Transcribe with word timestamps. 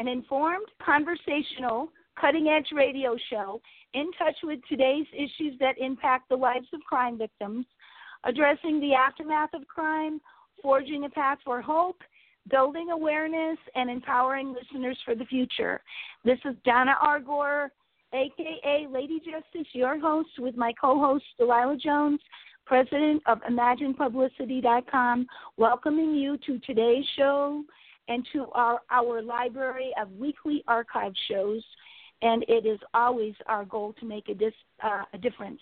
An 0.00 0.08
informed, 0.08 0.66
conversational, 0.82 1.92
cutting 2.18 2.48
edge 2.48 2.68
radio 2.74 3.18
show 3.28 3.60
in 3.92 4.10
touch 4.12 4.36
with 4.42 4.58
today's 4.66 5.04
issues 5.12 5.58
that 5.60 5.76
impact 5.76 6.30
the 6.30 6.36
lives 6.36 6.68
of 6.72 6.80
crime 6.88 7.18
victims, 7.18 7.66
addressing 8.24 8.80
the 8.80 8.94
aftermath 8.94 9.50
of 9.52 9.68
crime, 9.68 10.18
forging 10.62 11.04
a 11.04 11.10
path 11.10 11.36
for 11.44 11.60
hope, 11.60 12.00
building 12.50 12.88
awareness, 12.90 13.58
and 13.74 13.90
empowering 13.90 14.54
listeners 14.54 14.96
for 15.04 15.14
the 15.14 15.26
future. 15.26 15.82
This 16.24 16.38
is 16.46 16.56
Donna 16.64 16.94
R. 17.02 17.20
Gore, 17.20 17.70
aka 18.14 18.86
Lady 18.90 19.18
Justice, 19.18 19.68
your 19.74 20.00
host, 20.00 20.30
with 20.38 20.56
my 20.56 20.72
co 20.80 20.98
host, 20.98 21.26
Delilah 21.38 21.76
Jones 21.76 22.20
president 22.70 23.20
of 23.26 23.40
ImaginePublicity.com, 23.50 25.26
welcoming 25.56 26.14
you 26.14 26.38
to 26.46 26.56
today's 26.60 27.04
show 27.16 27.64
and 28.10 28.26
to 28.32 28.46
our, 28.52 28.80
our 28.90 29.22
library 29.22 29.92
of 30.00 30.10
weekly 30.12 30.62
archive 30.66 31.12
shows. 31.28 31.62
And 32.22 32.44
it 32.48 32.66
is 32.66 32.78
always 32.92 33.34
our 33.46 33.64
goal 33.64 33.94
to 34.00 34.04
make 34.04 34.28
a, 34.28 34.34
dis, 34.34 34.52
uh, 34.82 35.04
a 35.14 35.18
difference. 35.18 35.60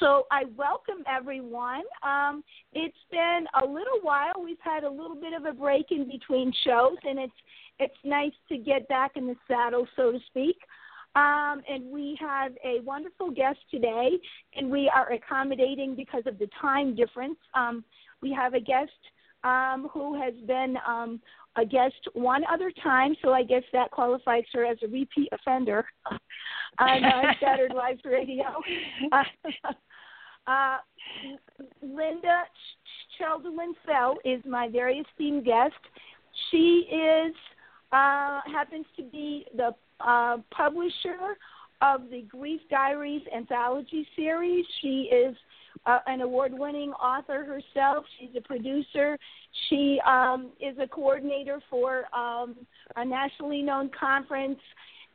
So 0.00 0.26
I 0.30 0.44
welcome 0.56 1.04
everyone. 1.06 1.82
Um, 2.02 2.42
it's 2.72 2.96
been 3.10 3.46
a 3.62 3.66
little 3.66 4.00
while. 4.00 4.32
We've 4.42 4.56
had 4.60 4.84
a 4.84 4.90
little 4.90 5.16
bit 5.16 5.34
of 5.34 5.44
a 5.44 5.52
break 5.52 5.86
in 5.90 6.08
between 6.08 6.52
shows, 6.64 6.96
and 7.02 7.18
it's 7.18 7.32
it's 7.78 7.94
nice 8.04 8.32
to 8.48 8.58
get 8.58 8.86
back 8.88 9.12
in 9.16 9.26
the 9.26 9.34
saddle, 9.48 9.86
so 9.96 10.12
to 10.12 10.18
speak. 10.28 10.56
Um, 11.14 11.62
and 11.68 11.90
we 11.90 12.16
have 12.20 12.52
a 12.64 12.80
wonderful 12.84 13.30
guest 13.30 13.58
today, 13.70 14.12
and 14.54 14.70
we 14.70 14.90
are 14.94 15.12
accommodating 15.12 15.94
because 15.94 16.22
of 16.26 16.38
the 16.38 16.48
time 16.60 16.94
difference. 16.94 17.38
Um, 17.54 17.84
we 18.22 18.32
have 18.32 18.54
a 18.54 18.60
guest 18.60 18.92
um, 19.44 19.88
who 19.92 20.20
has 20.20 20.34
been 20.46 20.76
um, 20.86 21.20
a 21.56 21.64
guest 21.64 22.08
one 22.14 22.42
other 22.50 22.72
time, 22.82 23.14
so 23.22 23.32
I 23.32 23.42
guess 23.42 23.62
that 23.72 23.90
qualifies 23.90 24.44
her 24.52 24.64
as 24.64 24.78
a 24.82 24.88
repeat 24.88 25.28
offender 25.32 25.84
on 26.78 27.04
uh, 27.04 27.22
Shattered 27.40 27.72
Lives 27.74 28.00
Radio. 28.04 28.44
Uh, 29.12 29.22
Lynda 31.84 32.42
Cheldelin 33.18 33.72
Fell 33.86 34.16
is 34.24 34.40
my 34.46 34.68
very 34.68 34.98
esteemed 34.98 35.44
guest. 35.44 35.74
She 36.50 36.88
is 36.90 37.34
uh, 37.92 38.40
happens 38.46 38.86
to 38.96 39.02
be 39.02 39.46
the 39.54 39.74
uh, 40.00 40.38
publisher 40.50 41.36
of 41.82 42.08
the 42.10 42.22
Grief 42.22 42.60
Diaries 42.70 43.22
anthology 43.36 44.06
series. 44.16 44.64
She 44.80 45.10
is 45.12 45.36
uh, 45.86 45.98
an 46.06 46.20
award 46.20 46.52
winning 46.52 46.90
author 46.92 47.44
herself. 47.44 48.04
She's 48.18 48.30
a 48.36 48.40
producer. 48.40 49.18
She 49.68 50.00
um, 50.06 50.50
is 50.60 50.76
a 50.78 50.86
coordinator 50.86 51.60
for 51.68 52.04
um, 52.14 52.56
a 52.96 53.04
nationally 53.04 53.62
known 53.62 53.90
conference, 53.98 54.60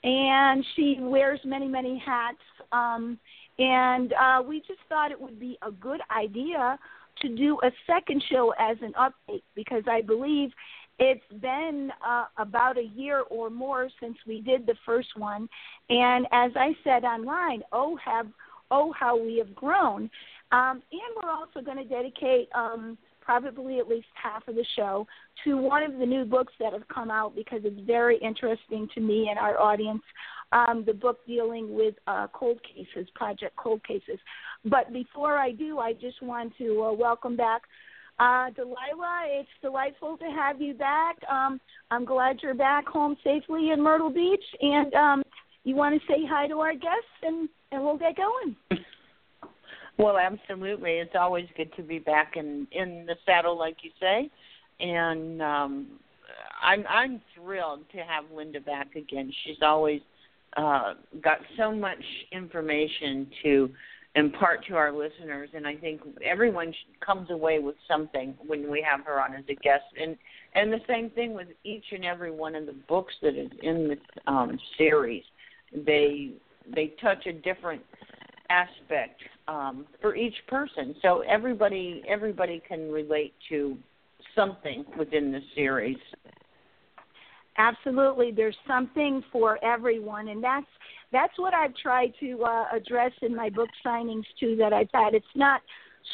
and 0.03 0.63
she 0.75 0.97
wears 1.00 1.40
many, 1.45 1.68
many 1.68 2.01
hats. 2.03 2.38
Um, 2.72 3.18
and 3.59 4.13
uh, 4.13 4.41
we 4.47 4.59
just 4.59 4.79
thought 4.90 5.12
it 5.12 5.19
would 5.19 5.40
be 5.40 5.57
a 5.62 5.72
good 5.72 6.01
idea 6.16 6.78
to 7.22 7.35
do 7.35 7.57
a 7.63 7.72
second 7.88 8.24
show 8.29 8.53
as 8.59 8.78
an 8.81 8.94
update 8.94 9.41
because 9.56 9.84
I 9.89 10.01
believe 10.01 10.51
it's 11.00 11.22
been 11.41 11.91
uh, 12.06 12.25
about 12.38 12.78
a 12.78 12.84
year 12.84 13.22
or 13.29 13.50
more 13.50 13.89
since 14.00 14.18
we 14.25 14.41
did 14.41 14.66
the 14.66 14.75
first 14.85 15.09
one, 15.16 15.47
and 15.89 16.25
as 16.31 16.51
I 16.56 16.75
said 16.84 17.03
online, 17.03 17.62
oh 17.72 17.97
have 18.03 18.28
oh 18.72 18.91
how 18.94 19.18
we 19.18 19.38
have 19.38 19.53
grown, 19.56 20.09
um, 20.51 20.81
and 20.91 21.01
we're 21.21 21.31
also 21.31 21.61
going 21.61 21.77
to 21.77 21.83
dedicate 21.83 22.49
um, 22.55 22.97
probably 23.21 23.79
at 23.79 23.87
least 23.87 24.07
half 24.21 24.47
of 24.47 24.55
the 24.55 24.65
show 24.75 25.05
to 25.43 25.57
one 25.57 25.83
of 25.83 25.97
the 25.99 26.05
new 26.05 26.25
books 26.25 26.53
that 26.59 26.73
have 26.73 26.87
come 26.87 27.11
out 27.11 27.35
because 27.35 27.61
it's 27.63 27.81
very 27.85 28.17
interesting 28.19 28.87
to 28.93 29.01
me 29.01 29.27
and 29.29 29.37
our 29.37 29.59
audience. 29.59 30.01
Um, 30.53 30.83
the 30.85 30.93
book 30.93 31.19
dealing 31.27 31.75
with 31.75 31.95
uh, 32.07 32.27
cold 32.31 32.61
cases, 32.63 33.09
Project 33.15 33.57
Cold 33.57 33.83
Cases. 33.83 34.17
But 34.63 34.93
before 34.93 35.37
I 35.37 35.51
do, 35.51 35.79
I 35.79 35.91
just 35.91 36.21
want 36.21 36.53
to 36.57 36.83
uh, 36.83 36.93
welcome 36.93 37.35
back 37.35 37.63
uh, 38.19 38.49
Delilah, 38.51 39.25
it's 39.27 39.49
delightful 39.61 40.17
to 40.17 40.25
have 40.25 40.59
you 40.59 40.73
back. 40.73 41.17
Um, 41.29 41.61
I'm 41.91 42.03
glad 42.03 42.39
you're 42.41 42.55
back 42.55 42.87
home 42.87 43.15
safely 43.23 43.69
in 43.71 43.81
Myrtle 43.81 44.09
Beach, 44.09 44.43
and 44.59 44.93
um, 44.95 45.23
you 45.63 45.75
want 45.75 45.99
to 45.99 46.07
say 46.07 46.25
hi 46.27 46.47
to 46.47 46.59
our 46.59 46.73
guests, 46.73 47.21
and, 47.21 47.47
and 47.71 47.83
we'll 47.83 47.97
get 47.97 48.15
going. 48.17 48.55
Well, 49.97 50.17
absolutely. 50.17 50.91
It's 50.93 51.15
always 51.19 51.47
good 51.55 51.73
to 51.75 51.83
be 51.83 51.99
back 51.99 52.33
in 52.35 52.67
in 52.71 53.05
the 53.07 53.15
saddle, 53.25 53.57
like 53.57 53.77
you 53.81 53.91
say, 53.99 54.29
and 54.79 55.41
um, 55.41 55.87
I'm 56.61 56.85
I'm 56.87 57.21
thrilled 57.35 57.81
to 57.93 57.97
have 57.99 58.25
Lynda 58.33 58.63
back 58.63 58.95
again. 58.95 59.31
She's 59.43 59.57
always 59.61 60.01
uh, 60.55 60.93
got 61.21 61.37
so 61.57 61.71
much 61.71 62.03
information 62.31 63.27
to 63.43 63.69
impart 64.15 64.65
to 64.65 64.75
our 64.75 64.91
listeners 64.91 65.49
and 65.53 65.67
i 65.67 65.75
think 65.75 66.01
everyone 66.25 66.73
comes 67.05 67.29
away 67.29 67.59
with 67.59 67.75
something 67.87 68.33
when 68.47 68.71
we 68.71 68.81
have 68.81 69.05
her 69.05 69.21
on 69.21 69.35
as 69.35 69.43
a 69.49 69.53
guest 69.55 69.83
and 70.01 70.17
and 70.55 70.73
the 70.73 70.79
same 70.87 71.11
thing 71.11 71.33
with 71.33 71.47
each 71.63 71.83
and 71.91 72.03
every 72.03 72.31
one 72.31 72.55
of 72.55 72.65
the 72.65 72.75
books 72.87 73.13
that 73.21 73.35
is 73.35 73.51
in 73.61 73.89
the 73.89 74.31
um, 74.31 74.57
series 74.77 75.23
they 75.85 76.31
they 76.73 76.93
touch 76.99 77.27
a 77.27 77.33
different 77.33 77.81
aspect 78.49 79.21
um, 79.47 79.85
for 80.01 80.15
each 80.15 80.35
person. 80.47 80.95
So 81.01 81.23
everybody 81.27 82.03
everybody 82.07 82.61
can 82.67 82.91
relate 82.91 83.33
to 83.49 83.77
something 84.35 84.85
within 84.97 85.31
the 85.31 85.41
series. 85.55 85.97
Absolutely. 87.57 88.31
There's 88.31 88.55
something 88.67 89.23
for 89.31 89.63
everyone. 89.63 90.29
And 90.29 90.43
that's 90.43 90.67
that's 91.11 91.33
what 91.37 91.53
I've 91.53 91.75
tried 91.75 92.13
to 92.19 92.43
uh, 92.43 92.65
address 92.73 93.11
in 93.21 93.35
my 93.35 93.49
book 93.49 93.69
signings 93.85 94.25
too 94.39 94.55
that 94.57 94.73
I've 94.73 94.89
had. 94.93 95.13
It's 95.13 95.25
not 95.35 95.61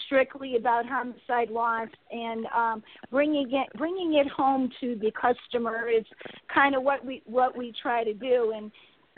strictly 0.05 0.55
about 0.55 0.85
homicide 0.85 1.49
loss 1.49 1.89
and 2.11 2.45
um, 2.55 2.83
bringing 3.11 3.49
it 3.51 3.67
bringing 3.77 4.15
it 4.15 4.27
home 4.27 4.69
to 4.79 4.95
the 4.95 5.11
customer 5.11 5.89
is 5.89 6.05
kind 6.53 6.75
of 6.75 6.83
what 6.83 7.05
we 7.05 7.21
what 7.25 7.57
we 7.57 7.73
try 7.81 8.03
to 8.03 8.13
do. 8.13 8.53
And 8.55 8.71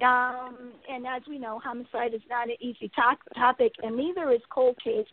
um, 0.03 0.73
and 0.89 1.07
as 1.07 1.21
we 1.27 1.37
know, 1.37 1.59
homicide 1.63 2.13
is 2.13 2.21
not 2.29 2.49
an 2.49 2.55
easy 2.59 2.89
to- 2.89 3.33
topic, 3.39 3.71
and 3.81 3.95
neither 3.95 4.31
is 4.31 4.41
cold 4.49 4.77
case, 4.83 5.07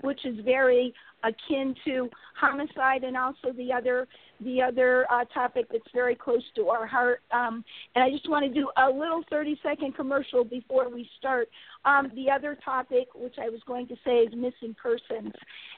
which 0.00 0.24
is 0.24 0.38
very 0.44 0.94
akin 1.22 1.74
to 1.84 2.08
homicide, 2.34 3.04
and 3.04 3.16
also 3.16 3.52
the 3.56 3.72
other 3.72 4.08
the 4.40 4.60
other 4.60 5.06
uh, 5.12 5.24
topic 5.26 5.66
that's 5.70 5.84
very 5.94 6.14
close 6.14 6.42
to 6.56 6.68
our 6.68 6.86
heart. 6.86 7.20
Um, 7.30 7.64
and 7.94 8.02
I 8.02 8.10
just 8.10 8.28
want 8.28 8.44
to 8.44 8.52
do 8.52 8.70
a 8.76 8.90
little 8.90 9.22
30 9.30 9.60
second 9.62 9.94
commercial 9.94 10.42
before 10.42 10.88
we 10.88 11.08
start. 11.18 11.48
Um, 11.84 12.10
the 12.16 12.28
other 12.28 12.58
topic, 12.64 13.08
which 13.14 13.36
I 13.40 13.48
was 13.48 13.60
going 13.66 13.86
to 13.88 13.96
say, 14.04 14.20
is 14.20 14.32
missing 14.34 14.74
persons. 14.80 15.32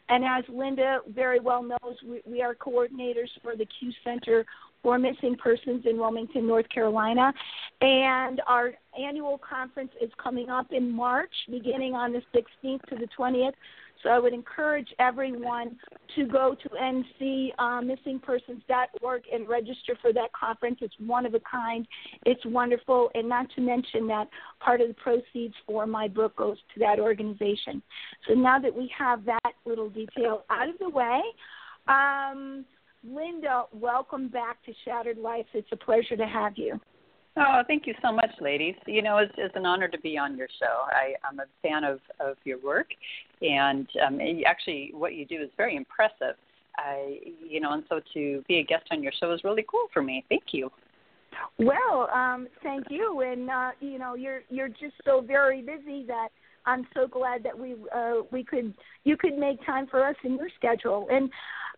And 0.08 0.24
as 0.24 0.44
Lynda 0.44 0.98
very 1.08 1.40
well 1.40 1.62
knows, 1.62 1.96
we, 2.06 2.22
we 2.24 2.40
are 2.40 2.54
coordinators 2.54 3.28
for 3.42 3.54
the 3.54 3.66
CUE 3.78 3.92
Center 4.02 4.46
for 4.84 4.98
Missing 4.98 5.36
Persons 5.42 5.84
in 5.88 5.98
Wilmington, 5.98 6.46
North 6.46 6.68
Carolina. 6.68 7.32
And 7.80 8.40
our 8.46 8.74
annual 8.96 9.38
conference 9.38 9.90
is 10.00 10.10
coming 10.22 10.50
up 10.50 10.66
in 10.70 10.88
March, 10.92 11.32
beginning 11.50 11.94
on 11.94 12.12
the 12.12 12.22
16th 12.32 12.82
to 12.90 12.94
the 12.94 13.08
20th. 13.18 13.54
So 14.02 14.10
I 14.10 14.18
would 14.18 14.34
encourage 14.34 14.88
everyone 14.98 15.76
to 16.14 16.26
go 16.26 16.54
to 16.62 16.68
ncmissingpersons.org 16.68 18.62
uh, 18.68 19.34
and 19.34 19.48
register 19.48 19.96
for 20.02 20.12
that 20.12 20.30
conference. 20.38 20.80
It's 20.82 20.94
one 20.98 21.24
of 21.24 21.32
a 21.32 21.40
kind. 21.40 21.88
It's 22.26 22.44
wonderful, 22.44 23.10
and 23.14 23.26
not 23.26 23.46
to 23.54 23.62
mention 23.62 24.06
that 24.08 24.28
part 24.60 24.82
of 24.82 24.88
the 24.88 24.94
proceeds 24.94 25.54
for 25.66 25.86
my 25.86 26.06
book 26.08 26.36
goes 26.36 26.58
to 26.74 26.80
that 26.80 27.00
organization. 27.00 27.82
So 28.28 28.34
now 28.34 28.58
that 28.58 28.76
we 28.76 28.92
have 28.96 29.24
that 29.24 29.54
little 29.64 29.88
detail 29.88 30.44
out 30.50 30.68
of 30.68 30.76
the 30.78 30.90
way, 30.90 31.22
um, 31.88 32.66
Lynda, 33.06 33.64
welcome 33.74 34.28
back 34.28 34.64
to 34.64 34.72
Shattered 34.84 35.18
Life. 35.18 35.46
It's 35.52 35.68
a 35.72 35.76
pleasure 35.76 36.16
to 36.16 36.26
have 36.26 36.54
you. 36.56 36.80
Oh, 37.36 37.62
thank 37.66 37.86
you 37.86 37.94
so 38.00 38.12
much, 38.12 38.30
ladies. 38.40 38.76
You 38.86 39.02
know, 39.02 39.18
it's, 39.18 39.34
it's 39.36 39.56
an 39.56 39.66
honor 39.66 39.88
to 39.88 39.98
be 39.98 40.16
on 40.16 40.36
your 40.36 40.46
show. 40.60 40.86
I, 40.86 41.14
I'm 41.28 41.40
a 41.40 41.44
fan 41.62 41.82
of, 41.84 41.98
of 42.20 42.36
your 42.44 42.60
work, 42.60 42.86
and 43.42 43.88
um, 44.06 44.20
actually, 44.46 44.92
what 44.94 45.14
you 45.14 45.26
do 45.26 45.42
is 45.42 45.50
very 45.56 45.76
impressive. 45.76 46.36
I, 46.76 47.18
you 47.46 47.60
know, 47.60 47.72
and 47.72 47.82
so 47.88 48.00
to 48.14 48.42
be 48.48 48.58
a 48.58 48.64
guest 48.64 48.84
on 48.90 49.02
your 49.02 49.12
show 49.20 49.32
is 49.32 49.42
really 49.44 49.64
cool 49.68 49.86
for 49.92 50.02
me. 50.02 50.24
Thank 50.28 50.44
you. 50.52 50.70
Well, 51.58 52.08
um, 52.14 52.46
thank 52.62 52.86
you, 52.88 53.20
and 53.20 53.50
uh, 53.50 53.70
you 53.80 53.98
know, 53.98 54.14
you're 54.14 54.42
you're 54.48 54.68
just 54.68 54.94
so 55.04 55.20
very 55.20 55.60
busy 55.60 56.04
that 56.06 56.28
I'm 56.66 56.86
so 56.94 57.06
glad 57.08 57.42
that 57.42 57.58
we 57.58 57.74
uh, 57.94 58.22
we 58.30 58.44
could 58.44 58.74
you 59.02 59.16
could 59.16 59.36
make 59.36 59.64
time 59.66 59.88
for 59.88 60.04
us 60.04 60.16
in 60.24 60.36
your 60.36 60.48
schedule. 60.56 61.08
And 61.10 61.30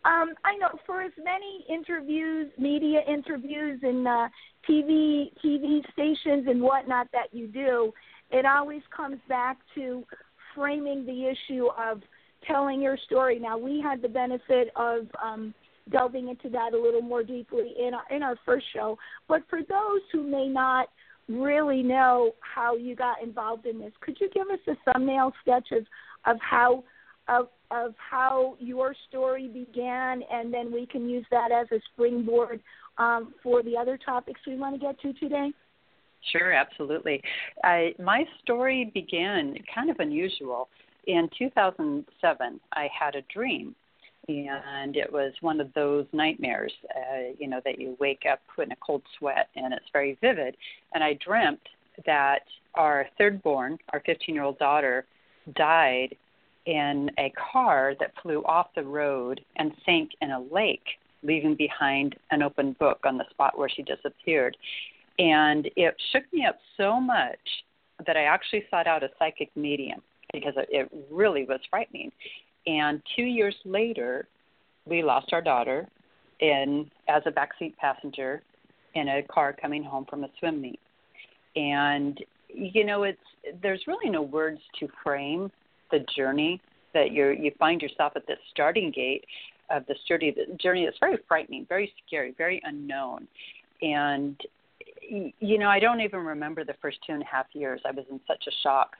um, 0.04 0.34
I 0.44 0.56
know 0.58 0.78
for 0.84 1.02
as 1.02 1.12
many 1.22 1.64
interviews, 1.68 2.52
media 2.58 3.00
interviews, 3.08 3.80
and 3.82 4.06
uh, 4.06 4.28
TV 4.68 5.30
TV 5.44 5.80
stations 5.92 6.46
and 6.48 6.60
whatnot 6.60 7.08
that 7.12 7.32
you 7.32 7.46
do, 7.46 7.92
it 8.30 8.44
always 8.46 8.82
comes 8.94 9.18
back 9.28 9.58
to 9.74 10.04
framing 10.54 11.04
the 11.06 11.26
issue 11.26 11.68
of 11.78 12.02
telling 12.46 12.80
your 12.80 12.96
story. 13.06 13.38
Now 13.38 13.58
we 13.58 13.80
had 13.80 14.02
the 14.02 14.08
benefit 14.08 14.68
of 14.76 15.06
um, 15.22 15.54
delving 15.90 16.28
into 16.28 16.48
that 16.50 16.72
a 16.72 16.80
little 16.80 17.02
more 17.02 17.22
deeply 17.22 17.74
in 17.78 17.92
our, 17.94 18.16
in 18.16 18.22
our 18.22 18.36
first 18.44 18.66
show, 18.74 18.98
but 19.28 19.42
for 19.48 19.60
those 19.60 20.00
who 20.12 20.22
may 20.22 20.48
not 20.48 20.88
really 21.28 21.82
know 21.82 22.32
how 22.40 22.76
you 22.76 22.94
got 22.94 23.22
involved 23.22 23.66
in 23.66 23.80
this, 23.80 23.92
could 24.00 24.16
you 24.20 24.28
give 24.32 24.48
us 24.48 24.60
a 24.68 24.92
thumbnail 24.92 25.32
sketch 25.42 25.68
of 25.72 25.84
of 26.26 26.36
how 26.40 26.82
of 27.28 27.48
of 27.70 27.94
how 27.98 28.56
your 28.60 28.94
story 29.08 29.48
began, 29.48 30.22
and 30.32 30.52
then 30.54 30.72
we 30.72 30.86
can 30.86 31.08
use 31.08 31.26
that 31.30 31.50
as 31.50 31.66
a 31.72 31.80
springboard 31.92 32.60
um, 32.98 33.34
for 33.42 33.62
the 33.62 33.76
other 33.76 33.98
topics 33.98 34.40
we 34.46 34.56
want 34.56 34.74
to 34.74 34.80
get 34.80 35.00
to 35.00 35.12
today? 35.14 35.50
Sure, 36.32 36.52
absolutely. 36.52 37.22
I, 37.64 37.94
my 37.98 38.24
story 38.42 38.90
began 38.94 39.54
kind 39.72 39.90
of 39.90 39.96
unusual. 40.00 40.68
In 41.06 41.28
2007, 41.38 42.60
I 42.72 42.88
had 42.98 43.14
a 43.14 43.22
dream, 43.32 43.76
and 44.28 44.96
it 44.96 45.12
was 45.12 45.32
one 45.40 45.60
of 45.60 45.72
those 45.74 46.06
nightmares, 46.12 46.72
uh, 46.96 47.32
you 47.38 47.46
know, 47.46 47.60
that 47.64 47.80
you 47.80 47.96
wake 48.00 48.24
up 48.30 48.40
in 48.60 48.72
a 48.72 48.76
cold 48.84 49.02
sweat, 49.18 49.48
and 49.54 49.72
it's 49.72 49.86
very 49.92 50.18
vivid. 50.20 50.56
And 50.94 51.04
I 51.04 51.18
dreamt 51.24 51.60
that 52.06 52.42
our 52.74 53.06
third 53.18 53.40
born, 53.42 53.78
our 53.92 54.02
15 54.04 54.34
year 54.34 54.44
old 54.44 54.58
daughter, 54.58 55.06
died 55.54 56.16
in 56.66 57.10
a 57.18 57.32
car 57.52 57.94
that 58.00 58.12
flew 58.22 58.42
off 58.44 58.68
the 58.74 58.82
road 58.82 59.40
and 59.56 59.72
sank 59.84 60.10
in 60.20 60.32
a 60.32 60.40
lake, 60.40 60.84
leaving 61.22 61.54
behind 61.54 62.16
an 62.30 62.42
open 62.42 62.74
book 62.78 62.98
on 63.04 63.16
the 63.16 63.24
spot 63.30 63.56
where 63.56 63.68
she 63.68 63.82
disappeared. 63.82 64.56
And 65.18 65.70
it 65.76 65.94
shook 66.12 66.24
me 66.32 66.44
up 66.44 66.58
so 66.76 67.00
much 67.00 67.38
that 68.06 68.16
I 68.16 68.24
actually 68.24 68.64
sought 68.70 68.86
out 68.86 69.02
a 69.02 69.08
psychic 69.18 69.50
medium 69.56 70.02
because 70.32 70.54
it 70.56 70.90
really 71.10 71.44
was 71.44 71.60
frightening. 71.70 72.12
And 72.66 73.00
two 73.14 73.22
years 73.22 73.54
later, 73.64 74.26
we 74.84 75.02
lost 75.02 75.32
our 75.32 75.40
daughter 75.40 75.88
in 76.40 76.90
as 77.08 77.22
a 77.26 77.30
backseat 77.30 77.76
passenger 77.76 78.42
in 78.94 79.08
a 79.08 79.22
car 79.22 79.54
coming 79.58 79.82
home 79.82 80.04
from 80.08 80.24
a 80.24 80.28
swim 80.38 80.60
meet. 80.60 80.80
And 81.54 82.22
you 82.48 82.84
know, 82.84 83.04
it's 83.04 83.18
there's 83.62 83.82
really 83.86 84.10
no 84.10 84.22
words 84.22 84.60
to 84.80 84.88
frame 85.02 85.50
the 85.90 86.04
journey 86.16 86.60
that 86.94 87.12
you 87.12 87.30
you 87.30 87.52
find 87.58 87.82
yourself 87.82 88.12
at 88.16 88.26
this 88.26 88.38
starting 88.50 88.90
gate 88.90 89.24
of 89.70 89.84
this 89.86 89.98
journey 90.08 90.34
the 90.34 90.54
journey 90.56 90.84
that's 90.84 90.98
very 90.98 91.18
frightening, 91.28 91.66
very 91.68 91.92
scary, 92.06 92.34
very 92.36 92.60
unknown. 92.64 93.26
And 93.82 94.40
you 95.08 95.58
know, 95.58 95.68
I 95.68 95.78
don't 95.78 96.00
even 96.00 96.20
remember 96.20 96.64
the 96.64 96.74
first 96.82 96.98
two 97.06 97.12
and 97.12 97.22
a 97.22 97.26
half 97.26 97.46
years. 97.52 97.80
I 97.84 97.90
was 97.92 98.04
in 98.10 98.20
such 98.26 98.44
a 98.48 98.50
shock. 98.62 98.96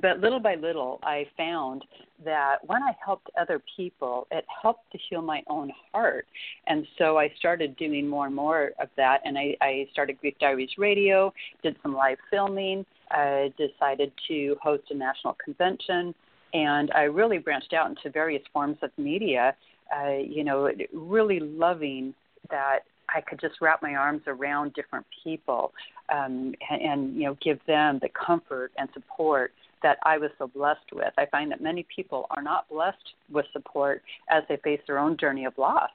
But 0.00 0.20
little 0.20 0.38
by 0.38 0.54
little, 0.54 1.00
I 1.02 1.26
found 1.36 1.84
that 2.24 2.58
when 2.66 2.82
I 2.82 2.92
helped 3.04 3.28
other 3.40 3.60
people, 3.76 4.28
it 4.30 4.44
helped 4.62 4.90
to 4.92 4.98
heal 5.08 5.22
my 5.22 5.42
own 5.48 5.72
heart. 5.92 6.26
And 6.68 6.86
so 6.96 7.18
I 7.18 7.32
started 7.38 7.76
doing 7.76 8.06
more 8.06 8.26
and 8.26 8.34
more 8.34 8.70
of 8.78 8.88
that. 8.96 9.20
And 9.24 9.36
I, 9.36 9.56
I 9.60 9.88
started 9.90 10.20
Grief 10.20 10.34
Diaries 10.38 10.70
Radio, 10.78 11.32
did 11.62 11.76
some 11.82 11.94
live 11.94 12.18
filming, 12.30 12.86
I 13.10 13.52
decided 13.56 14.12
to 14.28 14.56
host 14.62 14.84
a 14.90 14.94
national 14.94 15.36
convention, 15.42 16.14
and 16.52 16.90
I 16.92 17.02
really 17.02 17.38
branched 17.38 17.72
out 17.72 17.88
into 17.88 18.10
various 18.10 18.42
forms 18.52 18.78
of 18.82 18.90
media. 18.96 19.54
Uh, 19.94 20.18
you 20.18 20.44
know, 20.44 20.70
really 20.92 21.40
loving 21.40 22.14
that 22.50 22.80
I 23.14 23.20
could 23.20 23.40
just 23.40 23.60
wrap 23.60 23.82
my 23.82 23.94
arms 23.94 24.22
around 24.26 24.74
different 24.74 25.04
people 25.24 25.72
um, 26.12 26.54
and, 26.70 26.82
and 26.82 27.16
you 27.16 27.24
know 27.24 27.36
give 27.42 27.58
them 27.66 27.98
the 28.00 28.08
comfort 28.08 28.72
and 28.78 28.88
support 28.94 29.52
that 29.82 29.98
I 30.04 30.18
was 30.18 30.30
so 30.38 30.46
blessed 30.46 30.92
with. 30.92 31.12
I 31.16 31.26
find 31.26 31.50
that 31.50 31.60
many 31.60 31.86
people 31.94 32.26
are 32.30 32.42
not 32.42 32.68
blessed 32.68 33.14
with 33.30 33.46
support 33.52 34.02
as 34.28 34.42
they 34.48 34.56
face 34.58 34.80
their 34.86 34.98
own 34.98 35.16
journey 35.16 35.46
of 35.46 35.56
loss. 35.56 35.90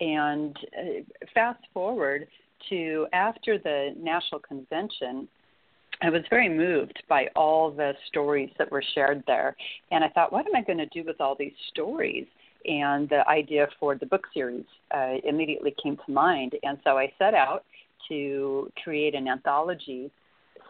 And 0.00 0.56
uh, 0.76 1.24
fast 1.32 1.62
forward 1.72 2.26
to 2.68 3.06
after 3.12 3.58
the 3.58 3.94
national 3.98 4.40
convention, 4.40 5.28
I 6.02 6.10
was 6.10 6.22
very 6.30 6.48
moved 6.48 7.02
by 7.08 7.28
all 7.36 7.70
the 7.70 7.92
stories 8.08 8.50
that 8.58 8.70
were 8.70 8.82
shared 8.94 9.22
there. 9.26 9.54
And 9.90 10.02
I 10.02 10.08
thought, 10.08 10.32
what 10.32 10.46
am 10.46 10.56
I 10.56 10.62
going 10.62 10.78
to 10.78 10.86
do 10.86 11.04
with 11.04 11.20
all 11.20 11.34
these 11.38 11.52
stories? 11.68 12.26
And 12.64 13.08
the 13.08 13.26
idea 13.28 13.68
for 13.78 13.94
the 13.94 14.06
book 14.06 14.26
series 14.32 14.64
uh, 14.94 15.14
immediately 15.24 15.74
came 15.82 15.96
to 15.96 16.12
mind. 16.12 16.54
And 16.62 16.78
so 16.84 16.98
I 16.98 17.12
set 17.18 17.34
out 17.34 17.64
to 18.08 18.70
create 18.82 19.14
an 19.14 19.28
anthology 19.28 20.10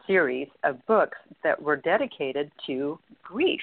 series 0.07 0.49
of 0.65 0.85
books 0.87 1.19
that 1.45 1.61
were 1.61 1.77
dedicated 1.77 2.51
to 2.67 2.99
grief 3.23 3.61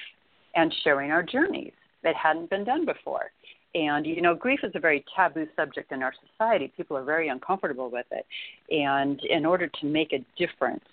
and 0.54 0.74
sharing 0.84 1.10
our 1.10 1.22
journeys 1.22 1.72
that 2.02 2.14
hadn't 2.16 2.48
been 2.48 2.64
done 2.64 2.86
before. 2.86 3.30
And 3.74 4.06
you 4.06 4.22
know, 4.22 4.34
grief 4.34 4.60
is 4.62 4.72
a 4.74 4.80
very 4.80 5.04
taboo 5.14 5.46
subject 5.54 5.92
in 5.92 6.02
our 6.02 6.14
society. 6.32 6.72
People 6.76 6.96
are 6.96 7.04
very 7.04 7.28
uncomfortable 7.28 7.90
with 7.90 8.06
it. 8.10 8.26
And 8.70 9.20
in 9.28 9.44
order 9.44 9.68
to 9.80 9.86
make 9.86 10.12
a 10.12 10.24
difference 10.38 10.84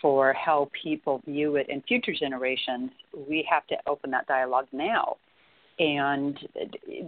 for 0.00 0.32
how 0.32 0.70
people 0.82 1.22
view 1.26 1.56
it 1.56 1.68
in 1.68 1.82
future 1.82 2.14
generations, 2.18 2.90
we 3.28 3.46
have 3.48 3.66
to 3.68 3.76
open 3.86 4.10
that 4.10 4.26
dialogue 4.26 4.66
now. 4.72 5.16
And 5.78 6.38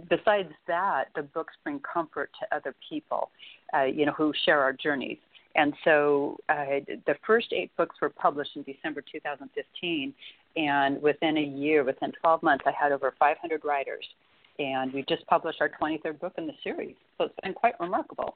besides 0.09 0.49
that, 0.67 1.05
the 1.15 1.21
books 1.21 1.53
bring 1.63 1.79
comfort 1.81 2.31
to 2.39 2.55
other 2.55 2.73
people, 2.89 3.29
uh, 3.73 3.83
you 3.83 4.05
know, 4.05 4.13
who 4.13 4.33
share 4.45 4.61
our 4.61 4.73
journeys. 4.73 5.17
And 5.55 5.73
so 5.83 6.37
uh, 6.49 6.79
the 7.05 7.15
first 7.25 7.53
eight 7.53 7.69
books 7.77 7.95
were 8.01 8.09
published 8.09 8.55
in 8.55 8.63
December 8.63 9.03
2015, 9.11 10.13
and 10.55 11.01
within 11.01 11.37
a 11.37 11.41
year, 11.41 11.83
within 11.83 12.11
12 12.21 12.41
months, 12.41 12.63
I 12.65 12.71
had 12.71 12.91
over 12.91 13.13
500 13.19 13.63
writers. 13.63 14.05
And 14.57 14.91
we 14.93 15.03
just 15.07 15.25
published 15.27 15.61
our 15.61 15.69
23rd 15.69 16.19
book 16.19 16.33
in 16.37 16.47
the 16.47 16.53
series. 16.63 16.95
So 17.17 17.25
it's 17.25 17.35
been 17.43 17.53
quite 17.53 17.79
remarkable. 17.79 18.35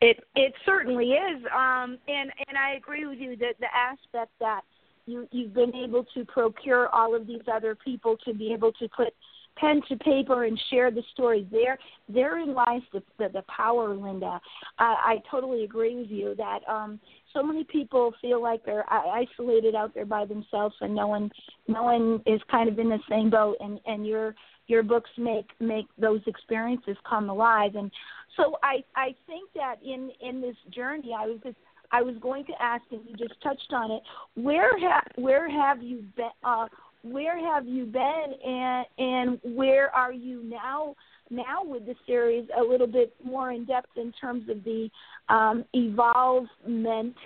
It 0.00 0.22
it 0.34 0.52
certainly 0.64 1.12
is, 1.12 1.42
um, 1.54 1.98
and 2.06 2.30
and 2.48 2.58
I 2.58 2.74
agree 2.76 3.06
with 3.06 3.18
you 3.18 3.36
that 3.36 3.54
the 3.60 3.74
aspect 3.74 4.32
that 4.40 4.60
you 5.06 5.26
you've 5.32 5.54
been 5.54 5.74
able 5.74 6.04
to 6.14 6.24
procure 6.24 6.88
all 6.88 7.14
of 7.14 7.26
these 7.26 7.42
other 7.52 7.74
people 7.74 8.16
to 8.24 8.34
be 8.34 8.52
able 8.52 8.72
to 8.72 8.88
put 8.88 9.14
pen 9.56 9.80
to 9.88 9.96
paper 9.96 10.44
and 10.44 10.60
share 10.70 10.90
the 10.90 11.02
story. 11.12 11.46
There, 11.50 11.78
therein 12.08 12.54
lies 12.54 12.82
the 12.92 13.02
the, 13.18 13.28
the 13.32 13.42
power, 13.42 13.94
Lynda. 13.94 14.38
I, 14.78 14.84
I 14.84 15.22
totally 15.30 15.64
agree 15.64 15.96
with 15.96 16.10
you 16.10 16.34
that 16.36 16.60
um, 16.68 17.00
so 17.32 17.42
many 17.42 17.64
people 17.64 18.12
feel 18.20 18.42
like 18.42 18.64
they're 18.64 18.84
isolated 18.92 19.74
out 19.74 19.94
there 19.94 20.06
by 20.06 20.24
themselves, 20.24 20.74
and 20.80 20.94
no 20.94 21.06
one, 21.06 21.30
no 21.68 21.82
one 21.82 22.22
is 22.26 22.40
kind 22.50 22.68
of 22.68 22.78
in 22.78 22.88
the 22.88 23.00
same 23.08 23.30
boat. 23.30 23.56
And 23.60 23.80
and 23.86 24.06
your 24.06 24.34
your 24.66 24.82
books 24.82 25.10
make 25.16 25.48
make 25.60 25.86
those 25.98 26.20
experiences 26.26 26.96
come 27.08 27.30
alive. 27.30 27.74
And 27.74 27.90
so 28.36 28.56
I 28.62 28.84
I 28.94 29.14
think 29.26 29.50
that 29.54 29.76
in 29.84 30.10
in 30.20 30.40
this 30.40 30.56
journey, 30.70 31.12
I 31.16 31.26
was 31.26 31.38
just 31.42 31.56
I 31.92 32.02
was 32.02 32.16
going 32.20 32.44
to 32.46 32.52
ask, 32.60 32.82
and 32.90 33.00
you 33.08 33.16
just 33.16 33.40
touched 33.42 33.72
on 33.72 33.90
it. 33.90 34.02
Where 34.34 34.78
have 34.78 35.04
where 35.16 35.48
have 35.48 35.82
you 35.82 36.04
been? 36.16 36.30
Uh, 36.44 36.66
where 37.02 37.38
have 37.38 37.66
you 37.66 37.84
been, 37.86 38.34
and 38.44 38.86
and 38.98 39.56
where 39.56 39.94
are 39.94 40.12
you 40.12 40.42
now? 40.44 40.94
Now 41.28 41.64
with 41.64 41.86
the 41.86 41.94
series, 42.06 42.48
a 42.56 42.62
little 42.62 42.86
bit 42.86 43.14
more 43.24 43.50
in 43.50 43.64
depth 43.64 43.96
in 43.96 44.12
terms 44.12 44.48
of 44.48 44.62
the 44.62 44.88
um, 45.28 45.64
evolvement 45.74 47.16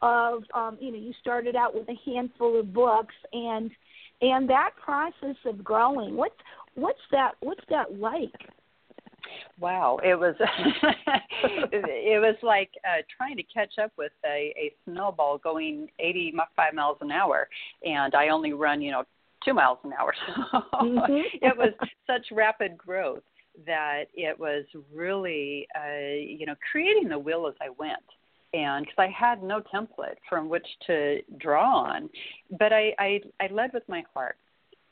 of 0.00 0.44
um, 0.54 0.78
you 0.80 0.92
know 0.92 0.98
you 0.98 1.12
started 1.20 1.56
out 1.56 1.74
with 1.74 1.88
a 1.88 2.10
handful 2.10 2.58
of 2.58 2.72
books 2.72 3.14
and 3.32 3.70
and 4.20 4.48
that 4.48 4.70
process 4.82 5.36
of 5.44 5.62
growing. 5.64 6.16
What's 6.16 6.36
what's 6.74 7.00
that? 7.12 7.32
What's 7.40 7.64
that 7.70 7.98
like? 7.98 8.32
Wow, 9.58 9.98
it 10.02 10.18
was 10.18 10.34
it 11.72 12.20
was 12.20 12.36
like 12.42 12.70
uh, 12.84 13.02
trying 13.16 13.36
to 13.36 13.42
catch 13.42 13.78
up 13.82 13.92
with 13.96 14.12
a, 14.24 14.54
a 14.56 14.72
snowball 14.84 15.38
going 15.38 15.88
85 15.98 16.74
miles 16.74 16.98
an 17.00 17.10
hour, 17.10 17.48
and 17.84 18.14
I 18.14 18.28
only 18.28 18.52
run 18.52 18.80
you 18.80 18.92
know 18.92 19.04
two 19.44 19.54
miles 19.54 19.78
an 19.84 19.92
hour. 19.98 20.14
So 20.52 20.84
mm-hmm. 20.84 21.12
it 21.42 21.56
was 21.56 21.72
such 22.06 22.26
rapid 22.30 22.78
growth 22.78 23.22
that 23.66 24.04
it 24.14 24.38
was 24.38 24.64
really 24.94 25.66
uh, 25.74 26.14
you 26.14 26.46
know 26.46 26.54
creating 26.70 27.08
the 27.08 27.18
wheel 27.18 27.46
as 27.48 27.54
I 27.60 27.70
went 27.70 28.02
and 28.52 28.86
because 28.86 28.98
I 28.98 29.08
had 29.08 29.42
no 29.42 29.60
template 29.72 30.16
from 30.28 30.48
which 30.48 30.66
to 30.86 31.18
draw 31.38 31.84
on, 31.84 32.08
but 32.58 32.72
I, 32.72 32.94
I 32.98 33.20
I 33.40 33.48
led 33.50 33.72
with 33.74 33.82
my 33.88 34.02
heart, 34.14 34.36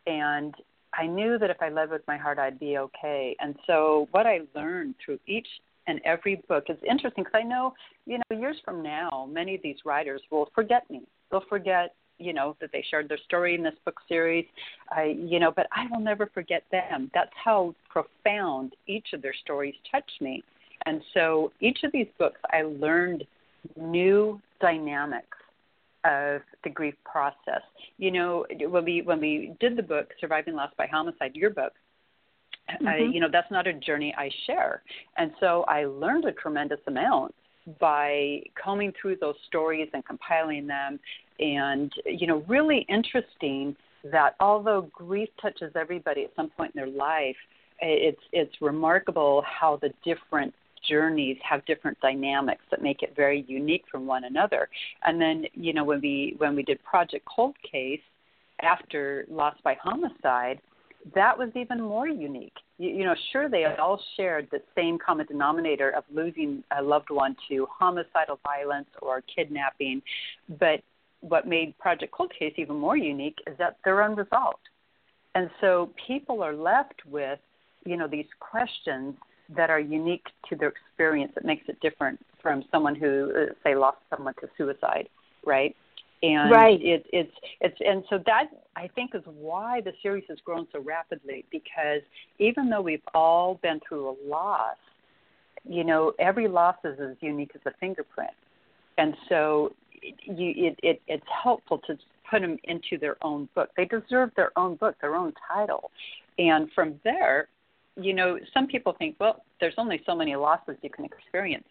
and 0.06 0.54
I 0.96 1.06
knew 1.06 1.38
that 1.38 1.50
if 1.50 1.58
I 1.60 1.68
led 1.68 1.90
with 1.90 2.02
my 2.06 2.16
heart, 2.16 2.38
I'd 2.38 2.58
be 2.58 2.78
okay. 2.78 3.36
And 3.40 3.54
so, 3.66 4.08
what 4.12 4.26
I 4.26 4.40
learned 4.54 4.94
through 5.04 5.18
each 5.26 5.46
and 5.86 6.00
every 6.04 6.42
book 6.48 6.64
is 6.68 6.78
interesting 6.88 7.24
because 7.24 7.38
I 7.38 7.42
know, 7.42 7.74
you 8.06 8.18
know, 8.18 8.38
years 8.38 8.56
from 8.64 8.82
now, 8.82 9.28
many 9.30 9.54
of 9.54 9.62
these 9.62 9.76
writers 9.84 10.20
will 10.30 10.48
forget 10.54 10.88
me. 10.90 11.02
They'll 11.30 11.44
forget, 11.48 11.94
you 12.18 12.32
know, 12.32 12.56
that 12.60 12.70
they 12.72 12.84
shared 12.90 13.08
their 13.08 13.18
story 13.18 13.54
in 13.54 13.62
this 13.62 13.74
book 13.84 14.00
series. 14.08 14.46
I, 14.90 15.16
you 15.18 15.38
know, 15.38 15.52
but 15.54 15.66
I 15.72 15.86
will 15.90 16.00
never 16.00 16.26
forget 16.26 16.64
them. 16.72 17.10
That's 17.14 17.30
how 17.42 17.74
profound 17.88 18.74
each 18.86 19.08
of 19.12 19.22
their 19.22 19.34
stories 19.34 19.74
touched 19.90 20.20
me. 20.20 20.42
And 20.86 21.02
so, 21.14 21.52
each 21.60 21.78
of 21.84 21.92
these 21.92 22.08
books, 22.18 22.40
I 22.52 22.62
learned 22.62 23.24
new 23.76 24.40
dynamics 24.60 25.36
of 26.06 26.42
the 26.64 26.70
grief 26.70 26.94
process. 27.04 27.62
You 27.98 28.10
know, 28.10 28.46
when 28.68 28.84
we 28.84 29.02
when 29.02 29.20
we 29.20 29.54
did 29.60 29.76
the 29.76 29.82
book 29.82 30.10
Surviving 30.20 30.54
Loss 30.54 30.70
by 30.78 30.86
Homicide, 30.86 31.34
your 31.34 31.50
book, 31.50 31.72
mm-hmm. 32.70 32.86
I, 32.86 32.98
you 32.98 33.20
know, 33.20 33.28
that's 33.30 33.50
not 33.50 33.66
a 33.66 33.72
journey 33.72 34.14
I 34.16 34.30
share, 34.46 34.82
and 35.16 35.32
so 35.40 35.64
I 35.68 35.84
learned 35.84 36.24
a 36.24 36.32
tremendous 36.32 36.80
amount 36.86 37.34
by 37.80 38.42
combing 38.62 38.92
through 39.00 39.16
those 39.20 39.34
stories 39.48 39.88
and 39.92 40.04
compiling 40.04 40.66
them, 40.66 41.00
and 41.40 41.92
you 42.04 42.26
know, 42.26 42.44
really 42.48 42.86
interesting 42.88 43.74
that 44.12 44.36
although 44.40 44.88
grief 44.92 45.28
touches 45.40 45.72
everybody 45.74 46.24
at 46.24 46.30
some 46.36 46.48
point 46.50 46.72
in 46.74 46.80
their 46.80 46.90
life, 46.90 47.36
it's 47.80 48.20
it's 48.32 48.54
remarkable 48.60 49.42
how 49.46 49.78
the 49.82 49.90
different 50.04 50.54
journeys 50.88 51.36
have 51.48 51.64
different 51.66 51.98
dynamics 52.00 52.62
that 52.70 52.82
make 52.82 53.02
it 53.02 53.14
very 53.16 53.44
unique 53.48 53.84
from 53.90 54.06
one 54.06 54.24
another. 54.24 54.68
And 55.04 55.20
then, 55.20 55.44
you 55.54 55.72
know, 55.72 55.84
when 55.84 56.00
we 56.00 56.34
when 56.38 56.56
we 56.56 56.62
did 56.62 56.82
Project 56.84 57.26
Cold 57.26 57.54
Case 57.70 58.00
after 58.62 59.26
Loss 59.28 59.56
by 59.62 59.74
Homicide, 59.82 60.60
that 61.14 61.36
was 61.38 61.50
even 61.54 61.80
more 61.80 62.08
unique. 62.08 62.56
You, 62.78 62.90
you 62.90 63.04
know, 63.04 63.14
sure 63.32 63.48
they 63.48 63.64
all 63.64 64.00
shared 64.16 64.48
the 64.50 64.60
same 64.74 64.98
common 64.98 65.26
denominator 65.26 65.90
of 65.90 66.04
losing 66.12 66.64
a 66.76 66.82
loved 66.82 67.10
one 67.10 67.36
to 67.48 67.66
homicidal 67.70 68.38
violence 68.42 68.88
or 69.02 69.22
kidnapping, 69.22 70.02
but 70.58 70.80
what 71.20 71.46
made 71.46 71.76
Project 71.78 72.12
Cold 72.12 72.32
Case 72.38 72.54
even 72.56 72.76
more 72.76 72.96
unique 72.96 73.38
is 73.46 73.56
that 73.58 73.76
they're 73.84 74.02
unresolved. 74.02 74.58
And 75.34 75.50
so 75.60 75.90
people 76.06 76.42
are 76.42 76.54
left 76.54 77.04
with, 77.06 77.38
you 77.84 77.96
know, 77.96 78.08
these 78.08 78.26
questions 78.40 79.14
that 79.54 79.70
are 79.70 79.80
unique 79.80 80.26
to 80.48 80.56
their 80.56 80.68
experience 80.68 81.32
that 81.34 81.44
makes 81.44 81.64
it 81.68 81.78
different 81.80 82.18
from 82.42 82.64
someone 82.70 82.94
who 82.94 83.32
uh, 83.36 83.52
say 83.62 83.74
lost 83.74 83.98
someone 84.10 84.34
to 84.40 84.48
suicide 84.56 85.08
right 85.44 85.76
and 86.22 86.50
right. 86.50 86.80
it, 86.80 87.04
it's 87.12 87.32
it's 87.60 87.76
and 87.80 88.02
so 88.08 88.18
that 88.26 88.46
I 88.74 88.88
think 88.94 89.14
is 89.14 89.22
why 89.26 89.80
the 89.82 89.92
series 90.02 90.24
has 90.28 90.38
grown 90.44 90.66
so 90.72 90.80
rapidly 90.80 91.44
because 91.50 92.00
even 92.38 92.70
though 92.70 92.80
we've 92.80 93.06
all 93.14 93.58
been 93.62 93.80
through 93.86 94.08
a 94.08 94.16
loss, 94.26 94.76
you 95.64 95.84
know 95.84 96.12
every 96.18 96.48
loss 96.48 96.76
is 96.84 96.98
as 97.00 97.16
unique 97.20 97.50
as 97.54 97.60
a 97.66 97.72
fingerprint, 97.78 98.30
and 98.96 99.14
so 99.28 99.74
it, 100.02 100.14
you 100.24 100.68
it, 100.68 100.80
it 100.82 101.02
it's 101.06 101.26
helpful 101.42 101.78
to 101.86 101.98
put 102.30 102.40
them 102.40 102.56
into 102.64 102.98
their 102.98 103.16
own 103.22 103.48
book. 103.54 103.68
They 103.76 103.84
deserve 103.84 104.30
their 104.36 104.58
own 104.58 104.76
book, 104.76 104.96
their 105.02 105.14
own 105.14 105.34
title, 105.52 105.90
and 106.38 106.70
from 106.74 106.98
there 107.04 107.48
you 107.96 108.12
know, 108.12 108.38
some 108.52 108.66
people 108.66 108.94
think, 108.98 109.16
well, 109.18 109.42
there's 109.60 109.74
only 109.78 110.02
so 110.06 110.14
many 110.14 110.36
losses 110.36 110.76
you 110.82 110.90
can 110.90 111.04
experience. 111.04 111.64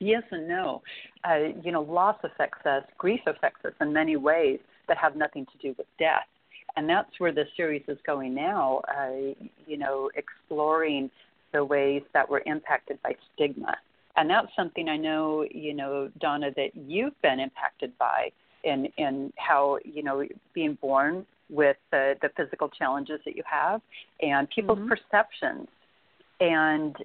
Yes 0.00 0.22
and 0.30 0.48
no. 0.48 0.82
Uh, 1.22 1.54
you 1.62 1.70
know, 1.70 1.82
loss 1.82 2.16
affects 2.24 2.66
us, 2.66 2.82
grief 2.98 3.20
affects 3.26 3.64
us 3.64 3.72
in 3.80 3.92
many 3.92 4.16
ways 4.16 4.58
that 4.88 4.98
have 4.98 5.16
nothing 5.16 5.46
to 5.46 5.58
do 5.58 5.74
with 5.78 5.86
death. 5.98 6.26
And 6.76 6.88
that's 6.88 7.10
where 7.18 7.32
the 7.32 7.44
series 7.56 7.82
is 7.86 7.98
going 8.04 8.34
now, 8.34 8.80
uh, 8.88 9.34
you 9.66 9.76
know, 9.76 10.10
exploring 10.16 11.10
the 11.52 11.64
ways 11.64 12.02
that 12.12 12.28
we're 12.28 12.42
impacted 12.46 13.00
by 13.02 13.14
stigma. 13.34 13.76
And 14.16 14.28
that's 14.28 14.48
something 14.56 14.88
I 14.88 14.96
know, 14.96 15.46
you 15.50 15.74
know, 15.74 16.10
Donna, 16.20 16.50
that 16.56 16.70
you've 16.74 17.20
been 17.22 17.38
impacted 17.38 17.96
by 17.98 18.30
in, 18.64 18.86
in 18.98 19.32
how, 19.36 19.78
you 19.84 20.02
know, 20.02 20.26
being 20.52 20.76
born 20.80 21.24
with 21.50 21.76
the, 21.90 22.14
the 22.22 22.30
physical 22.36 22.68
challenges 22.68 23.20
that 23.24 23.36
you 23.36 23.42
have 23.44 23.80
and 24.20 24.48
people's 24.50 24.78
mm-hmm. 24.78 24.88
perceptions. 24.88 25.68
And, 26.40 26.96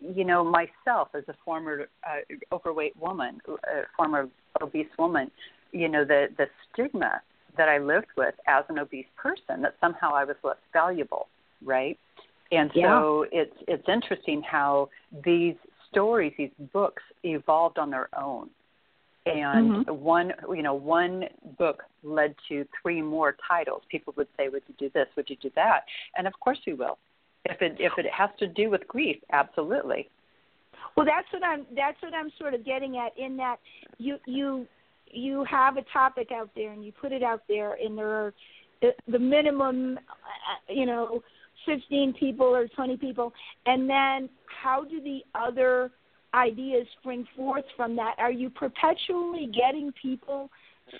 you 0.00 0.24
know, 0.24 0.42
myself 0.44 1.08
as 1.14 1.24
a 1.28 1.34
former 1.44 1.88
uh, 2.06 2.20
overweight 2.52 2.96
woman, 2.96 3.40
a 3.48 3.82
former 3.96 4.28
obese 4.62 4.86
woman, 4.98 5.30
you 5.72 5.88
know, 5.88 6.04
the, 6.04 6.28
the 6.38 6.46
stigma 6.72 7.20
that 7.56 7.68
I 7.68 7.78
lived 7.78 8.06
with 8.16 8.34
as 8.46 8.64
an 8.68 8.78
obese 8.78 9.06
person 9.16 9.62
that 9.62 9.74
somehow 9.80 10.14
I 10.14 10.24
was 10.24 10.36
less 10.42 10.56
valuable, 10.72 11.28
right? 11.62 11.98
And 12.50 12.70
so 12.74 13.26
yeah. 13.30 13.42
it's 13.42 13.56
it's 13.66 13.88
interesting 13.88 14.42
how 14.42 14.88
these 15.24 15.56
stories, 15.90 16.32
these 16.38 16.50
books 16.72 17.02
evolved 17.24 17.78
on 17.78 17.90
their 17.90 18.08
own 18.18 18.48
and 19.28 19.86
mm-hmm. 19.86 19.94
one 19.94 20.32
you 20.54 20.62
know 20.62 20.74
one 20.74 21.24
book 21.58 21.82
led 22.02 22.34
to 22.48 22.64
three 22.82 23.02
more 23.02 23.36
titles. 23.46 23.82
People 23.90 24.14
would 24.16 24.28
say 24.36 24.48
would 24.48 24.62
you 24.66 24.74
do 24.78 24.90
this? 24.94 25.06
Would 25.16 25.28
you 25.30 25.36
do 25.36 25.50
that? 25.54 25.84
And 26.16 26.26
of 26.26 26.32
course 26.40 26.58
we 26.66 26.74
will. 26.74 26.98
If 27.44 27.62
it 27.62 27.76
if 27.78 27.92
it 27.98 28.06
has 28.10 28.30
to 28.38 28.46
do 28.46 28.70
with 28.70 28.86
grief 28.88 29.16
absolutely. 29.32 30.08
Well 30.96 31.06
that's 31.06 31.28
what 31.32 31.44
i'm 31.44 31.66
that's 31.76 32.00
what 32.02 32.14
i'm 32.14 32.30
sort 32.38 32.54
of 32.54 32.64
getting 32.64 32.96
at 32.96 33.16
in 33.18 33.36
that 33.36 33.56
you 33.98 34.16
you 34.26 34.66
you 35.10 35.44
have 35.44 35.76
a 35.76 35.82
topic 35.92 36.30
out 36.32 36.50
there 36.54 36.72
and 36.72 36.84
you 36.84 36.92
put 36.92 37.12
it 37.12 37.22
out 37.22 37.42
there 37.48 37.78
and 37.82 37.96
there 37.96 38.10
are 38.10 38.34
the, 38.82 38.90
the 39.08 39.18
minimum 39.18 39.98
uh, 39.98 40.72
you 40.72 40.86
know 40.86 41.22
15 41.68 42.14
people 42.14 42.46
or 42.46 42.66
20 42.68 42.96
people. 42.96 43.32
And 43.66 43.88
then 43.88 44.28
how 44.62 44.84
do 44.84 45.00
the 45.00 45.20
other 45.34 45.90
ideas 46.34 46.86
spring 47.00 47.26
forth 47.36 47.64
from 47.76 47.96
that? 47.96 48.14
Are 48.18 48.32
you 48.32 48.50
perpetually 48.50 49.50
getting 49.54 49.92
people 50.00 50.50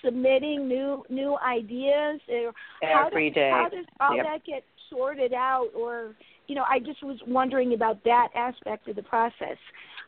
submitting 0.05 0.69
new 0.69 1.05
new 1.09 1.37
ideas? 1.39 2.21
Or 2.29 2.53
Every 2.83 2.93
how 2.93 3.09
does, 3.11 3.35
day. 3.35 3.51
How 3.51 3.69
does 3.69 3.87
all 4.01 4.17
yep. 4.17 4.27
that 4.27 4.45
get 4.45 4.65
sorted 4.91 5.33
out? 5.33 5.69
Or 5.77 6.15
you 6.47 6.55
know, 6.55 6.65
I 6.69 6.79
just 6.79 7.03
was 7.03 7.19
wondering 7.27 7.75
about 7.75 8.03
that 8.05 8.29
aspect 8.35 8.89
of 8.89 8.97
the 8.97 9.03
process. 9.03 9.59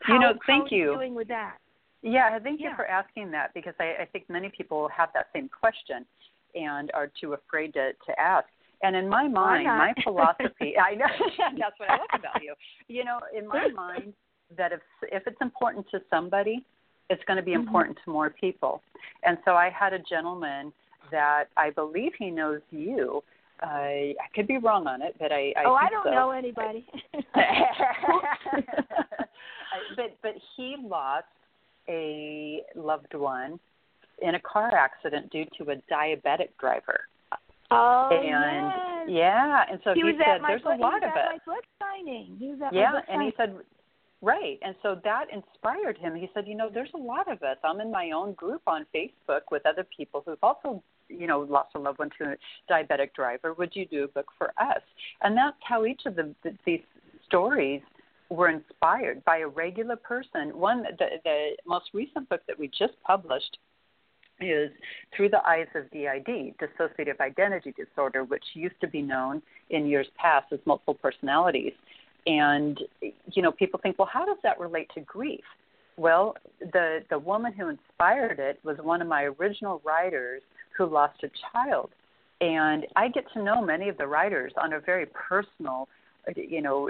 How, 0.01 0.13
you 0.13 0.19
know, 0.19 0.33
thank 0.47 0.69
how 0.69 0.75
you. 0.75 0.91
you 0.91 0.95
doing 0.95 1.15
with 1.15 1.27
that? 1.27 1.57
Yeah, 2.01 2.39
thank 2.39 2.59
yeah. 2.59 2.69
you 2.69 2.75
for 2.75 2.87
asking 2.87 3.29
that 3.31 3.53
because 3.53 3.75
I, 3.79 4.01
I 4.01 4.05
think 4.05 4.27
many 4.27 4.51
people 4.55 4.89
have 4.95 5.09
that 5.13 5.27
same 5.33 5.49
question 5.49 6.05
and 6.55 6.91
are 6.93 7.11
too 7.19 7.33
afraid 7.33 7.73
to, 7.73 7.91
to 7.93 8.19
ask. 8.19 8.47
And 8.83 8.95
in 8.95 9.07
my 9.07 9.27
mind, 9.27 9.65
my 9.65 9.93
philosophy, 10.03 10.73
I 10.77 10.95
know 10.95 11.05
that's 11.59 11.79
what 11.79 11.89
I 11.89 11.97
love 11.97 12.07
about 12.13 12.41
you. 12.41 12.55
You 12.87 13.05
know, 13.05 13.19
in 13.37 13.47
my 13.47 13.67
mind, 13.75 14.13
that 14.57 14.71
if 14.71 14.81
if 15.03 15.23
it's 15.27 15.41
important 15.41 15.85
to 15.91 16.01
somebody, 16.09 16.63
it's 17.09 17.23
going 17.25 17.37
to 17.37 17.43
be 17.43 17.51
mm-hmm. 17.51 17.67
important 17.67 17.97
to 18.05 18.11
more 18.11 18.29
people. 18.29 18.81
And 19.23 19.37
so 19.45 19.51
I 19.51 19.69
had 19.69 19.93
a 19.93 19.99
gentleman 19.99 20.71
that 21.11 21.45
I 21.57 21.69
believe 21.71 22.11
he 22.17 22.31
knows 22.31 22.61
you. 22.71 23.23
I 23.61 24.13
I 24.19 24.27
could 24.35 24.47
be 24.47 24.57
wrong 24.57 24.87
on 24.87 25.01
it, 25.01 25.15
but 25.19 25.31
I, 25.31 25.53
I 25.57 25.63
oh 25.65 25.73
I 25.73 25.89
don't 25.89 26.05
so. 26.05 26.11
know 26.11 26.31
anybody. 26.31 26.85
but 29.95 30.17
but 30.21 30.33
he 30.55 30.75
lost 30.81 31.25
a 31.87 32.61
loved 32.75 33.13
one 33.13 33.59
in 34.21 34.35
a 34.35 34.39
car 34.39 34.75
accident 34.75 35.31
due 35.31 35.45
to 35.57 35.71
a 35.71 35.75
diabetic 35.91 36.49
driver. 36.59 37.01
Oh, 37.73 38.09
and 38.11 39.07
yes. 39.07 39.23
yeah, 39.23 39.63
and 39.71 39.79
so 39.83 39.93
he, 39.93 40.01
he, 40.01 40.11
said, 40.17 40.41
"There's 40.45 40.61
a 40.65 40.75
lot 40.75 40.97
of 40.97 41.11
it." 41.15 41.15
My 41.15 41.37
book 41.45 41.63
signing. 41.79 42.35
He 42.37 42.47
was 42.49 42.59
at 42.65 42.73
yeah, 42.73 42.91
my 42.91 42.99
book 42.99 43.05
and 43.07 43.21
he 43.21 43.31
said, 43.37 43.55
Right. 44.21 44.59
And 44.61 44.75
so 44.83 44.99
that 45.03 45.25
inspired 45.33 45.97
him. 45.97 46.15
He 46.15 46.29
said, 46.33 46.47
you 46.47 46.55
know, 46.55 46.69
there's 46.71 46.91
a 46.93 46.97
lot 46.97 47.31
of 47.31 47.41
us. 47.41 47.57
I'm 47.63 47.81
in 47.81 47.91
my 47.91 48.11
own 48.11 48.33
group 48.33 48.61
on 48.67 48.85
Facebook 48.93 49.41
with 49.49 49.65
other 49.65 49.85
people 49.95 50.21
who've 50.25 50.37
also, 50.43 50.83
you 51.09 51.25
know, 51.25 51.39
lost 51.39 51.69
a 51.73 51.79
loved 51.79 51.97
one 51.97 52.11
to 52.19 52.33
a 52.33 52.71
diabetic 52.71 53.13
driver. 53.15 53.53
Would 53.55 53.75
you 53.75 53.87
do 53.87 54.03
a 54.03 54.07
book 54.07 54.27
for 54.37 54.53
us? 54.59 54.81
And 55.23 55.35
that's 55.35 55.57
how 55.67 55.85
each 55.85 56.01
of 56.05 56.15
the, 56.15 56.35
the 56.43 56.55
these 56.65 56.81
stories 57.25 57.81
were 58.29 58.49
inspired 58.49 59.25
by 59.25 59.39
a 59.39 59.47
regular 59.47 59.95
person. 59.95 60.57
One, 60.57 60.83
the, 60.83 61.05
the 61.23 61.49
most 61.65 61.85
recent 61.93 62.29
book 62.29 62.41
that 62.47 62.57
we 62.57 62.67
just 62.67 62.93
published 63.03 63.57
is 64.39 64.71
through 65.15 65.29
the 65.29 65.45
eyes 65.47 65.67
of 65.75 65.89
DID, 65.91 66.55
dissociative 66.57 67.19
identity 67.19 67.73
disorder, 67.77 68.23
which 68.23 68.43
used 68.53 68.79
to 68.81 68.87
be 68.87 69.01
known 69.01 69.41
in 69.69 69.85
years 69.85 70.07
past 70.15 70.51
as 70.51 70.59
multiple 70.65 70.93
personalities. 70.95 71.73
And 72.25 72.79
you 73.31 73.41
know, 73.41 73.51
people 73.51 73.79
think, 73.81 73.97
well, 73.97 74.09
how 74.11 74.25
does 74.25 74.37
that 74.43 74.59
relate 74.59 74.89
to 74.95 75.01
grief? 75.01 75.43
Well, 75.97 76.35
the 76.59 76.99
the 77.09 77.19
woman 77.19 77.53
who 77.53 77.69
inspired 77.69 78.39
it 78.39 78.59
was 78.63 78.77
one 78.81 79.01
of 79.01 79.07
my 79.07 79.23
original 79.23 79.81
writers 79.83 80.41
who 80.77 80.85
lost 80.85 81.23
a 81.23 81.29
child, 81.51 81.89
and 82.39 82.85
I 82.95 83.09
get 83.09 83.25
to 83.33 83.43
know 83.43 83.61
many 83.61 83.89
of 83.89 83.97
the 83.97 84.07
writers 84.07 84.53
on 84.61 84.73
a 84.73 84.79
very 84.79 85.05
personal, 85.07 85.87
you 86.35 86.61
know, 86.61 86.89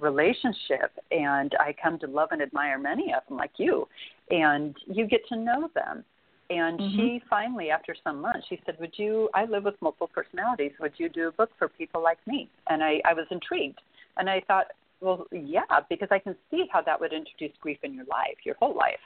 relationship, 0.00 0.90
and 1.10 1.54
I 1.60 1.74
come 1.82 1.98
to 2.00 2.06
love 2.06 2.28
and 2.32 2.42
admire 2.42 2.78
many 2.78 3.12
of 3.14 3.22
them, 3.28 3.38
like 3.38 3.52
you, 3.56 3.86
and 4.30 4.74
you 4.86 5.06
get 5.06 5.20
to 5.28 5.36
know 5.36 5.70
them. 5.74 6.04
And 6.50 6.78
mm-hmm. 6.78 6.96
she 6.96 7.22
finally, 7.30 7.70
after 7.70 7.94
some 8.04 8.20
months, 8.20 8.46
she 8.48 8.60
said, 8.66 8.76
"Would 8.80 8.94
you? 8.96 9.28
I 9.34 9.44
live 9.44 9.64
with 9.64 9.80
multiple 9.80 10.10
personalities. 10.12 10.72
Would 10.80 10.92
you 10.96 11.08
do 11.08 11.28
a 11.28 11.32
book 11.32 11.50
for 11.58 11.68
people 11.68 12.02
like 12.02 12.18
me?" 12.26 12.50
And 12.68 12.82
I, 12.82 13.00
I 13.06 13.14
was 13.14 13.26
intrigued, 13.30 13.80
and 14.16 14.28
I 14.28 14.42
thought, 14.46 14.66
well, 15.00 15.26
yeah, 15.32 15.62
because 15.88 16.08
I 16.10 16.18
can 16.18 16.36
see 16.50 16.66
how 16.72 16.80
that 16.82 17.00
would 17.00 17.12
introduce 17.12 17.56
grief 17.60 17.78
in 17.82 17.94
your 17.94 18.04
life, 18.04 18.36
your 18.44 18.54
whole 18.56 18.76
life. 18.76 19.00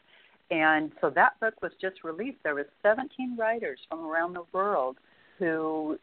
And 0.50 0.92
so 1.00 1.10
that 1.10 1.40
book 1.40 1.54
was 1.62 1.72
just 1.80 2.04
released. 2.04 2.38
There 2.44 2.54
was 2.54 2.66
17 2.82 3.36
writers 3.36 3.78
from 3.88 4.04
around 4.04 4.34
the 4.34 4.44
world 4.52 4.96
who 5.38 5.98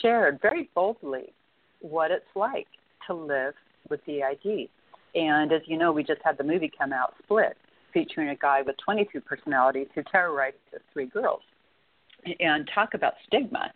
shared 0.00 0.40
very 0.40 0.70
boldly 0.74 1.32
what 1.80 2.10
it's 2.10 2.24
like 2.34 2.66
to 3.06 3.14
live 3.14 3.54
with 3.90 4.00
DID. 4.06 4.68
And 5.14 5.52
as 5.52 5.62
you 5.66 5.76
know, 5.76 5.92
we 5.92 6.02
just 6.02 6.20
had 6.24 6.38
the 6.38 6.44
movie 6.44 6.70
come 6.76 6.92
out, 6.92 7.14
Split, 7.22 7.56
featuring 7.92 8.30
a 8.30 8.36
guy 8.36 8.62
with 8.62 8.76
22 8.84 9.20
personalities 9.20 9.88
who 9.94 10.02
terrorized 10.10 10.56
three 10.92 11.06
girls. 11.06 11.42
And 12.40 12.68
talk 12.74 12.94
about 12.94 13.14
stigma. 13.26 13.70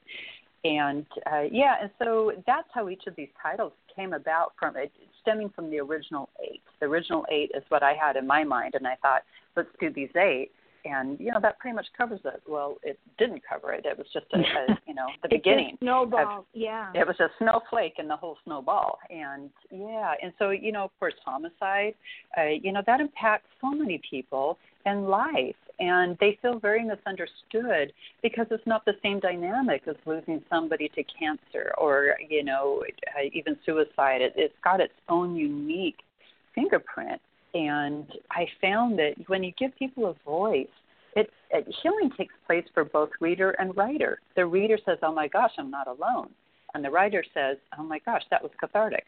And 0.64 1.06
uh, 1.30 1.42
yeah, 1.50 1.76
and 1.82 1.90
so 1.98 2.32
that's 2.46 2.68
how 2.72 2.88
each 2.88 3.04
of 3.06 3.14
these 3.16 3.28
titles 3.40 3.72
came 3.94 4.12
about 4.12 4.52
from 4.58 4.76
it, 4.76 4.90
stemming 5.22 5.50
from 5.54 5.70
the 5.70 5.78
original 5.78 6.28
eight. 6.42 6.62
The 6.80 6.86
original 6.86 7.24
eight 7.30 7.52
is 7.54 7.62
what 7.68 7.82
I 7.82 7.94
had 7.94 8.16
in 8.16 8.26
my 8.26 8.44
mind, 8.44 8.74
and 8.74 8.86
I 8.86 8.96
thought, 8.96 9.22
let's 9.56 9.68
do 9.80 9.92
these 9.92 10.10
eight 10.16 10.50
and 10.84 11.18
you 11.18 11.30
know 11.30 11.40
that 11.40 11.58
pretty 11.58 11.74
much 11.74 11.86
covers 11.96 12.20
it. 12.24 12.42
Well, 12.48 12.76
it 12.82 12.98
didn't 13.18 13.42
cover 13.48 13.72
it. 13.72 13.84
It 13.84 13.96
was 13.96 14.06
just 14.12 14.26
a, 14.32 14.38
a 14.38 14.78
you 14.86 14.94
know 14.94 15.06
the 15.22 15.28
beginning. 15.30 15.76
snowball, 15.80 16.40
of, 16.40 16.44
yeah. 16.54 16.90
It 16.94 17.06
was 17.06 17.18
a 17.20 17.28
snowflake 17.38 17.94
in 17.98 18.08
the 18.08 18.16
whole 18.16 18.36
snowball, 18.44 18.98
and 19.10 19.50
yeah, 19.70 20.14
and 20.22 20.32
so 20.38 20.50
you 20.50 20.72
know, 20.72 20.84
of 20.84 20.90
course, 20.98 21.14
homicide. 21.24 21.94
Uh, 22.36 22.46
you 22.62 22.72
know 22.72 22.82
that 22.86 23.00
impacts 23.00 23.48
so 23.60 23.70
many 23.70 24.00
people 24.08 24.58
and 24.86 25.08
life, 25.08 25.56
and 25.80 26.16
they 26.20 26.38
feel 26.42 26.58
very 26.58 26.84
misunderstood 26.84 27.92
because 28.22 28.46
it's 28.50 28.66
not 28.66 28.84
the 28.84 28.94
same 29.02 29.20
dynamic 29.20 29.82
as 29.86 29.96
losing 30.06 30.42
somebody 30.50 30.88
to 30.94 31.02
cancer 31.04 31.72
or 31.78 32.16
you 32.28 32.42
know 32.44 32.82
uh, 33.16 33.22
even 33.32 33.56
suicide. 33.64 34.20
It, 34.20 34.32
it's 34.36 34.54
got 34.62 34.80
its 34.80 34.94
own 35.08 35.36
unique 35.36 35.98
fingerprint 36.54 37.20
and 37.54 38.06
I 38.30 38.46
found 38.60 38.98
that 38.98 39.14
when 39.26 39.42
you 39.42 39.52
give 39.58 39.76
people 39.78 40.06
a 40.06 40.14
voice, 40.24 40.66
it, 41.16 41.30
it 41.50 41.66
healing 41.82 42.10
takes 42.16 42.34
place 42.46 42.64
for 42.74 42.84
both 42.84 43.10
reader 43.20 43.50
and 43.52 43.76
writer. 43.76 44.20
The 44.36 44.46
reader 44.46 44.78
says, 44.84 44.98
"Oh 45.02 45.12
my 45.12 45.28
gosh, 45.28 45.52
I'm 45.58 45.70
not 45.70 45.86
alone," 45.86 46.28
and 46.74 46.84
the 46.84 46.90
writer 46.90 47.24
says, 47.34 47.56
"Oh 47.78 47.82
my 47.82 47.98
gosh, 48.00 48.22
that 48.30 48.42
was 48.42 48.52
cathartic." 48.60 49.04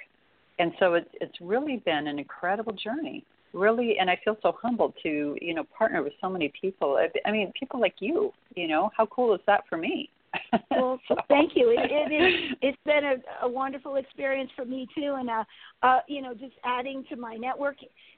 And 0.58 0.72
so 0.78 0.94
it's 0.94 1.10
it's 1.20 1.40
really 1.40 1.76
been 1.78 2.06
an 2.06 2.18
incredible 2.18 2.72
journey, 2.72 3.24
really. 3.52 3.96
And 3.98 4.10
I 4.10 4.18
feel 4.24 4.36
so 4.42 4.56
humbled 4.60 4.94
to 5.02 5.36
you 5.40 5.54
know 5.54 5.64
partner 5.76 6.02
with 6.02 6.12
so 6.20 6.28
many 6.28 6.52
people. 6.60 6.98
I, 6.98 7.08
I 7.28 7.32
mean, 7.32 7.52
people 7.58 7.80
like 7.80 7.96
you. 8.00 8.32
You 8.56 8.68
know, 8.68 8.90
how 8.96 9.06
cool 9.06 9.34
is 9.34 9.40
that 9.46 9.64
for 9.68 9.76
me? 9.76 10.10
well, 10.70 11.00
so. 11.08 11.16
thank 11.28 11.52
you. 11.54 11.70
It, 11.70 11.90
it 11.90 12.12
is. 12.12 12.56
It's 12.62 12.78
been 12.84 13.04
a, 13.04 13.46
a 13.46 13.48
wonderful 13.48 13.96
experience 13.96 14.50
for 14.54 14.64
me 14.64 14.86
too, 14.94 15.16
and 15.18 15.28
uh, 15.28 15.44
uh, 15.82 16.00
you 16.08 16.22
know, 16.22 16.34
just 16.34 16.54
adding 16.64 17.04
to 17.08 17.16
my 17.16 17.36
network 17.36 17.76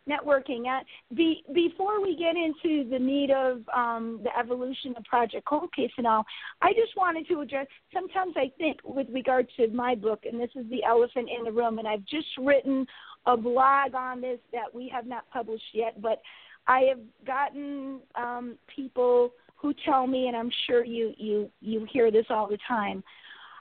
networking. 0.09 0.67
Uh, 0.67 0.83
be, 1.15 1.45
before 1.55 2.03
we 2.03 2.17
get 2.17 2.35
into 2.37 2.89
the 2.91 2.99
meat 2.99 3.31
of 3.31 3.63
um, 3.75 4.21
the 4.23 4.37
evolution 4.39 4.95
of 4.97 5.05
Project 5.05 5.45
Cold 5.47 5.73
Case 5.75 5.93
and 5.97 6.07
all, 6.07 6.25
I 6.61 6.73
just 6.73 6.97
wanted 6.97 7.27
to 7.29 7.41
address. 7.41 7.67
Sometimes 7.93 8.35
I 8.37 8.51
think, 8.59 8.81
with 8.85 9.07
regard 9.11 9.49
to 9.57 9.69
my 9.69 9.95
book, 9.95 10.25
and 10.25 10.41
this 10.41 10.51
is 10.55 10.69
the 10.71 10.85
elephant 10.85 11.29
in 11.37 11.45
the 11.45 11.53
room, 11.53 11.79
and 11.79 11.89
I've 11.89 12.05
just 12.05 12.29
written 12.39 12.87
a 13.27 13.37
blog 13.37 13.95
on 13.95 14.21
this 14.21 14.39
that 14.53 14.75
we 14.75 14.89
have 14.89 15.07
not 15.07 15.29
published 15.31 15.63
yet, 15.73 16.01
but 16.01 16.21
I 16.67 16.81
have 16.83 17.01
gotten 17.27 18.01
um, 18.15 18.57
people 18.75 19.33
who 19.57 19.73
tell 19.85 20.07
me, 20.07 20.27
and 20.27 20.37
I'm 20.37 20.51
sure 20.67 20.85
you 20.85 21.13
you 21.17 21.51
you 21.61 21.87
hear 21.93 22.11
this 22.11 22.27
all 22.31 22.49
the 22.49 22.59
time. 22.67 23.03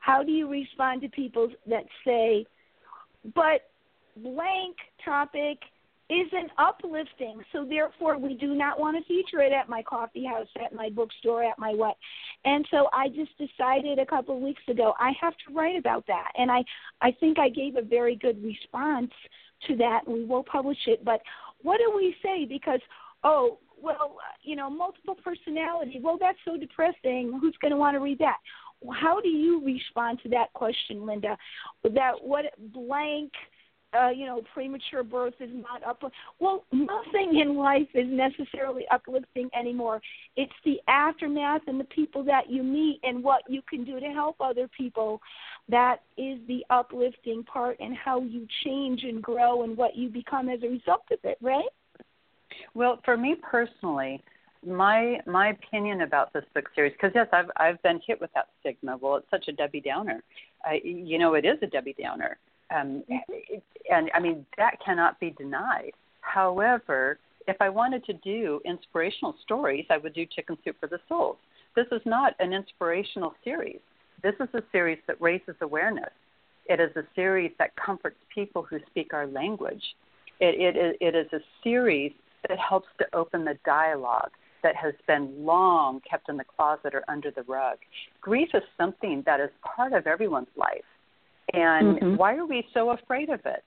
How 0.02 0.24
do 0.24 0.32
you 0.32 0.50
respond 0.50 1.02
to 1.02 1.10
people 1.10 1.50
that 1.67 1.86
say, 2.06 2.45
"But 3.36 3.69
blank 4.17 4.78
topic 5.06 5.60
isn't 6.10 6.52
uplifting, 6.58 7.41
so 7.54 7.63
therefore 7.63 8.17
we 8.17 8.34
do 8.34 8.54
not 8.56 8.80
want 8.80 8.97
to 8.97 9.04
feature 9.06 9.41
it 9.41 9.54
at 9.54 9.69
my 9.69 9.82
coffee 9.84 10.26
house, 10.26 10.47
at 10.63 10.74
my 10.74 10.89
bookstore, 10.89 11.43
at 11.43 11.58
my 11.60 11.74
what?" 11.74 11.97
And 12.45 12.67
so 12.71 12.89
I 12.91 13.10
just 13.10 13.32
decided 13.38 14.00
a 14.00 14.06
couple 14.06 14.36
of 14.36 14.41
weeks 14.41 14.63
ago 14.67 14.93
I 15.00 15.12
have 15.21 15.34
to 15.47 15.54
write 15.54 15.78
about 15.78 16.06
that, 16.08 16.32
and 16.36 16.52
I 16.52 16.63
I 17.02 17.12
think 17.19 17.38
I 17.38 17.50
gave 17.50 17.76
a 17.76 17.84
very 17.84 18.15
good 18.15 18.43
response 18.43 19.12
to 19.67 19.76
that. 19.78 20.02
We 20.08 20.26
will 20.26 20.43
publish 20.43 20.78
it, 20.88 21.04
but 21.04 21.21
what 21.62 21.78
do 21.78 21.93
we 21.95 22.15
say? 22.24 22.45
Because 22.45 22.80
oh, 23.24 23.58
well, 23.82 24.17
you 24.43 24.56
know, 24.56 24.69
multiple 24.69 25.15
personality. 25.24 26.00
Well, 26.02 26.17
that's 26.19 26.38
so 26.45 26.58
depressing. 26.58 27.38
Who's 27.41 27.56
going 27.62 27.71
to 27.71 27.78
want 27.78 27.95
to 27.95 28.00
read 28.00 28.19
that? 28.19 28.38
How 28.93 29.21
do 29.21 29.30
you 29.30 29.63
respond 29.63 30.19
to 30.24 30.30
that 30.30 30.52
question, 30.54 30.97
Lynda? 30.97 31.36
That 31.84 32.13
what 32.21 32.45
blank, 32.74 33.32
uh, 33.99 34.10
you 34.10 34.25
know, 34.25 34.41
premature 34.54 35.04
birth 35.04 35.34
is 35.39 35.49
not 35.54 35.84
up. 35.84 36.01
Well, 36.39 36.63
nothing 36.71 37.39
in 37.39 37.58
life 37.58 37.88
is 37.93 38.08
necessarily 38.08 38.86
uplifting 38.91 39.49
anymore. 39.58 40.01
It's 40.36 40.54
the 40.63 40.80
aftermath 40.88 41.62
and 41.67 41.80
the 41.80 41.86
people 41.86 42.23
that 42.25 42.49
you 42.49 42.63
meet 42.63 42.99
and 43.04 43.23
what 43.23 43.43
you 43.49 43.62
can 43.69 43.84
do 43.84 43.99
to 43.99 44.08
help 44.08 44.38
other 44.39 44.69
people. 44.77 45.21
That 45.69 46.01
is 46.17 46.39
the 46.47 46.65
uplifting 46.69 47.43
part 47.43 47.77
and 47.80 47.95
how 47.95 48.21
you 48.21 48.47
change 48.63 49.04
and 49.04 49.21
grow 49.21 49.63
and 49.63 49.75
what 49.75 49.95
you 49.95 50.10
become 50.10 50.49
as 50.49 50.63
a 50.63 50.67
result 50.67 51.04
of 51.12 51.19
it, 51.23 51.38
right? 51.41 51.65
Well, 52.73 52.99
for 53.04 53.17
me 53.17 53.36
personally, 53.41 54.21
my 54.65 55.19
my 55.25 55.49
opinion 55.49 56.01
about 56.01 56.34
this 56.34 56.43
book 56.54 56.65
series, 56.75 56.93
because 56.93 57.12
yes, 57.15 57.27
I've 57.34 57.49
I've 57.58 57.82
been 57.82 57.99
hit 58.06 58.21
with 58.21 58.30
that 58.36 58.49
stigma. 58.60 58.97
Well, 58.97 59.15
it's 59.15 59.30
such 59.32 59.47
a 59.47 59.51
Debbie 59.51 59.82
Downer. 59.82 60.23
I, 60.63 60.80
you 60.84 61.17
know, 61.17 61.34
it 61.34 61.45
is 61.45 61.58
a 61.62 61.67
Debbie 61.67 61.95
Downer, 61.99 62.38
um, 62.73 63.03
and 63.91 64.10
I 64.13 64.19
mean 64.19 64.45
that 64.57 64.77
cannot 64.84 65.19
be 65.19 65.31
denied. 65.31 65.91
However, 66.21 67.19
if 67.47 67.57
I 67.60 67.69
wanted 67.69 68.05
to 68.05 68.13
do 68.13 68.62
inspirational 68.65 69.36
stories, 69.43 69.86
I 69.89 69.97
would 69.97 70.13
do 70.13 70.25
Chicken 70.25 70.57
Soup 70.63 70.75
for 70.79 70.88
the 70.88 70.99
Soul. 71.10 71.38
This 71.75 71.88
is 71.91 72.01
not 72.05 72.34
an 72.39 72.53
inspirational 72.53 73.34
series. 73.43 73.79
This 74.23 74.36
is 74.39 74.49
a 74.53 74.62
series 74.71 74.99
that 75.07 75.19
raises 75.19 75.55
awareness. 75.62 76.12
It 76.67 76.79
is 76.79 76.95
a 76.95 77.03
series 77.15 77.51
that 77.57 77.75
comforts 77.75 78.17
people 78.34 78.63
who 78.69 78.79
speak 78.89 79.13
our 79.13 79.25
language. 79.25 79.84
It, 80.39 80.75
it, 80.75 80.97
it 81.01 81.15
is 81.15 81.31
a 81.34 81.39
series 81.63 82.12
that 82.47 82.57
helps 82.60 82.88
to 82.99 83.05
open 83.13 83.45
the 83.45 83.57
dialogue 83.65 84.31
that 84.63 84.75
has 84.75 84.93
been 85.07 85.43
long 85.43 86.01
kept 86.07 86.29
in 86.29 86.38
the 86.38 86.43
closet 86.43 86.93
or 86.93 87.03
under 87.07 87.31
the 87.31 87.43
rug. 87.43 87.77
Grief 88.21 88.49
is 88.53 88.63
something 88.77 89.23
that 89.25 89.39
is 89.39 89.49
part 89.63 89.93
of 89.93 90.05
everyone's 90.05 90.47
life. 90.55 90.86
And 91.53 91.97
mm-hmm. 91.97 92.15
why 92.15 92.35
are 92.35 92.45
we 92.45 92.65
so 92.73 92.91
afraid 92.91 93.29
of 93.29 93.41
it? 93.45 93.63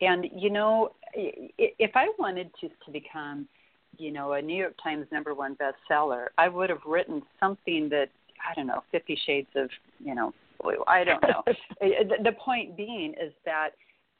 And, 0.00 0.26
you 0.34 0.50
know, 0.50 0.92
if 1.14 1.90
I 1.94 2.06
wanted 2.18 2.50
to, 2.60 2.68
to 2.68 2.90
become, 2.92 3.48
you 3.96 4.12
know, 4.12 4.34
a 4.34 4.42
New 4.42 4.56
York 4.56 4.74
Times 4.82 5.06
number 5.10 5.34
one 5.34 5.56
bestseller, 5.56 6.26
I 6.38 6.48
would 6.48 6.70
have 6.70 6.82
written 6.86 7.22
something 7.40 7.88
that, 7.90 8.08
I 8.48 8.54
don't 8.54 8.68
know, 8.68 8.82
Fifty 8.92 9.18
Shades 9.26 9.48
of, 9.56 9.68
you 9.98 10.14
know, 10.14 10.32
blue. 10.62 10.84
I 10.86 11.04
don't 11.04 11.22
know. 11.22 11.42
the 11.80 12.32
point 12.38 12.76
being 12.76 13.14
is 13.20 13.32
that 13.44 13.70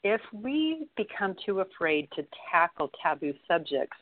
if 0.03 0.21
we 0.33 0.87
become 0.97 1.35
too 1.45 1.61
afraid 1.61 2.09
to 2.15 2.25
tackle 2.51 2.89
taboo 3.01 3.33
subjects, 3.47 3.97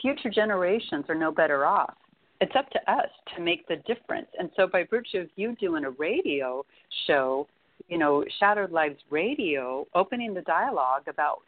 future 0.00 0.30
generations 0.30 1.04
are 1.08 1.14
no 1.14 1.32
better 1.32 1.64
off. 1.66 1.94
It's 2.40 2.54
up 2.56 2.68
to 2.70 2.92
us 2.92 3.08
to 3.36 3.42
make 3.42 3.66
the 3.68 3.76
difference. 3.86 4.26
And 4.38 4.50
so, 4.56 4.66
by 4.66 4.84
virtue 4.90 5.18
of 5.18 5.28
you 5.36 5.54
doing 5.56 5.84
a 5.84 5.90
radio 5.90 6.64
show, 7.06 7.46
you 7.88 7.98
know, 7.98 8.24
Shattered 8.38 8.72
Lives 8.72 8.98
Radio, 9.10 9.86
opening 9.94 10.34
the 10.34 10.42
dialogue 10.42 11.02
about 11.08 11.38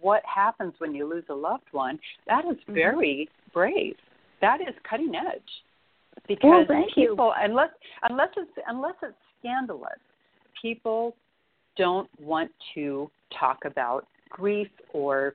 what 0.00 0.22
happens 0.24 0.74
when 0.78 0.94
you 0.94 1.08
lose 1.08 1.24
a 1.28 1.34
loved 1.34 1.64
one, 1.72 1.98
that 2.26 2.44
is 2.44 2.56
mm-hmm. 2.56 2.74
very 2.74 3.28
mm-hmm. 3.30 3.52
brave. 3.52 3.96
That 4.40 4.60
is 4.60 4.74
cutting 4.88 5.12
edge. 5.14 5.42
Because 6.26 6.66
well, 6.68 6.84
people, 6.94 7.32
you. 7.36 7.44
unless 7.44 7.70
unless 8.08 8.28
it's 8.36 8.50
unless 8.68 8.94
it's 9.02 9.14
scandalous, 9.38 9.98
people 10.60 11.14
don't 11.76 12.08
want 12.20 12.50
to 12.74 13.10
talk 13.38 13.58
about 13.64 14.06
grief 14.28 14.68
or 14.92 15.34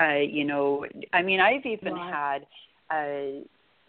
uh, 0.00 0.18
you 0.18 0.44
know 0.44 0.86
i 1.12 1.22
mean 1.22 1.40
i've 1.40 1.64
even 1.66 1.96
had 1.96 2.46
uh 2.90 3.40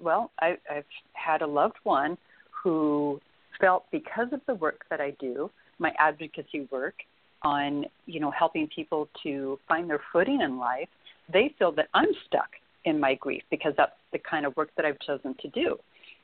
well 0.01 0.31
I, 0.39 0.57
i've 0.69 0.86
had 1.13 1.41
a 1.41 1.47
loved 1.47 1.75
one 1.84 2.17
who 2.63 3.19
felt 3.62 3.86
because 3.91 4.27
of 4.34 4.41
the 4.47 4.55
work 4.55 4.84
that 4.89 4.99
I 4.99 5.12
do, 5.19 5.49
my 5.82 5.91
advocacy 6.00 6.67
work 6.72 6.96
on, 7.41 7.86
you 8.06 8.20
know, 8.20 8.32
helping 8.32 8.67
people 8.67 9.10
to 9.24 9.60
find 9.67 9.89
their 9.89 10.02
footing 10.13 10.41
in 10.41 10.58
life, 10.58 10.88
they 11.32 11.54
feel 11.58 11.72
that 11.74 11.88
I'm 11.94 12.08
stuck 12.28 12.50
in 12.86 13.00
my 13.00 13.15
grief 13.15 13.44
because 13.50 13.74
that's 13.78 13.91
the 14.12 14.20
kind 14.20 14.46
of 14.46 14.56
work 14.56 14.70
that 14.78 14.86
I've 14.86 15.00
chosen 15.00 15.36
to 15.41 15.48
do 15.50 15.78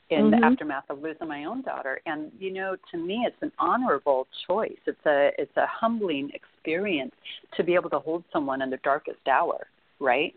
in 0.09 0.31
mm-hmm. 0.31 0.39
the 0.39 0.45
aftermath 0.45 0.85
of 0.89 1.01
losing 1.01 1.27
my 1.27 1.45
own 1.45 1.61
daughter. 1.61 1.99
And 2.05 2.31
you 2.39 2.53
know, 2.53 2.75
to 2.91 2.97
me, 2.97 3.25
it's 3.25 3.35
an 3.41 3.51
honorable 3.59 4.27
choice. 4.47 4.77
It's 4.85 5.05
a 5.05 5.31
it's 5.37 5.55
a 5.57 5.65
humbling 5.67 6.31
experience 6.33 7.15
to 7.55 7.63
be 7.63 7.75
able 7.75 7.89
to 7.91 7.99
hold 7.99 8.23
someone 8.31 8.61
in 8.61 8.69
their 8.69 8.79
darkest 8.83 9.27
hour, 9.29 9.67
right? 9.99 10.33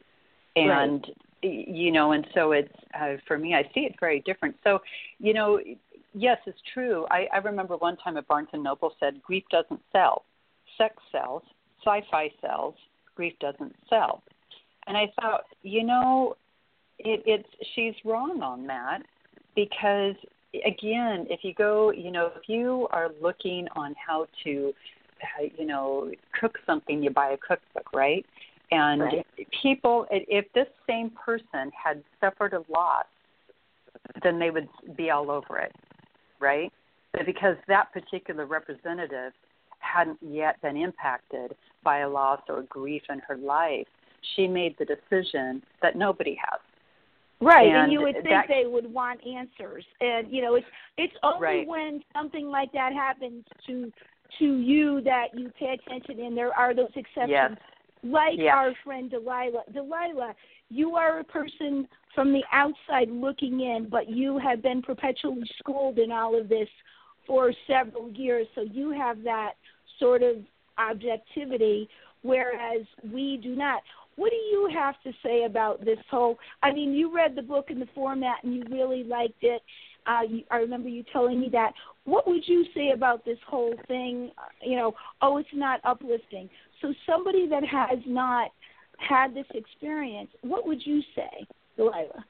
And 0.57 1.07
right. 1.43 1.69
you 1.69 1.93
know, 1.93 2.13
and 2.13 2.27
so 2.35 2.53
it's 2.53 2.75
uh, 3.01 3.17
for 3.27 3.39
me, 3.39 3.55
I 3.55 3.63
see 3.75 3.81
it 3.81 3.95
very 4.01 4.21
different. 4.21 4.57
So, 4.65 4.81
you 5.19 5.33
know, 5.33 5.61
yes, 6.15 6.39
it's 6.47 6.59
true. 6.75 7.07
I, 7.11 7.27
I 7.33 7.39
remember 7.39 7.77
one 7.77 7.97
time 7.97 8.17
at 8.17 8.27
Barnes 8.29 8.49
and 8.53 8.63
Noble 8.63 8.95
said 9.01 9.23
grief 9.23 9.45
doesn't 9.51 9.81
sell, 9.93 10.25
sex 10.79 10.95
sells, 11.13 11.43
sci-fi 11.85 12.31
sells, 12.41 12.75
grief 13.15 13.35
doesn't 13.41 13.75
sell. 13.89 14.23
And 14.87 14.97
I 14.97 15.13
thought, 15.21 15.45
you 15.63 15.85
know, 15.85 16.37
it, 16.99 17.23
it's 17.27 17.49
she's 17.75 17.95
wrong 18.05 18.43
on 18.43 18.67
that 18.67 19.03
because 19.55 20.17
again, 20.55 21.27
if 21.31 21.41
you 21.43 21.55
go, 21.55 21.91
you 21.93 22.11
know, 22.11 22.31
if 22.37 22.49
you 22.49 22.89
are 22.91 23.11
looking 23.21 23.69
on 23.77 23.95
how 23.95 24.27
to, 24.45 24.73
uh, 25.23 25.47
you 25.57 25.67
know, 25.67 26.11
cook 26.39 26.59
something, 26.67 27.03
you 27.03 27.11
buy 27.11 27.31
a 27.31 27.37
cookbook, 27.37 27.93
right? 27.93 28.25
And 28.73 29.03
right. 29.03 29.27
people, 29.63 30.07
if 30.11 30.51
this 30.53 30.67
same 30.89 31.11
person 31.11 31.71
had 31.73 32.03
suffered 32.21 32.53
a 32.53 32.65
loss, 32.73 33.07
then 34.23 34.39
they 34.39 34.51
would 34.51 34.69
be 34.97 35.11
all 35.11 35.31
over 35.31 35.59
it, 35.59 35.75
right? 36.41 36.73
But 37.13 37.27
because 37.27 37.57
that 37.69 37.93
particular 37.93 38.47
representative 38.47 39.33
hadn't 39.81 40.19
yet 40.21 40.61
been 40.63 40.77
impacted 40.77 41.55
by 41.83 42.01
a 42.01 42.09
loss 42.09 42.41
or 42.49 42.63
grief 42.63 43.03
in 43.09 43.19
her 43.21 43.37
life, 43.37 43.87
she 44.37 44.47
made 44.47 44.77
the 44.79 44.85
decision 44.85 45.63
that 45.83 45.97
nobody 45.97 46.37
has. 46.37 46.61
Right, 47.43 47.69
and, 47.69 47.85
and 47.85 47.93
you 47.93 48.03
would 48.03 48.17
think 48.17 48.29
that, 48.29 48.47
they 48.49 48.67
would 48.67 48.93
want 48.93 49.21
answers, 49.27 49.85
and 50.03 50.31
you 50.31 50.43
know 50.43 50.57
it's 50.57 50.67
it's 50.99 51.15
only 51.23 51.41
right. 51.41 51.67
when 51.67 52.03
something 52.15 52.49
like 52.49 52.71
that 52.73 52.93
happens 52.93 53.45
to 53.67 53.91
to 54.39 54.59
you 54.59 55.01
that 55.03 55.29
you 55.35 55.51
pay 55.59 55.75
attention, 55.75 56.21
and 56.21 56.37
there 56.37 56.53
are 56.53 56.75
those 56.75 56.91
exceptions, 56.95 57.31
yes. 57.31 57.53
like 58.03 58.35
yes. 58.37 58.53
our 58.55 58.75
friend 58.85 59.11
Delilah. 59.11 59.63
Delilah, 59.73 60.35
you 60.69 60.97
are 60.97 61.21
a 61.21 61.25
person 61.25 61.89
from 62.15 62.33
the 62.33 62.43
outside 62.53 63.11
looking 63.11 63.61
in, 63.61 63.89
but 63.91 64.09
you 64.09 64.39
have 64.39 64.63
been 64.63 64.83
perpetually 64.83 65.49
schooled 65.59 65.99
in 65.99 66.11
all 66.11 66.39
of 66.39 66.49
this 66.49 66.69
for 67.27 67.53
several 67.67 68.11
years, 68.11 68.47
so 68.55 68.63
you 68.63 68.91
have 68.91 69.23
that 69.23 69.53
sort 69.99 70.23
of 70.23 70.37
objectivity, 70.79 71.89
whereas 72.23 72.85
we 73.13 73.39
do 73.43 73.55
not. 73.55 73.83
What 74.17 74.31
do 74.31 74.37
you 74.37 74.69
have 74.75 74.97
to 75.05 75.13
say 75.25 75.45
about 75.45 75.85
this 75.85 75.99
whole? 76.11 76.39
I 76.63 76.73
mean, 76.73 76.93
you 76.93 77.15
read 77.15 77.37
the 77.37 77.43
book 77.43 77.67
in 77.71 77.79
the 77.79 77.89
format 77.95 78.39
and 78.43 78.55
you 78.55 78.65
really 78.71 79.05
liked 79.05 79.43
it. 79.43 79.63
Uh, 80.07 80.23
I 80.51 80.57
remember 80.57 80.89
you 80.89 81.05
telling 81.13 81.41
me 81.41 81.49
that. 81.53 81.73
What 82.05 82.27
would 82.27 82.47
you 82.47 82.65
say 82.75 82.91
about 82.91 83.25
this 83.25 83.39
whole 83.47 83.75
thing? 83.87 84.33
You 84.63 84.77
know, 84.77 84.95
oh, 85.23 85.39
it's 85.39 85.49
not 85.55 85.81
uplifting. 85.85 86.51
So 86.81 86.93
somebody 87.07 87.47
that 87.49 87.65
has 87.65 87.99
not 88.07 88.51
had 88.99 89.35
this 89.35 89.47
experience, 89.55 90.31
what 90.43 90.67
would 90.67 90.85
you 90.85 91.03
say, 91.15 91.47
Delilah? 91.81 92.25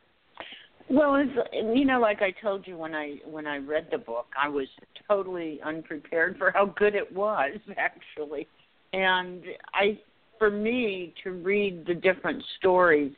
Well, 0.88 1.16
it's, 1.16 1.32
you 1.52 1.84
know, 1.84 1.98
like 1.98 2.22
I 2.22 2.30
told 2.40 2.68
you 2.68 2.76
when 2.76 2.94
I 2.94 3.16
when 3.24 3.48
I 3.48 3.56
read 3.56 3.88
the 3.90 3.98
book, 3.98 4.26
I 4.40 4.48
was 4.48 4.68
totally 5.08 5.60
unprepared 5.64 6.38
for 6.38 6.52
how 6.52 6.66
good 6.66 6.94
it 6.94 7.12
was, 7.12 7.58
actually, 7.76 8.46
and 8.92 9.42
I 9.74 9.98
for 10.38 10.50
me 10.50 11.14
to 11.24 11.32
read 11.32 11.84
the 11.84 11.94
different 11.94 12.44
stories, 12.58 13.12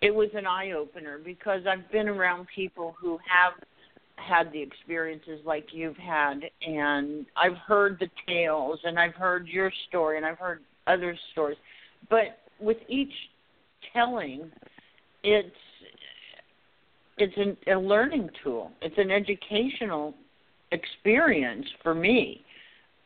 it 0.00 0.14
was 0.14 0.30
an 0.34 0.46
eye 0.46 0.72
opener 0.72 1.18
because 1.22 1.60
I've 1.68 1.90
been 1.92 2.08
around 2.08 2.46
people 2.54 2.94
who 2.98 3.18
have 3.28 3.52
had 4.16 4.50
the 4.52 4.62
experiences 4.62 5.40
like 5.44 5.66
you've 5.72 5.96
had 5.96 6.40
and 6.66 7.26
I've 7.36 7.56
heard 7.56 7.98
the 8.00 8.08
tales 8.26 8.78
and 8.84 8.98
I've 8.98 9.14
heard 9.14 9.46
your 9.46 9.70
story 9.88 10.16
and 10.16 10.24
I've 10.24 10.38
heard 10.38 10.60
other 10.86 11.16
stories. 11.32 11.58
But 12.08 12.38
with 12.58 12.78
each 12.88 13.12
telling, 13.92 14.50
it's 15.22 15.56
it's 17.18 17.34
an, 17.36 17.56
a 17.72 17.78
learning 17.78 18.30
tool. 18.42 18.70
It's 18.80 18.96
an 18.96 19.10
educational 19.10 20.14
experience 20.72 21.66
for 21.82 21.94
me. 21.94 22.44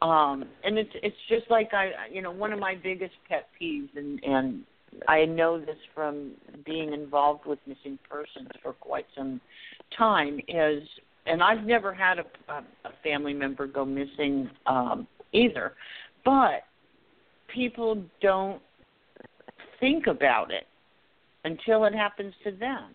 Um 0.02 0.44
and 0.64 0.78
it's 0.78 0.90
it's 1.02 1.16
just 1.28 1.50
like 1.50 1.72
i 1.72 1.92
you 2.12 2.20
know 2.20 2.30
one 2.30 2.52
of 2.52 2.58
my 2.58 2.74
biggest 2.74 3.14
pet 3.28 3.48
peeves 3.60 3.96
and 3.96 4.22
and 4.24 4.64
i 5.08 5.24
know 5.24 5.58
this 5.58 5.78
from 5.94 6.32
being 6.66 6.92
involved 6.92 7.46
with 7.46 7.58
missing 7.66 7.98
persons 8.08 8.48
for 8.62 8.72
quite 8.74 9.06
some 9.16 9.40
time 9.96 10.40
is 10.48 10.82
and 11.26 11.42
i've 11.42 11.64
never 11.64 11.94
had 11.94 12.18
a 12.18 12.24
a 12.48 12.90
family 13.02 13.32
member 13.32 13.66
go 13.66 13.84
missing 13.84 14.50
um 14.66 15.06
either. 15.34 15.72
But 16.24 16.62
people 17.52 18.02
don't 18.22 18.62
think 19.80 20.06
about 20.06 20.50
it 20.50 20.64
until 21.44 21.84
it 21.84 21.94
happens 21.94 22.34
to 22.44 22.50
them 22.50 22.94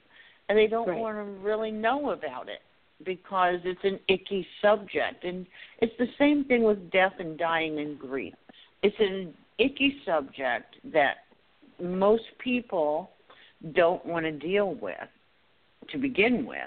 and 0.50 0.58
they 0.58 0.68
don't 0.68 0.90
right. 0.90 0.98
want 0.98 1.18
to 1.18 1.24
really 1.24 1.72
know 1.72 2.12
about 2.12 2.50
it 2.50 2.62
because 3.06 3.60
it's 3.64 3.80
an 3.84 4.00
icky 4.10 4.46
subject. 4.62 5.24
And 5.24 5.46
it's 5.78 5.94
the 5.98 6.08
same 6.18 6.44
thing 6.44 6.64
with 6.64 6.92
death 6.92 7.14
and 7.20 7.38
dying 7.38 7.80
and 7.80 7.98
grief. 7.98 8.34
It's 8.84 8.96
an 9.00 9.34
icky 9.60 10.02
subject 10.06 10.76
that 10.92 11.18
most 11.82 12.24
people 12.40 13.12
don't 13.74 14.06
want 14.06 14.26
to 14.26 14.32
deal 14.32 14.74
with 14.76 14.96
to 15.92 15.98
begin 15.98 16.46
with. 16.46 16.58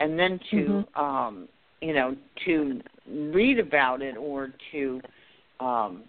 And 0.00 0.18
then 0.18 0.40
to 0.50 0.56
mm-hmm. 0.56 1.00
um 1.00 1.48
you 1.80 1.92
know, 1.92 2.16
to 2.46 2.80
read 3.06 3.58
about 3.58 4.00
it 4.00 4.16
or 4.16 4.50
to 4.72 5.00
um 5.60 6.04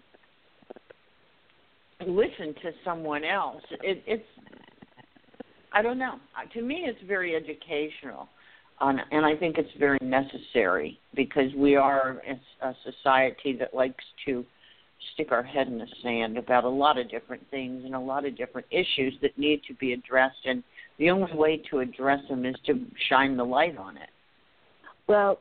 listen 2.06 2.54
to 2.62 2.72
someone 2.84 3.24
else. 3.24 3.62
It 3.82 4.02
it's 4.06 4.24
I 5.76 5.82
don't 5.82 5.98
know. 5.98 6.14
To 6.54 6.62
me 6.62 6.86
it's 6.86 6.98
very 7.06 7.36
educational 7.36 8.28
on, 8.78 8.98
and 9.10 9.26
I 9.26 9.36
think 9.36 9.58
it's 9.58 9.68
very 9.78 9.98
necessary 10.00 10.98
because 11.14 11.52
we 11.54 11.76
are 11.76 12.22
a 12.62 12.72
society 12.82 13.54
that 13.58 13.74
likes 13.74 14.04
to 14.24 14.42
stick 15.12 15.32
our 15.32 15.42
head 15.42 15.66
in 15.66 15.76
the 15.76 15.86
sand 16.02 16.38
about 16.38 16.64
a 16.64 16.68
lot 16.68 16.98
of 16.98 17.10
different 17.10 17.42
things 17.50 17.84
and 17.84 17.94
a 17.94 18.00
lot 18.00 18.24
of 18.24 18.38
different 18.38 18.66
issues 18.70 19.12
that 19.20 19.36
need 19.36 19.60
to 19.68 19.74
be 19.74 19.92
addressed, 19.92 20.46
and 20.46 20.62
the 20.98 21.10
only 21.10 21.32
way 21.34 21.62
to 21.70 21.80
address 21.80 22.20
them 22.30 22.46
is 22.46 22.56
to 22.64 22.86
shine 23.10 23.36
the 23.36 23.44
light 23.44 23.76
on 23.76 23.98
it. 23.98 24.08
Well, 25.06 25.40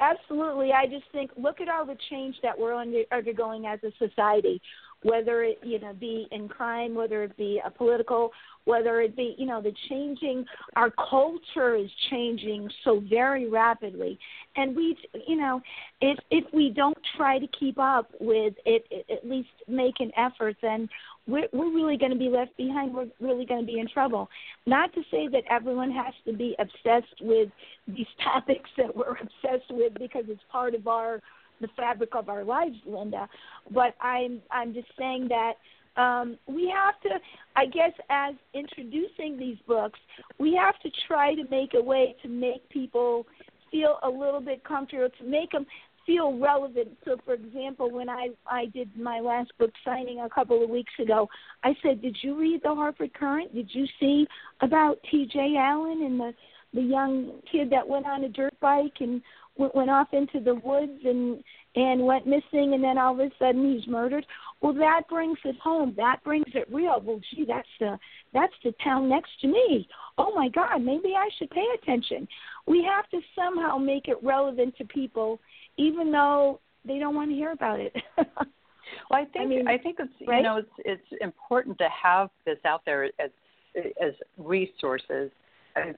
absolutely. 0.00 0.72
I 0.72 0.86
just 0.86 1.04
think 1.12 1.30
look 1.36 1.60
at 1.60 1.68
all 1.68 1.84
the 1.84 1.98
change 2.08 2.36
that 2.42 2.58
we're 2.58 2.74
undergoing 3.12 3.66
as 3.66 3.80
a 3.84 3.92
society 3.98 4.62
whether 5.04 5.44
it 5.44 5.58
you 5.62 5.78
know 5.78 5.92
be 5.92 6.26
in 6.32 6.48
crime, 6.48 6.94
whether 6.94 7.22
it 7.22 7.36
be 7.36 7.60
a 7.64 7.70
political, 7.70 8.32
whether 8.64 9.00
it 9.02 9.14
be 9.14 9.36
you 9.38 9.46
know 9.46 9.62
the 9.62 9.72
changing. 9.88 10.44
Our 10.76 10.90
culture 10.90 11.76
is 11.76 11.90
changing 12.10 12.68
so 12.82 13.02
very 13.08 13.48
rapidly, 13.48 14.18
and 14.56 14.74
we 14.74 14.96
you 15.28 15.36
know 15.36 15.60
if 16.00 16.18
if 16.30 16.44
we 16.52 16.70
don't 16.70 16.98
try 17.16 17.38
to 17.38 17.46
keep 17.58 17.78
up 17.78 18.10
with 18.18 18.54
it, 18.64 18.84
it 18.90 19.06
at 19.10 19.28
least 19.28 19.50
make 19.68 20.00
an 20.00 20.10
effort, 20.16 20.56
then 20.62 20.88
we're, 21.26 21.48
we're 21.52 21.72
really 21.72 21.96
going 21.96 22.12
to 22.12 22.18
be 22.18 22.28
left 22.28 22.56
behind. 22.56 22.94
We're 22.94 23.08
really 23.20 23.46
going 23.46 23.60
to 23.60 23.66
be 23.66 23.78
in 23.78 23.88
trouble. 23.88 24.28
Not 24.66 24.92
to 24.94 25.02
say 25.10 25.28
that 25.28 25.42
everyone 25.50 25.90
has 25.90 26.14
to 26.26 26.32
be 26.32 26.56
obsessed 26.58 27.20
with 27.20 27.50
these 27.86 28.06
topics 28.24 28.70
that 28.78 28.94
we're 28.94 29.16
obsessed 29.16 29.70
with 29.70 29.94
because 29.94 30.24
it's 30.28 30.42
part 30.50 30.74
of 30.74 30.86
our 30.86 31.20
the 31.60 31.68
fabric 31.76 32.14
of 32.14 32.28
our 32.28 32.44
lives, 32.44 32.76
Lynda. 32.88 33.28
But 33.70 33.94
I'm 34.00 34.40
I'm 34.50 34.74
just 34.74 34.88
saying 34.98 35.28
that 35.28 35.54
um, 35.96 36.36
we 36.46 36.72
have 36.74 37.00
to, 37.02 37.20
I 37.54 37.66
guess, 37.66 37.92
as 38.10 38.34
introducing 38.52 39.38
these 39.38 39.58
books, 39.66 39.98
we 40.38 40.54
have 40.54 40.78
to 40.80 40.90
try 41.06 41.34
to 41.34 41.44
make 41.50 41.74
a 41.74 41.82
way 41.82 42.16
to 42.22 42.28
make 42.28 42.68
people 42.68 43.26
feel 43.70 43.98
a 44.02 44.08
little 44.08 44.40
bit 44.40 44.64
comfortable, 44.64 45.08
to 45.18 45.24
make 45.24 45.52
them 45.52 45.66
feel 46.04 46.36
relevant. 46.38 46.88
So, 47.04 47.16
for 47.24 47.34
example, 47.34 47.90
when 47.90 48.08
I 48.08 48.28
I 48.46 48.66
did 48.66 48.96
my 48.96 49.20
last 49.20 49.52
book 49.58 49.70
signing 49.84 50.20
a 50.20 50.28
couple 50.28 50.62
of 50.62 50.70
weeks 50.70 50.92
ago, 51.00 51.28
I 51.62 51.74
said, 51.82 52.02
"Did 52.02 52.16
you 52.22 52.38
read 52.38 52.62
the 52.62 52.74
Hartford 52.74 53.14
Courant? 53.14 53.54
Did 53.54 53.70
you 53.72 53.86
see 54.00 54.26
about 54.60 54.98
T.J. 55.10 55.56
Allen 55.56 56.02
and 56.02 56.20
the 56.20 56.34
the 56.74 56.82
young 56.82 57.40
kid 57.50 57.70
that 57.70 57.88
went 57.88 58.04
on 58.04 58.24
a 58.24 58.28
dirt 58.28 58.58
bike 58.60 58.96
and 59.00 59.22
went 59.56 59.90
off 59.90 60.08
into 60.12 60.40
the 60.40 60.54
woods 60.56 61.00
and 61.04 61.42
and 61.76 62.04
went 62.04 62.26
missing 62.26 62.74
and 62.74 62.82
then 62.82 62.98
all 62.98 63.14
of 63.14 63.20
a 63.20 63.30
sudden 63.38 63.72
he's 63.72 63.86
murdered 63.88 64.26
well 64.60 64.72
that 64.72 65.02
brings 65.08 65.38
it 65.44 65.56
home 65.58 65.94
that 65.96 66.22
brings 66.24 66.46
it 66.54 66.66
real 66.72 67.00
well 67.04 67.20
gee 67.30 67.44
that's 67.44 67.68
the 67.78 67.98
that's 68.34 68.52
the 68.64 68.74
town 68.82 69.08
next 69.08 69.30
to 69.40 69.46
me. 69.46 69.88
Oh 70.18 70.34
my 70.34 70.48
God, 70.48 70.82
maybe 70.82 71.14
I 71.16 71.28
should 71.38 71.50
pay 71.50 71.64
attention. 71.80 72.28
We 72.66 72.84
have 72.84 73.08
to 73.10 73.20
somehow 73.34 73.78
make 73.78 74.08
it 74.08 74.16
relevant 74.22 74.76
to 74.78 74.84
people, 74.84 75.40
even 75.78 76.10
though 76.10 76.60
they 76.84 76.98
don't 76.98 77.14
want 77.14 77.30
to 77.30 77.36
hear 77.36 77.52
about 77.52 77.80
it. 77.80 77.94
well, 78.16 78.26
I 79.12 79.24
think 79.24 79.44
I, 79.44 79.46
mean, 79.46 79.68
I 79.68 79.78
think 79.78 79.96
it's 80.00 80.12
right? 80.26 80.38
you 80.38 80.42
know 80.42 80.56
it's 80.58 80.68
it's 80.78 81.22
important 81.22 81.78
to 81.78 81.88
have 81.88 82.28
this 82.44 82.58
out 82.66 82.82
there 82.84 83.04
as 83.04 83.30
as 83.74 84.12
resources 84.36 85.30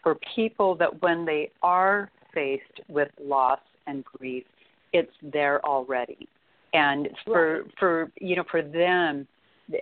for 0.02 0.16
people 0.34 0.74
that 0.76 1.02
when 1.02 1.26
they 1.26 1.50
are 1.62 2.10
faced 2.36 2.80
with 2.88 3.08
loss 3.20 3.60
and 3.86 4.04
grief, 4.04 4.44
it's 4.92 5.12
there 5.22 5.64
already. 5.64 6.28
And 6.74 7.08
for 7.24 7.62
right. 7.62 7.72
for 7.78 8.12
you 8.20 8.36
know 8.36 8.44
for 8.50 8.60
them, 8.62 9.26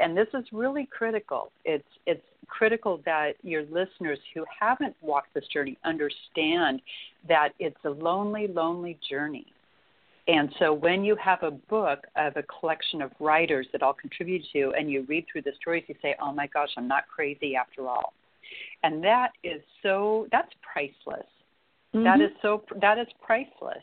and 0.00 0.16
this 0.16 0.28
is 0.32 0.44
really 0.52 0.88
critical. 0.96 1.50
It's 1.64 1.84
it's 2.06 2.22
critical 2.46 3.00
that 3.04 3.32
your 3.42 3.62
listeners 3.64 4.18
who 4.34 4.44
haven't 4.60 4.94
walked 5.02 5.34
this 5.34 5.44
journey 5.52 5.76
understand 5.84 6.80
that 7.26 7.50
it's 7.58 7.76
a 7.84 7.90
lonely, 7.90 8.46
lonely 8.46 8.98
journey. 9.10 9.46
And 10.28 10.50
so 10.58 10.72
when 10.72 11.04
you 11.04 11.16
have 11.16 11.42
a 11.42 11.50
book 11.50 12.06
of 12.16 12.36
a 12.36 12.42
collection 12.44 13.02
of 13.02 13.10
writers 13.20 13.66
that 13.72 13.82
all 13.82 13.92
contribute 13.92 14.42
to, 14.52 14.72
and 14.78 14.90
you 14.90 15.04
read 15.08 15.26
through 15.30 15.42
the 15.42 15.52
stories, 15.60 15.84
you 15.88 15.96
say, 16.00 16.14
"Oh 16.20 16.32
my 16.32 16.46
gosh, 16.46 16.70
I'm 16.76 16.88
not 16.88 17.08
crazy 17.08 17.56
after 17.56 17.88
all." 17.88 18.14
And 18.82 19.02
that 19.04 19.32
is 19.42 19.62
so 19.82 20.28
that's 20.30 20.52
priceless. 20.62 21.26
Mm-hmm. 21.94 22.04
That 22.04 22.20
is 22.20 22.30
so 22.42 22.62
that 22.80 22.98
is 22.98 23.06
priceless. 23.22 23.82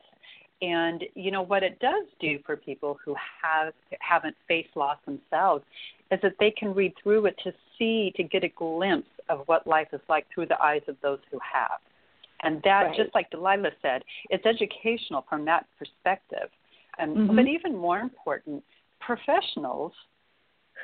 And 0.61 1.03
you 1.15 1.31
know 1.31 1.41
what 1.41 1.63
it 1.63 1.79
does 1.79 2.05
do 2.19 2.37
for 2.45 2.55
people 2.55 2.97
who 3.03 3.15
have 3.41 3.73
haven't 3.99 4.35
faced 4.47 4.75
loss 4.75 4.97
themselves 5.05 5.63
is 6.11 6.19
that 6.21 6.33
they 6.39 6.51
can 6.51 6.73
read 6.73 6.93
through 7.01 7.25
it 7.25 7.35
to 7.43 7.51
see 7.77 8.11
to 8.15 8.23
get 8.23 8.43
a 8.43 8.49
glimpse 8.49 9.09
of 9.29 9.43
what 9.45 9.65
life 9.65 9.87
is 9.93 10.01
like 10.09 10.27
through 10.33 10.45
the 10.45 10.61
eyes 10.61 10.81
of 10.87 10.97
those 11.01 11.19
who 11.31 11.39
have. 11.39 11.79
And 12.43 12.61
that, 12.63 12.81
right. 12.81 12.97
just 12.97 13.13
like 13.13 13.29
Delilah 13.29 13.71
said, 13.81 14.03
it's 14.29 14.45
educational 14.45 15.25
from 15.29 15.45
that 15.45 15.65
perspective. 15.77 16.49
And, 16.97 17.15
mm-hmm. 17.15 17.35
But 17.35 17.47
even 17.47 17.77
more 17.77 17.99
important, 17.99 18.63
professionals 18.99 19.93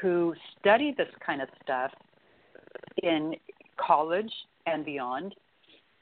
who 0.01 0.33
study 0.59 0.93
this 0.97 1.07
kind 1.25 1.41
of 1.41 1.49
stuff 1.63 1.91
in 3.03 3.35
college 3.77 4.31
and 4.65 4.85
beyond, 4.85 5.35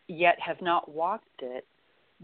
yet 0.07 0.37
have 0.39 0.61
not 0.61 0.89
walked 0.89 1.41
it, 1.41 1.65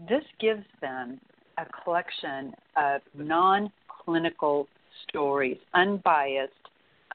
this 0.08 0.24
gives 0.40 0.64
them 0.80 1.20
a 1.58 1.66
collection 1.82 2.54
of 2.76 3.00
non 3.14 3.70
clinical 3.88 4.68
stories, 5.08 5.58
unbiased, 5.74 6.52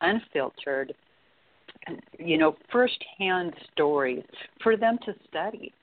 unfiltered, 0.02 0.94
you 2.20 2.38
know, 2.38 2.56
firsthand 2.72 3.54
stories 3.74 4.24
for 4.62 4.78
them 4.78 4.98
to 5.06 5.14
study. 5.28 5.74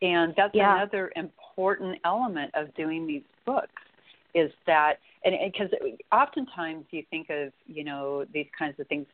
And 0.00 0.34
that's 0.36 0.54
yeah. 0.54 0.76
another 0.76 1.12
important 1.16 1.98
element 2.04 2.50
of 2.54 2.74
doing 2.74 3.06
these 3.06 3.22
books 3.46 3.82
is 4.34 4.50
that 4.66 4.94
and 5.24 5.34
because 5.52 5.70
oftentimes 6.12 6.84
you 6.90 7.02
think 7.10 7.28
of 7.30 7.52
you 7.66 7.84
know 7.84 8.24
these 8.32 8.46
kinds 8.58 8.78
of 8.80 8.86
things 8.88 9.06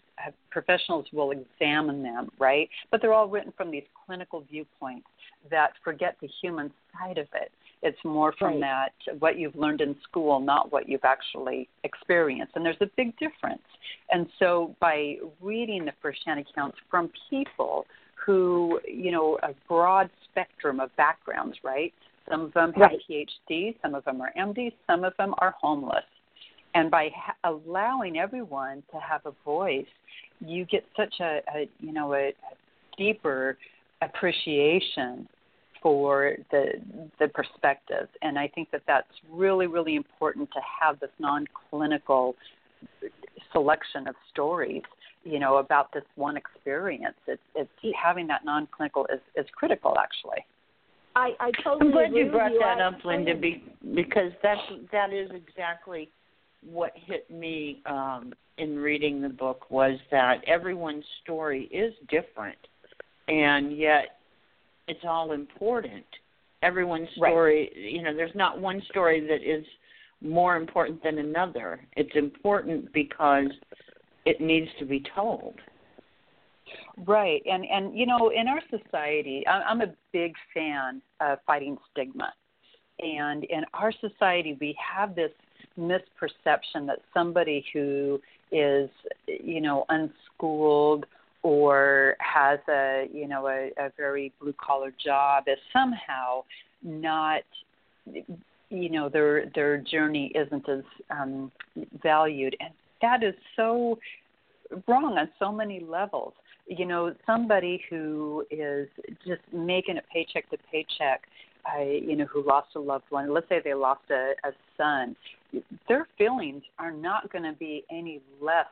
professionals 0.50 1.06
will 1.12 1.32
examine 1.32 2.02
them 2.02 2.30
right? 2.38 2.68
But 2.90 3.00
they're 3.00 3.14
all 3.14 3.28
written 3.28 3.52
from 3.56 3.70
these 3.70 3.84
clinical 4.06 4.44
viewpoints 4.50 5.06
that 5.50 5.72
forget 5.84 6.16
the 6.20 6.28
human 6.40 6.70
side 6.92 7.18
of 7.18 7.26
it. 7.34 7.50
It's 7.82 7.98
more 8.04 8.34
from 8.38 8.60
right. 8.60 8.90
that 9.06 9.20
what 9.20 9.38
you've 9.38 9.54
learned 9.54 9.80
in 9.80 9.94
school 10.02 10.40
not 10.40 10.72
what 10.72 10.88
you've 10.88 11.04
actually 11.04 11.68
experienced. 11.84 12.52
And 12.56 12.64
there's 12.64 12.76
a 12.80 12.90
big 12.96 13.16
difference. 13.18 13.62
And 14.10 14.26
so 14.38 14.74
by 14.80 15.16
reading 15.40 15.84
the 15.84 15.92
firsthand 16.02 16.40
accounts 16.40 16.76
from 16.90 17.10
people 17.30 17.86
who 18.24 18.80
you 18.86 19.10
know 19.10 19.38
a 19.42 19.54
broad 19.66 20.10
spectrum 20.30 20.80
of 20.80 20.94
backgrounds 20.96 21.56
right 21.64 21.92
some 22.30 22.42
of 22.42 22.52
them 22.52 22.72
have 22.74 22.90
right. 22.90 23.26
PhDs, 23.50 23.74
some 23.82 23.94
of 23.94 24.04
them 24.04 24.20
are 24.20 24.32
MDs, 24.38 24.72
some 24.86 25.04
of 25.04 25.14
them 25.16 25.34
are 25.38 25.54
homeless. 25.60 26.04
And 26.74 26.90
by 26.90 27.10
ha- 27.14 27.36
allowing 27.44 28.18
everyone 28.18 28.82
to 28.92 28.98
have 29.00 29.22
a 29.24 29.32
voice, 29.44 29.86
you 30.40 30.64
get 30.66 30.84
such 30.96 31.14
a, 31.20 31.40
a 31.54 31.68
you 31.80 31.92
know 31.92 32.12
a, 32.14 32.28
a 32.28 32.34
deeper 32.96 33.56
appreciation 34.02 35.28
for 35.82 36.36
the 36.50 36.72
the 37.18 37.28
perspectives. 37.28 38.10
And 38.22 38.38
I 38.38 38.48
think 38.48 38.70
that 38.72 38.82
that's 38.86 39.08
really 39.30 39.66
really 39.66 39.96
important 39.96 40.50
to 40.52 40.60
have 40.80 41.00
this 41.00 41.10
non-clinical 41.18 42.36
selection 43.52 44.06
of 44.06 44.14
stories 44.30 44.82
you 45.28 45.38
know 45.38 45.58
about 45.58 45.92
this 45.92 46.04
one 46.14 46.36
experience 46.36 47.16
it's 47.26 47.42
it's 47.54 47.70
having 48.02 48.26
that 48.26 48.44
non-clinical 48.44 49.06
is 49.12 49.20
is 49.36 49.46
critical 49.54 49.94
actually 49.98 50.44
I, 51.16 51.30
I 51.40 51.50
totally 51.64 51.86
I'm 51.86 51.90
glad 51.90 52.12
you 52.14 52.30
brought 52.30 52.52
you. 52.52 52.60
that 52.60 52.80
up, 52.80 53.00
Lynda, 53.02 53.40
be, 53.40 53.64
because 53.94 54.30
that's 54.40 54.60
that 54.92 55.12
is 55.12 55.28
exactly 55.34 56.10
what 56.62 56.92
hit 56.94 57.28
me 57.28 57.82
um, 57.86 58.32
in 58.56 58.76
reading 58.76 59.20
the 59.20 59.28
book 59.28 59.68
was 59.68 59.98
that 60.12 60.44
everyone's 60.46 61.04
story 61.22 61.64
is 61.72 61.92
different, 62.08 62.58
and 63.26 63.76
yet 63.76 64.18
it's 64.86 65.04
all 65.04 65.32
important. 65.32 66.04
Everyone's 66.62 67.08
story, 67.16 67.70
right. 67.74 67.92
you 67.92 68.02
know, 68.02 68.14
there's 68.14 68.34
not 68.34 68.60
one 68.60 68.80
story 68.90 69.20
that 69.26 69.42
is 69.42 69.64
more 70.20 70.56
important 70.56 71.02
than 71.02 71.18
another. 71.18 71.80
It's 71.96 72.14
important 72.14 72.92
because 72.92 73.50
it 74.28 74.40
needs 74.40 74.68
to 74.78 74.84
be 74.84 75.02
told. 75.14 75.54
Right, 77.06 77.42
and 77.46 77.64
and 77.64 77.96
you 77.96 78.04
know, 78.04 78.30
in 78.34 78.46
our 78.46 78.60
society, 78.70 79.44
I'm 79.46 79.80
a 79.80 79.94
big 80.12 80.34
fan 80.52 81.00
of 81.20 81.38
fighting 81.46 81.78
stigma, 81.90 82.32
and 82.98 83.44
in 83.44 83.64
our 83.72 83.92
society, 83.92 84.58
we 84.60 84.76
have 84.78 85.14
this 85.14 85.30
misperception 85.78 86.86
that 86.86 86.98
somebody 87.14 87.64
who 87.72 88.20
is, 88.52 88.90
you 89.26 89.60
know, 89.60 89.86
unschooled 89.88 91.06
or 91.42 92.16
has 92.18 92.58
a 92.68 93.08
you 93.12 93.28
know 93.28 93.46
a, 93.46 93.70
a 93.78 93.90
very 93.96 94.32
blue 94.40 94.54
collar 94.60 94.92
job 95.02 95.44
is 95.46 95.58
somehow 95.72 96.42
not 96.82 97.42
you 98.70 98.90
know 98.90 99.08
their 99.08 99.46
their 99.54 99.78
journey 99.78 100.32
isn't 100.34 100.68
as 100.68 100.84
um 101.10 101.50
valued. 102.02 102.56
And 102.60 102.74
that 103.02 103.22
is 103.22 103.34
so 103.56 103.98
wrong 104.86 105.16
on 105.18 105.28
so 105.38 105.50
many 105.50 105.80
levels 105.80 106.34
you 106.68 106.84
know, 106.84 107.14
somebody 107.26 107.82
who 107.88 108.44
is 108.50 108.88
just 109.26 109.40
making 109.52 109.96
a 109.96 110.02
paycheck 110.12 110.48
to 110.50 110.58
paycheck, 110.70 111.22
uh, 111.74 111.82
you 111.82 112.14
know, 112.14 112.26
who 112.26 112.46
lost 112.46 112.68
a 112.76 112.78
loved 112.78 113.04
one, 113.10 113.32
let's 113.32 113.48
say 113.48 113.60
they 113.64 113.74
lost 113.74 114.02
a, 114.10 114.32
a 114.44 114.52
son, 114.76 115.16
their 115.88 116.06
feelings 116.18 116.62
are 116.78 116.92
not 116.92 117.32
going 117.32 117.44
to 117.44 117.54
be 117.58 117.84
any 117.90 118.20
less 118.40 118.66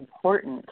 important 0.00 0.64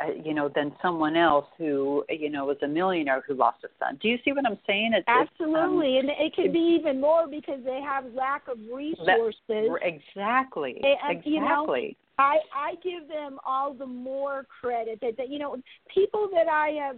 uh, 0.00 0.10
you 0.24 0.34
know, 0.34 0.50
than 0.52 0.72
someone 0.82 1.16
else 1.16 1.46
who, 1.56 2.04
you 2.08 2.28
know, 2.28 2.46
was 2.46 2.56
a 2.64 2.66
millionaire 2.66 3.22
who 3.28 3.34
lost 3.34 3.58
a 3.62 3.68
son. 3.78 3.96
Do 4.02 4.08
you 4.08 4.18
see 4.24 4.32
what 4.32 4.44
I'm 4.44 4.58
saying? 4.66 4.90
It's, 4.92 5.06
Absolutely, 5.06 5.98
it's, 5.98 6.04
um, 6.04 6.10
and 6.10 6.26
it 6.26 6.34
could 6.34 6.52
be 6.52 6.76
even 6.80 7.00
more 7.00 7.28
because 7.28 7.60
they 7.64 7.80
have 7.80 8.04
lack 8.12 8.48
of 8.48 8.58
resources. 8.74 9.36
That, 9.46 9.78
exactly. 9.82 10.80
And, 10.82 11.18
exactly. 11.18 11.32
You 11.32 11.40
know, 11.40 11.94
I 12.18 12.38
I 12.54 12.74
give 12.82 13.08
them 13.08 13.38
all 13.44 13.74
the 13.74 13.86
more 13.86 14.46
credit 14.60 15.00
that, 15.00 15.16
that 15.16 15.28
you 15.28 15.38
know 15.38 15.56
people 15.92 16.28
that 16.32 16.48
I 16.48 16.68
have 16.80 16.96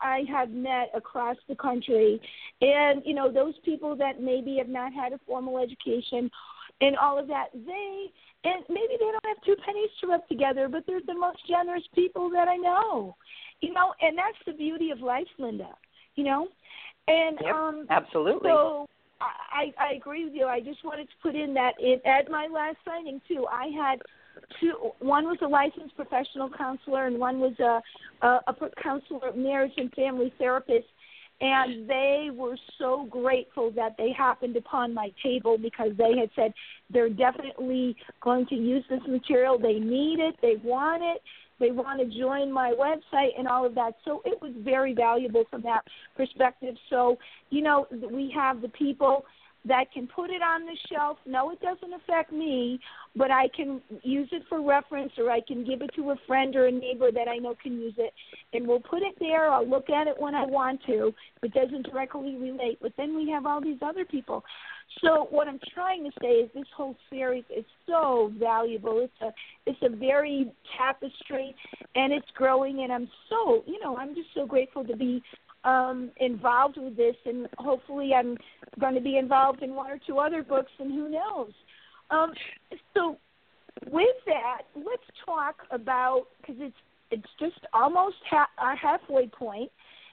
I, 0.00 0.16
I 0.16 0.24
have 0.30 0.50
met 0.50 0.90
across 0.94 1.36
the 1.48 1.54
country, 1.54 2.20
and 2.60 3.02
you 3.04 3.14
know 3.14 3.30
those 3.30 3.54
people 3.64 3.94
that 3.96 4.20
maybe 4.20 4.56
have 4.58 4.68
not 4.68 4.92
had 4.92 5.12
a 5.12 5.20
formal 5.26 5.58
education, 5.58 6.30
and 6.80 6.96
all 6.96 7.18
of 7.18 7.28
that 7.28 7.46
they 7.54 8.06
and 8.44 8.64
maybe 8.68 8.94
they 8.98 9.06
don't 9.06 9.26
have 9.26 9.42
two 9.44 9.56
pennies 9.64 9.90
to 10.00 10.08
rub 10.08 10.26
together, 10.28 10.68
but 10.68 10.84
they're 10.86 11.00
the 11.06 11.14
most 11.14 11.38
generous 11.48 11.82
people 11.94 12.30
that 12.30 12.48
I 12.48 12.56
know, 12.56 13.16
you 13.60 13.72
know, 13.72 13.92
and 14.00 14.16
that's 14.16 14.38
the 14.46 14.52
beauty 14.52 14.90
of 14.90 15.00
life, 15.00 15.26
Lynda, 15.38 15.72
you 16.14 16.24
know, 16.24 16.48
and 17.06 17.38
yep, 17.40 17.54
um 17.54 17.86
absolutely. 17.90 18.50
So 18.50 18.88
I 19.20 19.72
I 19.78 19.94
agree 19.94 20.24
with 20.24 20.34
you. 20.34 20.46
I 20.46 20.60
just 20.60 20.84
wanted 20.84 21.04
to 21.04 21.14
put 21.22 21.34
in 21.34 21.54
that 21.54 21.74
in 21.80 22.00
at 22.04 22.30
my 22.30 22.48
last 22.52 22.76
signing 22.84 23.20
too. 23.28 23.46
I 23.50 23.68
had 23.68 24.00
two 24.60 24.92
one 25.00 25.24
was 25.24 25.38
a 25.42 25.46
licensed 25.46 25.96
professional 25.96 26.50
counselor 26.50 27.06
and 27.06 27.18
one 27.18 27.40
was 27.40 27.58
a 27.60 27.80
a, 28.26 28.40
a 28.46 28.54
counselor 28.82 29.32
marriage 29.34 29.72
and 29.76 29.92
family 29.92 30.32
therapist. 30.38 30.86
And 31.40 31.88
they 31.88 32.30
were 32.34 32.56
so 32.80 33.06
grateful 33.08 33.70
that 33.76 33.94
they 33.96 34.10
happened 34.10 34.56
upon 34.56 34.92
my 34.92 35.12
table 35.22 35.56
because 35.56 35.92
they 35.96 36.18
had 36.18 36.30
said 36.34 36.52
they're 36.90 37.08
definitely 37.08 37.96
going 38.20 38.44
to 38.46 38.56
use 38.56 38.84
this 38.90 39.02
material. 39.06 39.56
They 39.56 39.78
need 39.78 40.18
it. 40.18 40.34
They 40.42 40.56
want 40.64 41.04
it. 41.04 41.22
They 41.60 41.70
want 41.70 42.00
to 42.00 42.18
join 42.18 42.52
my 42.52 42.72
website 42.72 43.38
and 43.38 43.46
all 43.46 43.64
of 43.64 43.76
that. 43.76 43.94
So 44.04 44.20
it 44.24 44.40
was 44.42 44.52
very 44.58 44.94
valuable 44.94 45.44
from 45.48 45.62
that 45.62 45.82
perspective. 46.16 46.74
So 46.90 47.18
you 47.50 47.62
know 47.62 47.86
we 48.10 48.32
have 48.34 48.60
the 48.60 48.68
people 48.70 49.24
that 49.64 49.92
can 49.92 50.06
put 50.06 50.30
it 50.30 50.42
on 50.42 50.64
the 50.64 50.76
shelf. 50.90 51.18
No, 51.26 51.50
it 51.50 51.60
doesn't 51.60 51.92
affect 51.92 52.32
me, 52.32 52.80
but 53.16 53.30
I 53.30 53.48
can 53.54 53.80
use 54.02 54.28
it 54.32 54.42
for 54.48 54.62
reference 54.62 55.12
or 55.18 55.30
I 55.30 55.40
can 55.40 55.64
give 55.64 55.82
it 55.82 55.90
to 55.96 56.10
a 56.10 56.16
friend 56.26 56.54
or 56.56 56.66
a 56.66 56.72
neighbor 56.72 57.10
that 57.12 57.28
I 57.28 57.36
know 57.36 57.54
can 57.62 57.80
use 57.80 57.94
it. 57.98 58.12
And 58.52 58.66
we'll 58.66 58.80
put 58.80 59.02
it 59.02 59.14
there. 59.18 59.50
I'll 59.50 59.68
look 59.68 59.90
at 59.90 60.06
it 60.06 60.14
when 60.18 60.34
I 60.34 60.44
want 60.46 60.80
to. 60.86 61.12
It 61.42 61.52
doesn't 61.52 61.90
directly 61.90 62.36
relate. 62.36 62.78
But 62.80 62.92
then 62.96 63.16
we 63.16 63.30
have 63.30 63.46
all 63.46 63.60
these 63.60 63.78
other 63.82 64.04
people. 64.04 64.44
So 65.02 65.28
what 65.30 65.48
I'm 65.48 65.60
trying 65.74 66.04
to 66.04 66.10
say 66.20 66.28
is 66.28 66.50
this 66.54 66.64
whole 66.74 66.96
series 67.10 67.44
is 67.54 67.64
so 67.86 68.32
valuable. 68.38 69.00
It's 69.00 69.12
a 69.20 69.32
it's 69.66 69.78
a 69.82 69.94
very 69.94 70.50
tapestry 70.76 71.54
and 71.94 72.12
it's 72.12 72.26
growing 72.34 72.82
and 72.82 72.92
I'm 72.92 73.08
so 73.28 73.62
you 73.66 73.78
know, 73.82 73.96
I'm 73.96 74.14
just 74.14 74.28
so 74.34 74.46
grateful 74.46 74.84
to 74.84 74.96
be 74.96 75.22
um, 75.68 76.10
involved 76.18 76.78
with 76.78 76.96
this, 76.96 77.16
and 77.26 77.46
hopefully 77.58 78.12
I'm 78.14 78.36
going 78.80 78.94
to 78.94 79.00
be 79.00 79.18
involved 79.18 79.62
in 79.62 79.74
one 79.74 79.90
or 79.90 80.00
two 80.06 80.18
other 80.18 80.42
books, 80.42 80.72
and 80.78 80.90
who 80.90 81.10
knows. 81.10 81.52
Um, 82.10 82.32
so, 82.94 83.18
with 83.86 84.16
that, 84.26 84.62
let's 84.74 85.02
talk 85.24 85.56
about 85.70 86.24
because 86.40 86.56
it's 86.58 86.76
it's 87.10 87.28
just 87.38 87.60
almost 87.74 88.16
ha- 88.30 88.48
our 88.58 88.76
halfway 88.76 89.26
point, 89.26 89.70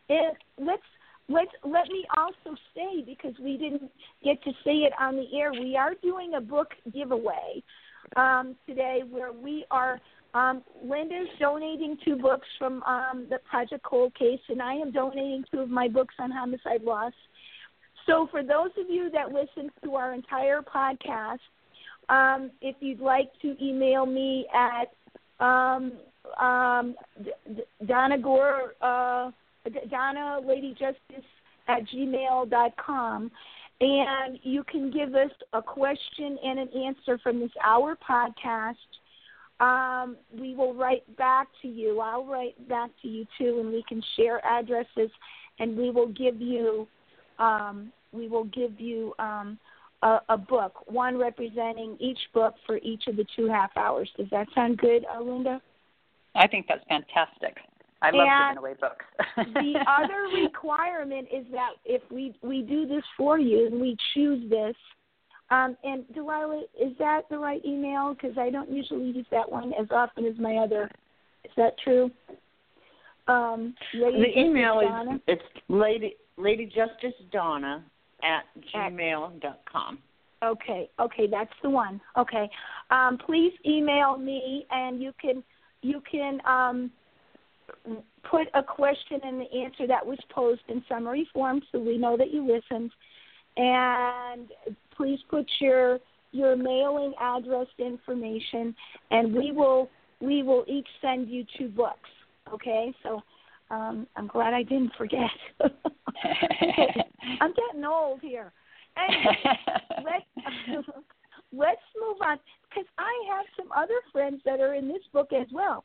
and 0.10 0.36
let's 0.60 0.84
let's 1.30 1.52
let 1.64 1.88
me 1.88 2.06
also 2.18 2.58
say 2.76 3.02
because 3.06 3.34
we 3.42 3.58
didn't 3.58 3.90
get 4.24 4.44
to 4.44 4.52
say 4.64 4.84
it 4.84 4.94
on 5.00 5.16
the 5.16 5.26
air, 5.38 5.52
we 5.54 5.78
are 5.78 5.94
doing 6.02 6.34
a 6.36 6.42
book 6.42 6.70
giveaway 6.94 7.64
um, 8.18 8.56
today 8.68 9.04
where 9.10 9.32
we 9.32 9.66
are 9.72 10.00
um, 10.36 10.64
Lynda's 10.86 11.30
donating 11.40 11.98
two 12.04 12.18
books 12.18 12.48
from 12.60 12.84
um, 12.84 13.28
the 13.30 13.40
Project 13.50 13.84
Cold 13.84 14.14
Case, 14.16 14.42
and 14.50 14.62
I 14.62 14.74
am 14.74 14.92
donating 14.92 15.46
two 15.50 15.62
of 15.62 15.70
my 15.70 15.88
books 15.88 16.14
on 16.20 16.30
homicide 16.30 16.84
loss. 16.84 17.14
So, 18.06 18.28
for 18.30 18.44
those 18.44 18.72
of 18.78 18.90
you 18.90 19.10
that 19.12 19.32
listen 19.32 19.72
to 19.84 19.96
our 19.96 20.14
entire 20.14 20.62
podcast, 20.62 21.40
um, 22.10 22.52
if 22.62 22.76
you'd 22.82 23.00
like 23.00 23.32
to 23.44 23.56
email 23.64 24.06
me 24.06 24.46
at 24.54 24.88
um, 25.44 25.94
um, 26.40 26.96
Donna 27.88 28.18
Gore, 28.18 28.74
uh, 28.82 29.32
Donna 29.90 30.40
Lady 30.46 30.72
Justice 30.74 31.26
at 31.68 31.80
gmail 31.88 32.50
dot 32.50 32.74
com, 32.78 33.32
and 33.80 34.38
you 34.44 34.64
can 34.66 34.92
give 34.92 35.16
us 35.16 35.32
a 35.54 35.62
question 35.62 36.38
and 36.44 36.60
an 36.60 36.70
answer 36.86 37.18
from 37.24 37.40
this 37.40 37.52
hour 37.64 37.98
podcast 38.08 38.76
um, 39.60 40.18
we 40.38 40.54
will 40.56 40.74
write 40.74 41.04
back 41.18 41.48
to 41.62 41.68
you. 41.68 42.00
I'll 42.00 42.26
write 42.26 42.68
back 42.68 42.90
to 43.02 43.08
you 43.08 43.26
too, 43.38 43.60
and 43.62 43.72
we 43.72 43.84
can 43.88 44.02
share 44.16 44.46
addresses, 44.46 45.10
and 45.60 45.78
we 45.78 45.90
will 45.92 46.10
give 46.10 46.42
you, 46.42 46.88
um, 47.40 47.92
we 48.12 48.28
will 48.28 48.46
give 48.46 48.80
you 48.80 49.14
um, 49.20 49.58
a, 50.04 50.20
a 50.30 50.38
book, 50.38 50.90
one 50.92 51.18
representing 51.18 51.98
each 52.00 52.20
book 52.34 52.56
for 52.66 52.78
each 52.80 53.08
of 53.08 53.16
the 53.16 53.26
two 53.36 53.48
half 53.48 53.72
hours. 53.78 54.10
Does 54.18 54.28
that 54.32 54.48
sound 54.54 54.78
good, 54.78 55.06
uh, 55.06 55.20
Lynda? 55.20 55.62
I 56.36 56.48
think 56.48 56.66
that's 56.68 56.84
fantastic. 56.90 57.58
I 58.02 58.12
love 58.12 58.28
and 58.30 58.56
giving 58.56 58.58
away 58.58 58.76
books. 58.80 59.06
the 59.38 59.80
other 59.88 60.44
requirement 60.44 61.28
is 61.34 61.46
that 61.52 61.72
if 61.86 62.02
we 62.12 62.36
we 62.44 62.62
do 62.62 62.86
this 62.86 63.04
for 63.18 63.40
you 63.40 63.68
and 63.68 63.80
we 63.80 63.98
choose 64.14 64.50
this, 64.50 64.76
um, 65.50 65.78
and 65.84 66.04
Delilah, 66.14 66.64
is 66.80 66.94
that 67.00 67.24
the 67.30 67.38
right 67.38 67.64
email? 67.66 68.14
Because 68.14 68.38
I 68.38 68.50
don't 68.50 68.72
usually 68.72 69.12
use 69.12 69.26
that 69.32 69.50
one 69.50 69.74
as 69.80 69.88
often 69.92 70.26
as 70.26 70.38
my 70.40 70.58
other. 70.58 70.90
Is 71.44 71.52
that 71.58 71.78
true? 71.84 72.10
Um, 73.28 73.76
Lady 73.94 74.34
the 74.34 74.40
email 74.40 74.82
Donna? 74.82 75.16
is 75.16 75.22
it's 75.28 75.44
Lady 75.68 76.16
Lady 76.38 76.66
Justice 76.66 77.20
Donna 77.32 77.84
at 78.24 78.44
gmail 78.74 79.42
dot 79.42 79.62
com. 79.72 80.00
Okay, 80.44 80.90
okay, 81.00 81.28
that's 81.30 81.54
the 81.64 81.70
one. 81.70 82.00
Okay, 82.18 82.50
um, 82.92 83.18
please 83.26 83.54
email 83.66 84.18
me, 84.18 84.66
and 84.70 85.02
you 85.02 85.12
can 85.20 85.44
you 85.82 86.02
can 86.12 86.40
um, 86.46 86.92
put 88.30 88.48
a 88.54 88.62
question 88.62 89.22
and 89.24 89.42
the 89.42 89.60
answer 89.64 89.88
that 89.88 90.06
was 90.06 90.20
posed 90.30 90.62
in 90.68 90.84
summary 90.88 91.28
form, 91.34 91.62
so 91.72 91.80
we 91.80 91.98
know 91.98 92.18
that 92.18 92.32
you 92.32 92.46
listened. 92.46 92.92
And 93.58 94.50
please 94.96 95.20
put 95.30 95.46
your 95.60 96.00
your 96.32 96.56
mailing 96.56 97.14
address 97.20 97.68
information, 97.80 98.76
and 99.12 99.34
we 99.34 99.52
will 99.52 99.90
we 100.20 100.44
will 100.44 100.66
each 100.68 100.88
send 101.02 101.30
you 101.30 101.46
two 101.58 101.70
books. 101.70 102.10
Okay, 102.54 102.94
so 103.04 103.22
um, 103.72 104.08
I'm 104.16 104.28
glad 104.28 104.54
I 104.54 104.64
didn't 104.64 104.92
forget. 104.98 105.30
I'm 105.62 107.54
getting 107.54 107.86
old 107.86 108.22
here. 108.22 108.52
Anyway, 108.98 109.38
let's 110.04 110.88
let's 111.54 111.82
move 112.00 112.18
on 112.22 112.38
because 112.70 112.88
I 112.98 113.12
have 113.36 113.46
some 113.58 113.72
other 113.76 114.00
friends 114.12 114.42
that 114.46 114.60
are 114.60 114.74
in 114.76 114.88
this 114.88 115.04
book 115.14 115.32
as 115.34 115.48
well. 115.52 115.84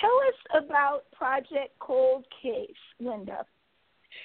Tell 0.00 0.10
us 0.28 0.64
about 0.64 1.02
Project 1.12 1.78
Cold 1.78 2.24
Case, 2.42 2.70
Lynda. 3.00 3.44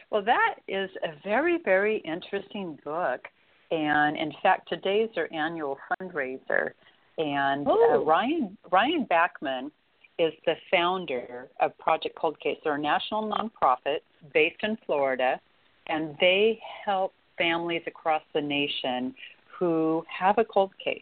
Well, 0.09 0.23
that 0.23 0.55
is 0.67 0.89
a 1.03 1.09
very, 1.23 1.59
very 1.63 1.97
interesting 1.99 2.77
book. 2.83 3.21
And 3.71 4.17
in 4.17 4.31
fact, 4.41 4.67
today's 4.69 5.09
their 5.15 5.31
annual 5.33 5.77
fundraiser. 6.01 6.71
And 7.17 7.67
uh, 7.67 7.99
Ryan 7.99 8.57
Ryan 8.71 9.05
Backmann 9.09 9.71
is 10.17 10.33
the 10.45 10.55
founder 10.71 11.47
of 11.59 11.77
Project 11.77 12.15
Cold 12.15 12.39
Case. 12.39 12.57
They're 12.63 12.75
a 12.75 12.79
national 12.79 13.29
nonprofit 13.29 13.99
based 14.33 14.63
in 14.63 14.77
Florida, 14.85 15.39
and 15.87 16.15
they 16.19 16.59
help 16.85 17.13
families 17.37 17.81
across 17.87 18.21
the 18.33 18.41
nation 18.41 19.13
who 19.57 20.05
have 20.07 20.37
a 20.37 20.45
cold 20.45 20.71
case. 20.83 21.01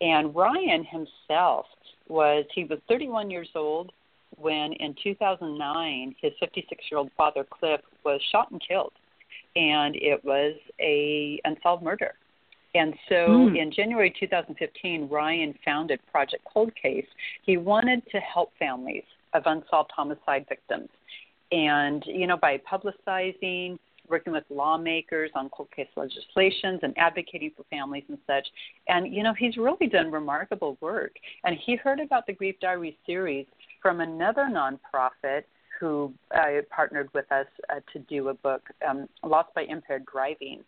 And 0.00 0.34
Ryan 0.34 0.84
himself 0.84 1.66
was 2.08 2.44
he 2.54 2.64
was 2.64 2.78
31 2.88 3.30
years 3.30 3.48
old 3.54 3.92
when 4.36 4.72
in 4.74 4.94
2009 5.02 6.14
his 6.20 6.32
56 6.40 6.84
year 6.90 6.98
old 6.98 7.10
father 7.16 7.44
Cliff 7.48 7.80
was 8.04 8.20
shot 8.30 8.50
and 8.50 8.62
killed 8.66 8.92
and 9.56 9.96
it 9.96 10.22
was 10.24 10.54
a 10.80 11.40
unsolved 11.44 11.82
murder. 11.82 12.14
And 12.74 12.94
so 13.08 13.14
mm. 13.14 13.60
in 13.60 13.72
January 13.72 14.14
2015, 14.20 15.08
Ryan 15.08 15.54
founded 15.64 15.98
Project 16.12 16.44
Cold 16.52 16.70
Case. 16.80 17.06
He 17.42 17.56
wanted 17.56 18.02
to 18.12 18.18
help 18.18 18.52
families 18.58 19.04
of 19.32 19.42
unsolved 19.46 19.90
homicide 19.96 20.44
victims. 20.48 20.90
And, 21.52 22.02
you 22.06 22.26
know, 22.26 22.36
by 22.36 22.60
publicizing, 22.70 23.78
working 24.08 24.32
with 24.32 24.44
lawmakers 24.50 25.30
on 25.34 25.48
cold 25.50 25.68
case 25.74 25.88
legislations 25.96 26.80
and 26.82 26.96
advocating 26.96 27.50
for 27.56 27.64
families 27.70 28.04
and 28.08 28.18
such. 28.26 28.46
And, 28.88 29.12
you 29.12 29.22
know, 29.22 29.34
he's 29.34 29.56
really 29.56 29.86
done 29.86 30.10
remarkable 30.10 30.76
work. 30.80 31.12
And 31.44 31.56
he 31.64 31.76
heard 31.76 32.00
about 32.00 32.26
the 32.26 32.32
Grief 32.32 32.56
Diary 32.60 32.96
series 33.06 33.46
from 33.82 34.00
another 34.00 34.48
nonprofit 34.50 35.44
who 35.78 36.12
uh, 36.34 36.62
partnered 36.70 37.08
with 37.14 37.30
us 37.32 37.46
uh, 37.70 37.80
to 37.92 37.98
do 38.00 38.28
a 38.28 38.34
book, 38.34 38.62
um, 38.88 39.08
Lost 39.24 39.54
by 39.54 39.62
Impaired 39.62 40.04
Driving. 40.06 40.62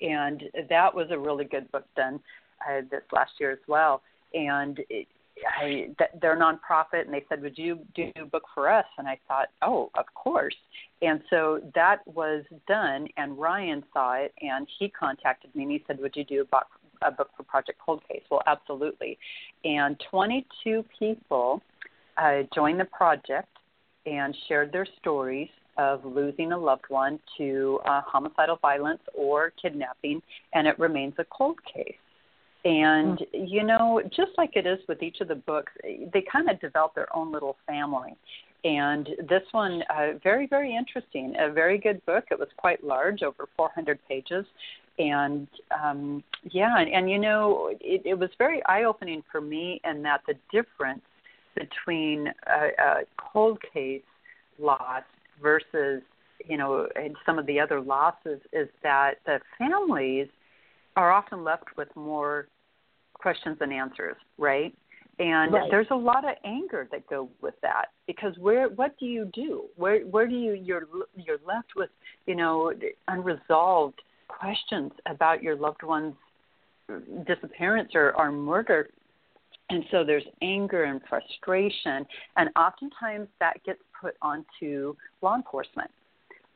And 0.00 0.42
that 0.68 0.94
was 0.94 1.08
a 1.10 1.18
really 1.18 1.44
good 1.44 1.70
book 1.72 1.86
done 1.96 2.20
uh, 2.68 2.82
this 2.90 3.02
last 3.12 3.32
year 3.38 3.50
as 3.50 3.58
well. 3.66 4.02
And 4.34 4.78
it, 4.88 5.06
I, 5.46 5.88
they're 6.20 6.34
a 6.34 6.38
nonprofit, 6.38 7.04
and 7.04 7.14
they 7.14 7.24
said, 7.28 7.42
"Would 7.42 7.56
you 7.56 7.80
do 7.94 8.10
a 8.20 8.26
book 8.26 8.44
for 8.54 8.68
us?" 8.68 8.84
And 8.98 9.08
I 9.08 9.18
thought, 9.26 9.48
"Oh, 9.62 9.90
of 9.96 10.06
course." 10.14 10.54
And 11.02 11.22
so 11.30 11.60
that 11.74 12.06
was 12.06 12.44
done, 12.68 13.08
and 13.16 13.38
Ryan 13.38 13.82
saw 13.92 14.14
it, 14.14 14.34
and 14.42 14.66
he 14.78 14.88
contacted 14.88 15.54
me, 15.54 15.62
and 15.62 15.72
he 15.72 15.84
said, 15.86 15.98
"Would 16.00 16.16
you 16.16 16.24
do 16.24 16.42
a 16.42 16.44
book, 16.44 16.66
a 17.02 17.10
book 17.10 17.30
for 17.36 17.42
Project 17.44 17.78
Cold 17.84 18.02
Case?" 18.08 18.22
Well, 18.30 18.42
absolutely. 18.46 19.18
And 19.64 20.00
22 20.10 20.84
people 20.98 21.62
uh, 22.16 22.42
joined 22.54 22.80
the 22.80 22.84
project, 22.84 23.48
and 24.10 24.36
shared 24.48 24.72
their 24.72 24.86
stories 25.00 25.48
of 25.78 26.04
losing 26.04 26.52
a 26.52 26.58
loved 26.58 26.84
one 26.88 27.18
to 27.38 27.80
uh, 27.86 28.02
homicidal 28.02 28.58
violence 28.60 29.00
or 29.14 29.52
kidnapping, 29.60 30.20
and 30.52 30.66
it 30.66 30.78
remains 30.78 31.14
a 31.18 31.24
cold 31.24 31.58
case. 31.64 31.94
And, 32.64 33.18
mm. 33.18 33.24
you 33.32 33.62
know, 33.62 34.02
just 34.14 34.32
like 34.36 34.56
it 34.56 34.66
is 34.66 34.78
with 34.88 35.02
each 35.02 35.20
of 35.20 35.28
the 35.28 35.36
books, 35.36 35.72
they 35.82 36.22
kind 36.30 36.50
of 36.50 36.60
develop 36.60 36.94
their 36.94 37.14
own 37.16 37.32
little 37.32 37.56
family. 37.66 38.14
And 38.62 39.08
this 39.28 39.42
one, 39.52 39.82
uh, 39.88 40.18
very, 40.22 40.46
very 40.46 40.76
interesting. 40.76 41.34
A 41.38 41.50
very 41.50 41.78
good 41.78 42.04
book. 42.04 42.24
It 42.30 42.38
was 42.38 42.48
quite 42.58 42.84
large, 42.84 43.22
over 43.22 43.48
400 43.56 43.98
pages. 44.06 44.44
And 44.98 45.48
um, 45.82 46.22
yeah, 46.50 46.76
and, 46.78 46.90
and 46.92 47.10
you 47.10 47.18
know, 47.18 47.70
it, 47.80 48.02
it 48.04 48.18
was 48.18 48.28
very 48.36 48.62
eye 48.66 48.84
opening 48.84 49.22
for 49.32 49.40
me 49.40 49.80
in 49.84 50.02
that 50.02 50.20
the 50.26 50.34
difference 50.52 51.00
between 51.54 52.28
a, 52.46 52.82
a 52.82 52.94
cold 53.32 53.58
case 53.72 54.02
loss 54.58 55.02
versus 55.42 56.02
you 56.46 56.56
know 56.56 56.86
and 56.96 57.16
some 57.24 57.38
of 57.38 57.46
the 57.46 57.58
other 57.58 57.80
losses 57.80 58.40
is 58.52 58.68
that 58.82 59.14
the 59.26 59.38
families 59.58 60.28
are 60.96 61.12
often 61.12 61.44
left 61.44 61.64
with 61.76 61.88
more 61.94 62.48
questions 63.14 63.58
than 63.58 63.70
answers, 63.72 64.16
right? 64.38 64.74
And 65.18 65.52
right. 65.52 65.70
there's 65.70 65.86
a 65.90 65.96
lot 65.96 66.24
of 66.24 66.34
anger 66.44 66.88
that 66.90 67.06
go 67.08 67.28
with 67.42 67.54
that 67.60 67.86
because 68.06 68.34
where 68.38 68.68
what 68.68 68.98
do 68.98 69.06
you 69.06 69.30
do? 69.34 69.64
Where 69.76 70.00
where 70.06 70.26
do 70.26 70.34
you 70.34 70.52
you're 70.52 70.86
you're 71.14 71.38
left 71.46 71.68
with 71.76 71.90
you 72.26 72.34
know 72.34 72.72
unresolved 73.08 74.00
questions 74.28 74.92
about 75.06 75.42
your 75.42 75.56
loved 75.56 75.82
one's 75.82 76.14
disappearance 77.26 77.90
or, 77.94 78.12
or 78.12 78.32
murder. 78.32 78.88
And 79.70 79.84
so 79.92 80.04
there's 80.04 80.24
anger 80.42 80.84
and 80.84 81.00
frustration, 81.08 82.04
and 82.36 82.50
oftentimes 82.56 83.28
that 83.38 83.62
gets 83.64 83.80
put 84.00 84.16
onto 84.20 84.96
law 85.22 85.36
enforcement. 85.36 85.90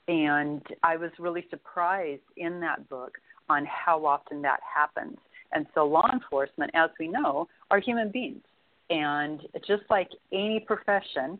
And 0.08 0.60
I 0.82 0.96
was 0.96 1.10
really 1.18 1.46
surprised 1.48 2.22
in 2.36 2.60
that 2.60 2.88
book 2.88 3.16
on 3.48 3.66
how 3.66 4.04
often 4.04 4.42
that 4.42 4.60
happens. 4.62 5.16
And 5.52 5.66
so, 5.74 5.86
law 5.86 6.08
enforcement, 6.12 6.72
as 6.74 6.90
we 6.98 7.06
know, 7.06 7.46
are 7.70 7.78
human 7.78 8.10
beings. 8.10 8.42
And 8.90 9.40
just 9.66 9.84
like 9.88 10.10
any 10.32 10.60
profession, 10.66 11.38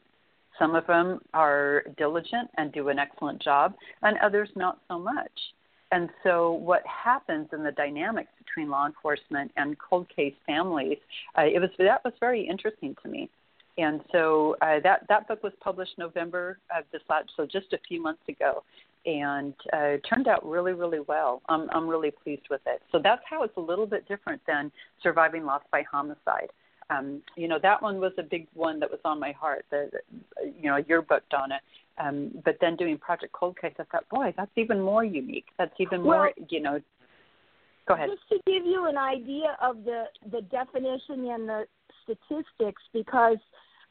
some 0.59 0.77
of 0.77 0.87
them 0.87 1.19
are 1.35 1.83
diligent 1.99 2.49
and 2.57 2.73
do 2.73 2.89
an 2.89 3.01
excellent 3.01 3.43
job, 3.43 3.75
and 4.03 4.17
others 4.19 4.49
not 4.55 4.79
so 4.89 4.99
much. 4.99 5.33
And 5.95 6.11
so, 6.25 6.51
what 6.51 6.83
happens 6.87 7.47
in 7.53 7.63
the 7.63 7.71
dynamics 7.71 8.31
between 8.37 8.69
law 8.69 8.85
enforcement 8.85 9.53
and 9.57 9.77
cold 9.79 10.09
case 10.09 10.35
families, 10.45 10.99
uh, 11.39 11.43
it 11.43 11.61
was 11.61 11.71
that 11.79 12.03
was 12.05 12.15
very 12.19 12.45
interesting 12.45 12.97
to 13.05 13.09
me. 13.09 13.31
And 13.79 14.01
so 14.11 14.57
uh, 14.61 14.81
that 14.83 15.07
that 15.09 15.29
book 15.29 15.45
was 15.45 15.53
published 15.61 15.97
November 15.97 16.59
of 16.77 16.83
this 16.91 17.03
last, 17.09 17.31
so 17.37 17.47
just 17.47 17.73
a 17.73 17.79
few 17.87 18.03
months 18.03 18.23
ago, 18.29 18.65
and 19.07 19.55
uh, 19.73 19.99
turned 20.09 20.27
out 20.27 20.45
really, 20.45 20.73
really 20.73 20.99
well. 21.07 21.43
I'm 21.49 21.71
I'm 21.71 21.87
really 21.87 22.11
pleased 22.11 22.49
with 22.51 22.63
it. 22.67 22.83
So 22.91 22.99
that's 23.01 23.23
how 23.31 23.45
it's 23.45 23.57
a 23.57 23.61
little 23.61 23.87
bit 23.87 24.09
different 24.09 24.41
than 24.49 24.73
surviving 25.01 25.45
loss 25.45 25.63
by 25.71 25.85
homicide. 25.89 26.51
Um, 26.91 27.23
you 27.37 27.49
know 27.49 27.59
that 27.63 27.83
one 27.83 28.01
was 28.01 28.13
a 28.19 28.23
big 28.23 28.47
one 28.55 28.79
that 28.81 28.91
was 28.91 29.01
on 29.05 29.19
my 29.19 29.33
heart. 29.33 29.65
The, 29.71 29.91
the 29.93 30.53
you 30.61 30.71
know 30.71 30.79
your 30.89 31.03
book, 31.03 31.23
Donna. 31.31 31.61
Um, 31.99 32.33
but 32.45 32.57
then 32.61 32.77
doing 32.77 32.99
Project 32.99 33.33
Cold 33.33 33.57
Case, 33.61 33.75
I 33.79 33.85
thought, 33.85 34.09
boy, 34.09 34.35
that's 34.37 34.51
even 34.57 34.81
more 34.81 35.05
unique. 35.05 35.47
That's 35.59 35.75
even 35.79 36.05
well, 36.05 36.19
more, 36.19 36.33
you 36.49 36.61
know. 36.61 36.81
Go 37.87 37.95
ahead. 37.95 38.09
Just 38.11 38.29
to 38.31 38.51
give 38.51 38.67
you 38.67 38.87
an 38.87 38.99
idea 38.99 39.57
of 39.63 39.85
the 39.85 40.05
the 40.31 40.43
definition 40.43 41.29
and 41.31 41.49
the 41.49 41.67
statistics, 42.03 42.83
because 42.93 43.39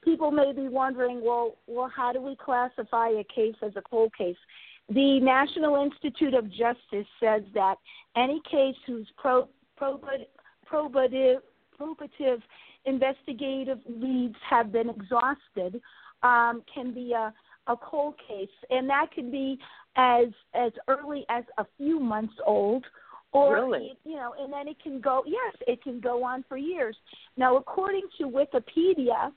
people 0.03 0.31
may 0.31 0.51
be 0.51 0.67
wondering, 0.67 1.21
well, 1.23 1.55
well, 1.67 1.89
how 1.95 2.11
do 2.11 2.21
we 2.21 2.35
classify 2.35 3.09
a 3.09 3.23
case 3.33 3.55
as 3.61 3.71
a 3.75 3.81
cold 3.81 4.11
case? 4.17 4.35
The 4.89 5.19
National 5.21 5.81
Institute 5.81 6.33
of 6.33 6.49
Justice 6.49 7.07
says 7.21 7.43
that 7.53 7.75
any 8.17 8.41
case 8.49 8.75
whose 8.85 9.07
pro, 9.17 9.47
probative, 9.79 10.27
probative, 10.69 11.37
probative 11.79 12.41
investigative 12.85 13.79
leads 13.87 14.35
have 14.49 14.71
been 14.71 14.89
exhausted 14.89 15.81
um, 16.23 16.63
can 16.73 16.93
be 16.93 17.13
a, 17.13 17.33
a 17.67 17.77
cold 17.77 18.15
case, 18.27 18.49
and 18.69 18.89
that 18.89 19.07
could 19.13 19.31
be 19.31 19.59
as 19.95 20.27
as 20.53 20.73
early 20.87 21.25
as 21.29 21.43
a 21.57 21.65
few 21.77 21.99
months 21.99 22.33
old, 22.45 22.85
or 23.31 23.55
really? 23.55 23.97
you 24.03 24.15
know, 24.15 24.33
and 24.39 24.51
then 24.51 24.67
it 24.67 24.77
can 24.81 24.99
go. 25.01 25.23
Yes, 25.25 25.55
it 25.67 25.83
can 25.83 25.99
go 25.99 26.23
on 26.23 26.43
for 26.47 26.57
years. 26.57 26.95
Now, 27.37 27.57
according 27.57 28.07
to 28.17 28.23
Wikipedia, 28.25 29.31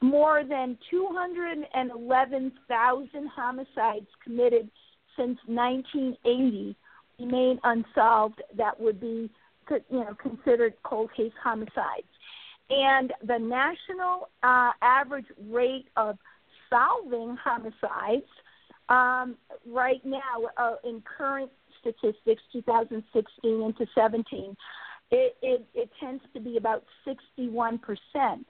more 0.00 0.42
than 0.44 0.76
211,000 0.90 3.28
homicides 3.28 4.08
committed 4.24 4.68
since 5.16 5.38
1980 5.46 6.76
remain 7.20 7.60
unsolved 7.64 8.42
that 8.56 8.80
would 8.80 8.98
be 9.00 9.30
you 9.70 9.82
know 9.90 10.16
considered 10.20 10.74
cold 10.82 11.08
case 11.16 11.32
homicides 11.42 12.08
and 12.72 13.12
the 13.26 13.38
national 13.38 14.28
uh, 14.42 14.70
average 14.80 15.26
rate 15.50 15.86
of 15.96 16.16
solving 16.70 17.36
homicides 17.42 18.26
um, 18.88 19.36
right 19.66 20.00
now 20.04 20.20
uh, 20.56 20.74
in 20.84 21.02
current 21.18 21.50
statistics 21.80 22.42
2016 22.52 23.62
into 23.62 23.86
17 23.94 24.56
it, 25.12 25.36
it, 25.42 25.66
it 25.74 25.90
tends 26.00 26.22
to 26.32 26.40
be 26.40 26.56
about 26.56 26.84
61 27.04 27.78
percent. 27.78 28.46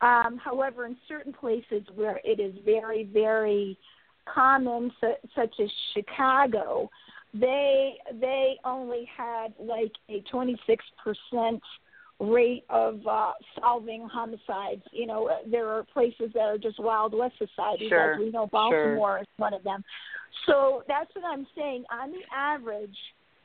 Um, 0.00 0.40
however, 0.42 0.86
in 0.86 0.96
certain 1.06 1.32
places 1.32 1.82
where 1.94 2.18
it 2.24 2.40
is 2.40 2.54
very, 2.64 3.04
very 3.04 3.78
common, 4.24 4.90
su- 5.00 5.28
such 5.36 5.54
as 5.62 5.68
Chicago, 5.94 6.90
they 7.34 7.94
they 8.20 8.56
only 8.64 9.08
had 9.16 9.54
like 9.60 9.92
a 10.08 10.20
26 10.30 10.84
percent 11.04 11.62
rate 12.22 12.64
of 12.70 13.00
uh, 13.06 13.32
solving 13.60 14.08
homicides. 14.10 14.82
You 14.92 15.06
know, 15.06 15.30
there 15.50 15.68
are 15.68 15.84
places 15.92 16.30
that 16.34 16.40
are 16.40 16.58
just 16.58 16.78
Wild 16.78 17.14
West 17.14 17.34
societies, 17.38 17.88
sure. 17.88 18.14
as 18.14 18.18
we 18.20 18.30
know 18.30 18.46
Baltimore 18.46 19.16
sure. 19.16 19.18
is 19.20 19.26
one 19.36 19.54
of 19.54 19.62
them. 19.64 19.84
So 20.46 20.82
that's 20.88 21.10
what 21.14 21.24
I'm 21.24 21.46
saying. 21.56 21.84
On 21.92 22.10
the 22.10 22.22
average, 22.34 22.96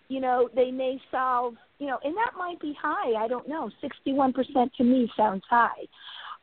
you 0.09 0.21
know, 0.21 0.49
they 0.55 0.71
may 0.71 0.99
solve, 1.11 1.55
you 1.79 1.87
know, 1.87 1.99
and 2.03 2.15
that 2.15 2.31
might 2.37 2.59
be 2.59 2.75
high. 2.81 3.21
I 3.21 3.27
don't 3.27 3.47
know. 3.47 3.69
61% 3.83 4.33
to 4.77 4.83
me 4.83 5.11
sounds 5.17 5.43
high. 5.49 5.87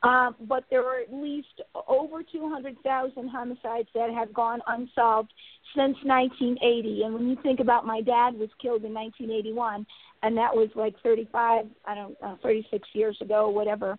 Um, 0.03 0.35
but 0.47 0.65
there 0.69 0.85
are 0.85 0.99
at 0.99 1.11
least 1.11 1.61
over 1.87 2.21
200,000 2.21 3.27
homicides 3.27 3.87
that 3.95 4.11
have 4.11 4.33
gone 4.33 4.59
unsolved 4.67 5.31
since 5.75 5.97
1980. 6.03 7.03
And 7.03 7.13
when 7.13 7.27
you 7.27 7.37
think 7.41 7.59
about 7.59 7.87
my 7.87 8.01
dad 8.01 8.35
was 8.35 8.49
killed 8.61 8.83
in 8.83 8.93
1981, 8.93 9.85
and 10.23 10.35
that 10.37 10.53
was 10.53 10.69
like 10.75 10.95
35, 11.03 11.65
I 11.85 11.95
don't 11.95 12.19
know, 12.21 12.37
36 12.41 12.87
years 12.93 13.17
ago, 13.21 13.49
whatever. 13.49 13.97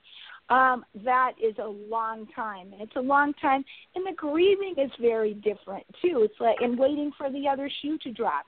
Um, 0.49 0.85
that 1.05 1.33
is 1.43 1.57
a 1.59 1.67
long 1.67 2.27
time. 2.35 2.73
And 2.73 2.83
it's 2.83 2.97
a 2.97 3.01
long 3.01 3.33
time. 3.35 3.65
And 3.95 4.07
the 4.07 4.13
grieving 4.17 4.75
is 4.79 4.91
very 5.01 5.35
different, 5.35 5.85
too. 6.03 6.23
It's 6.23 6.41
like, 6.41 6.57
and 6.61 6.79
waiting 6.79 7.11
for 7.19 7.31
the 7.31 7.49
other 7.49 7.71
shoe 7.83 7.99
to 7.99 8.13
drop. 8.13 8.47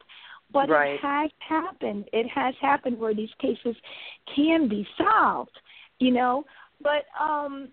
But 0.53 0.71
right. 0.71 0.95
it 0.95 1.01
has 1.03 1.31
happened. 1.47 2.07
It 2.12 2.27
has 2.35 2.55
happened 2.61 2.99
where 2.99 3.14
these 3.14 3.29
cases 3.41 3.77
can 4.35 4.69
be 4.69 4.87
solved, 4.97 5.59
you 5.99 6.11
know. 6.11 6.45
But 6.81 7.05
um, 7.21 7.69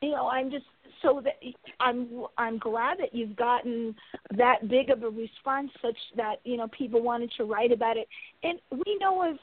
you 0.00 0.10
know, 0.10 0.28
I'm 0.28 0.50
just 0.50 0.66
so 1.04 1.22
that 1.22 1.34
I'm 1.78 2.24
I'm 2.38 2.58
glad 2.58 2.98
that 2.98 3.14
you've 3.14 3.36
gotten 3.36 3.94
that 4.36 4.68
big 4.68 4.90
of 4.90 5.02
a 5.02 5.10
response, 5.10 5.70
such 5.80 5.96
that 6.16 6.36
you 6.44 6.56
know 6.56 6.68
people 6.76 7.02
wanted 7.02 7.30
to 7.36 7.44
write 7.44 7.70
about 7.70 7.96
it, 7.96 8.08
and 8.42 8.58
we 8.72 8.98
know 9.00 9.30
of 9.30 9.36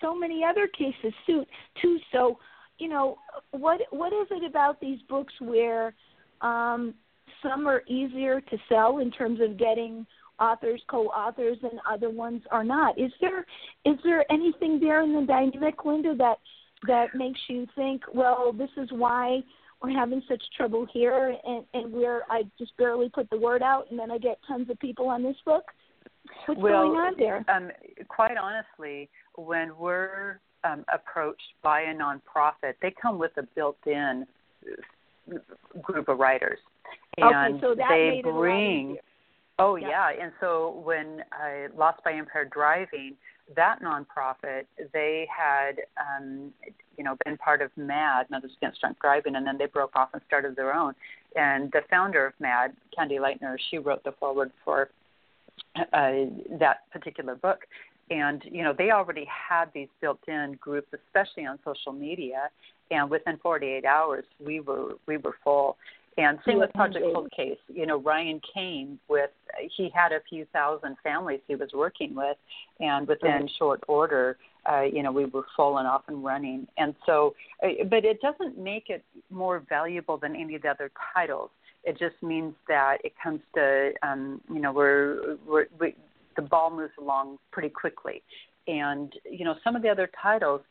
so 0.00 0.14
many 0.14 0.42
other 0.44 0.68
cases 0.68 1.12
too. 1.26 1.44
Too 1.80 1.98
so, 2.12 2.38
you 2.78 2.88
know, 2.88 3.18
what 3.50 3.80
what 3.90 4.12
is 4.12 4.28
it 4.30 4.44
about 4.44 4.80
these 4.80 5.00
books 5.08 5.32
where 5.40 5.94
um, 6.42 6.94
some 7.42 7.66
are 7.66 7.82
easier 7.88 8.40
to 8.40 8.58
sell 8.68 8.98
in 8.98 9.10
terms 9.10 9.40
of 9.40 9.58
getting 9.58 10.06
authors, 10.40 10.80
co-authors, 10.88 11.58
and 11.62 11.80
other 11.90 12.10
ones 12.10 12.42
are 12.50 12.64
not? 12.64 12.98
Is 12.98 13.12
there 13.20 13.46
is 13.84 13.96
there 14.04 14.30
anything 14.30 14.78
there 14.78 15.02
in 15.02 15.14
the 15.14 15.26
dynamic, 15.26 15.78
Lynda, 15.78 16.16
that 16.18 16.38
that 16.86 17.14
makes 17.14 17.40
you 17.48 17.66
think, 17.74 18.02
well, 18.14 18.52
this 18.52 18.70
is 18.76 18.88
why 18.92 19.40
we're 19.82 19.90
having 19.90 20.22
such 20.28 20.42
trouble 20.56 20.86
here, 20.92 21.36
and 21.44 21.64
and 21.74 21.92
where 21.92 22.22
I 22.30 22.42
just 22.58 22.76
barely 22.76 23.08
put 23.08 23.30
the 23.30 23.38
word 23.38 23.62
out, 23.62 23.86
and 23.90 23.98
then 23.98 24.10
I 24.10 24.18
get 24.18 24.38
tons 24.46 24.68
of 24.70 24.78
people 24.80 25.08
on 25.08 25.22
this 25.22 25.36
book. 25.44 25.64
What's 26.46 26.60
well, 26.60 26.88
going 26.88 26.98
on 26.98 27.14
there? 27.18 27.44
Um, 27.48 27.70
quite 28.08 28.36
honestly, 28.36 29.08
when 29.36 29.76
we're 29.78 30.40
um, 30.64 30.84
approached 30.92 31.40
by 31.62 31.82
a 31.82 31.94
nonprofit, 31.94 32.74
they 32.82 32.92
come 33.00 33.18
with 33.18 33.32
a 33.36 33.42
built-in 33.54 34.26
group 35.82 36.08
of 36.08 36.18
writers, 36.18 36.58
and 37.16 37.54
okay, 37.56 37.60
so 37.60 37.74
that 37.74 37.88
they 37.88 38.20
bring. 38.22 38.96
Oh 39.60 39.76
yeah. 39.76 39.88
yeah, 39.88 40.22
and 40.24 40.32
so 40.40 40.80
when 40.84 41.22
I 41.32 41.66
Lost 41.76 42.02
by 42.04 42.12
Impaired 42.12 42.50
Driving, 42.50 43.14
that 43.56 43.80
nonprofit, 43.82 44.64
they 44.92 45.26
had, 45.34 45.80
um, 45.98 46.52
you 46.96 47.04
know, 47.04 47.16
been 47.24 47.36
part 47.36 47.62
of 47.62 47.70
MADD, 47.76 48.30
Mothers 48.30 48.52
Against 48.58 48.80
Drunk 48.80 48.98
Driving, 49.00 49.36
and 49.36 49.46
then 49.46 49.58
they 49.58 49.66
broke 49.66 49.96
off 49.96 50.10
and 50.12 50.22
started 50.26 50.56
their 50.56 50.74
own. 50.74 50.94
And 51.36 51.70
the 51.72 51.82
founder 51.90 52.26
of 52.26 52.34
MADD, 52.40 52.72
Candy 52.96 53.16
Lightner, 53.16 53.56
she 53.70 53.78
wrote 53.78 54.04
the 54.04 54.12
foreword 54.12 54.50
for 54.64 54.90
uh, 55.76 56.12
that 56.58 56.90
particular 56.92 57.34
book. 57.34 57.60
And 58.10 58.42
you 58.50 58.62
know, 58.62 58.72
they 58.76 58.90
already 58.90 59.26
had 59.26 59.66
these 59.74 59.88
built-in 60.00 60.58
groups, 60.60 60.88
especially 60.94 61.46
on 61.46 61.58
social 61.64 61.92
media. 61.92 62.48
And 62.90 63.10
within 63.10 63.36
48 63.38 63.84
hours, 63.84 64.24
we 64.44 64.60
were 64.60 64.94
we 65.06 65.18
were 65.18 65.34
full. 65.44 65.76
And 66.18 66.40
same 66.44 66.58
with 66.58 66.72
Project 66.72 67.04
Cold 67.14 67.30
Case. 67.30 67.58
You 67.68 67.86
know, 67.86 67.98
Ryan 68.00 68.40
came 68.52 68.98
with 69.08 69.30
he 69.76 69.88
had 69.94 70.10
a 70.10 70.20
few 70.28 70.46
thousand 70.52 70.96
families 71.02 71.40
he 71.46 71.54
was 71.54 71.70
working 71.72 72.14
with, 72.14 72.36
and 72.80 73.06
within 73.06 73.42
right. 73.42 73.50
short 73.56 73.84
order, 73.86 74.36
uh, 74.70 74.82
you 74.82 75.04
know, 75.04 75.12
we 75.12 75.26
were 75.26 75.46
full 75.56 75.78
and 75.78 75.86
off 75.86 76.02
and 76.08 76.24
running. 76.24 76.66
And 76.76 76.96
so, 77.06 77.36
uh, 77.62 77.84
but 77.88 78.04
it 78.04 78.20
doesn't 78.20 78.58
make 78.58 78.90
it 78.90 79.04
more 79.30 79.62
valuable 79.68 80.16
than 80.16 80.34
any 80.34 80.56
of 80.56 80.62
the 80.62 80.68
other 80.68 80.90
titles. 81.14 81.50
It 81.84 81.96
just 81.98 82.20
means 82.20 82.54
that 82.66 82.98
it 83.04 83.12
comes 83.22 83.40
to, 83.54 83.92
um, 84.02 84.40
you 84.52 84.60
know, 84.60 84.72
we're, 84.72 85.36
we're 85.46 85.66
we, 85.78 85.94
the 86.34 86.42
ball 86.42 86.74
moves 86.74 86.92
along 86.98 87.38
pretty 87.52 87.70
quickly. 87.70 88.22
And 88.66 89.12
you 89.30 89.44
know, 89.44 89.54
some 89.62 89.76
of 89.76 89.82
the 89.82 89.88
other 89.88 90.10
titles 90.20 90.62